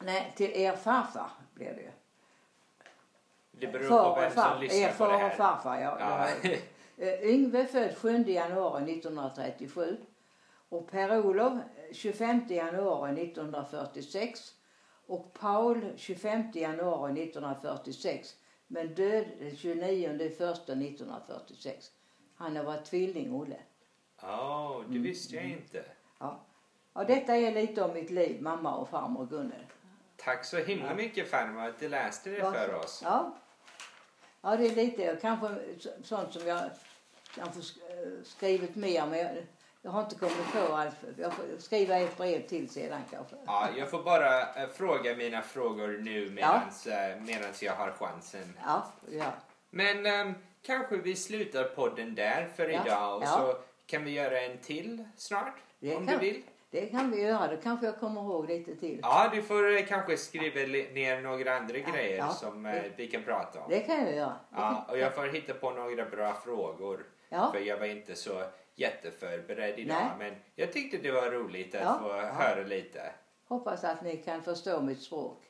nej 0.00 0.32
till 0.36 0.50
er 0.50 0.76
farfar 0.76 1.30
blir 1.54 1.74
det 1.74 1.80
ju. 1.80 1.90
Det 3.50 3.66
beror 3.66 3.88
Far 3.88 4.14
på 4.14 4.20
vem 4.20 4.30
far, 4.30 4.50
som 4.52 4.60
lyssnar 4.60 4.80
er 4.80 4.92
på 4.92 5.04
det 5.04 5.10
far 5.10 5.14
och 5.14 5.20
här. 5.20 5.30
farfar, 5.30 5.80
ja. 5.80 5.96
Ja. 6.00 6.28
ja. 6.42 6.50
Eh, 6.98 7.22
Yngve 7.22 7.66
född 7.66 7.96
7 7.96 8.24
januari 8.26 8.92
1937 8.92 9.96
och 10.68 10.90
Per-Olof 10.90 11.52
eh, 11.52 11.60
25 11.92 12.46
januari 12.48 13.22
1946 13.22 14.40
och 15.06 15.32
Paul 15.32 15.92
25 15.96 16.52
januari 16.54 17.22
1946 17.22 18.34
men 18.66 18.94
död 18.94 19.26
den 19.38 19.56
29 19.56 20.30
första 20.38 20.72
1946. 20.72 21.90
Han 22.34 22.56
har 22.56 22.64
varit 22.64 22.84
tvilling, 22.84 23.34
Olle. 23.34 23.58
Ja, 24.22 24.82
det 24.88 24.98
visste 24.98 25.36
jag 25.36 25.44
inte. 25.44 25.84
Ja. 26.18 26.40
Ja, 26.96 27.04
detta 27.04 27.36
är 27.36 27.52
lite 27.54 27.82
om 27.82 27.92
mitt 27.92 28.10
liv, 28.10 28.42
mamma 28.42 28.74
och 28.76 28.88
farmor 28.88 29.26
Gunnel. 29.26 29.66
Tack 30.16 30.44
så 30.44 30.56
himla 30.58 30.94
mycket 30.94 31.30
farmor 31.30 31.62
att 31.66 31.78
du 31.78 31.88
läste 31.88 32.30
det 32.30 32.40
för 32.52 32.74
oss. 32.74 33.00
Ja. 33.04 33.36
ja, 34.42 34.56
det 34.56 34.66
är 34.66 34.74
lite 34.74 35.18
kanske 35.22 35.48
så- 35.78 35.90
sånt 36.02 36.32
som 36.32 36.46
jag 36.46 36.62
kanske 37.34 37.60
sk- 37.60 37.78
eh, 37.90 38.24
skrivit 38.24 38.76
mer 38.76 39.06
men 39.06 39.18
jag, 39.18 39.30
jag 39.82 39.90
har 39.90 40.02
inte 40.02 40.14
kommit 40.14 40.52
på 40.52 40.74
allt. 40.74 40.94
Jag 41.18 41.32
får 41.32 41.44
skriva 41.58 41.96
ett 41.98 42.16
brev 42.16 42.46
till 42.46 42.68
sedan 42.70 43.00
kanske. 43.10 43.36
Ja, 43.46 43.68
jag 43.76 43.90
får 43.90 44.02
bara 44.02 44.54
eh, 44.54 44.68
fråga 44.68 45.16
mina 45.16 45.42
frågor 45.42 45.88
nu 45.88 46.30
medans, 46.30 46.86
eh, 46.86 47.20
medans 47.20 47.62
jag 47.62 47.72
har 47.72 47.90
chansen. 47.90 48.52
Ja, 48.64 48.86
ja. 49.10 49.32
Men 49.70 50.06
ehm, 50.06 50.34
kanske 50.62 50.96
vi 50.96 51.16
slutar 51.16 51.64
podden 51.64 52.14
där 52.14 52.48
för 52.56 52.68
Ja, 52.68 52.82
idag 52.86 53.16
och 53.16 53.22
ja. 53.22 53.26
så 53.26 53.56
kan 53.86 54.04
vi 54.04 54.10
göra 54.10 54.40
en 54.40 54.58
till 54.58 55.04
snart 55.16 55.54
Det 55.78 55.96
om 55.96 56.06
kan- 56.06 56.18
du 56.18 56.26
vill. 56.26 56.42
Det 56.80 56.86
kan 56.86 57.10
vi 57.10 57.22
göra. 57.22 57.46
Då 57.50 57.56
kanske 57.62 57.86
jag 57.86 57.98
kommer 58.00 58.20
ihåg 58.20 58.48
lite 58.48 58.76
till. 58.76 58.98
Ja, 59.02 59.30
du 59.34 59.42
får 59.42 59.76
eh, 59.76 59.86
kanske 59.86 60.16
skriva 60.16 60.60
ner 60.94 61.20
några 61.20 61.56
andra 61.56 61.76
Ja, 61.78 61.92
grejer 61.92 62.16
ja. 62.16 62.28
som 62.30 62.66
eh, 62.66 62.82
vi 62.96 63.06
kan 63.06 63.22
prata 63.22 63.60
om. 63.60 63.70
Det 63.70 63.80
kan 63.80 64.04
jag 64.04 64.14
göra. 64.14 64.36
Ja, 64.56 64.86
och 64.88 64.98
jag 64.98 65.14
får 65.14 65.26
hitta 65.26 65.54
på 65.54 65.70
några 65.70 66.04
bra 66.04 66.34
frågor. 66.34 67.04
Ja. 67.28 67.50
För 67.52 67.60
jag 67.60 67.78
var 67.78 67.86
inte 67.86 68.14
så 68.14 68.42
jätteförberedd 68.74 69.78
idag. 69.78 69.96
Nej. 70.18 70.30
Men 70.30 70.40
jag 70.54 70.72
tyckte 70.72 70.96
det 70.96 71.10
var 71.10 71.30
roligt 71.30 71.74
att 71.74 71.80
Ja, 71.82 71.98
få 72.02 72.08
ja. 72.08 72.32
höra 72.32 72.62
lite. 72.64 73.02
Hoppas 73.48 73.84
att 73.84 74.02
ni 74.02 74.16
kan 74.16 74.42
förstå 74.42 74.80
mitt 74.80 75.02
språk. 75.02 75.42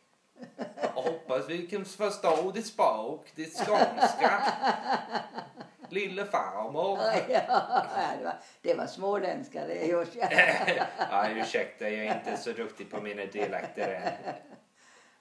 Hoppas 0.94 1.48
vi 1.48 1.66
kan 1.66 1.84
förstå 1.84 2.50
ditt 2.54 2.66
språk, 2.66 3.26
ditt 3.34 3.56
skånska. 3.66 4.42
Lille 5.92 6.24
farmor. 6.24 6.98
Ja, 7.28 7.86
det, 8.18 8.24
var, 8.24 8.34
det 8.62 8.74
var 8.74 8.86
småländska 8.86 9.66
det 9.66 9.86
Joshua. 9.86 10.28
ja, 11.10 11.30
ursäkta, 11.30 11.88
jag 11.90 12.06
är 12.06 12.14
inte 12.18 12.36
så 12.36 12.52
duktig 12.52 12.90
på 12.90 13.00
mina 13.00 13.24
dialekter 13.24 13.88
än. 14.04 14.34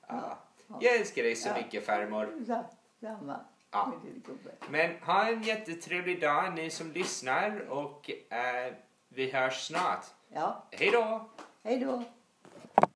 Ja. 0.07 0.38
Jag 0.82 0.95
älskar 0.95 1.24
dig 1.24 1.36
så 1.36 1.53
mycket 1.53 1.86
farmor. 1.86 2.45
Samma. 3.01 3.39
Ja. 3.72 3.93
Men 4.70 4.95
ha 5.01 5.28
en 5.28 5.41
jättetrevlig 5.43 6.22
dag 6.22 6.53
ni 6.53 6.70
som 6.70 6.91
lyssnar 6.91 7.59
och 7.59 8.09
eh, 8.30 8.74
vi 9.09 9.32
hörs 9.32 9.68
snart. 9.68 10.05
Ja, 10.30 10.63
Hej 10.72 10.91
då! 10.91 11.30
hej 11.63 11.80
då. 11.80 12.03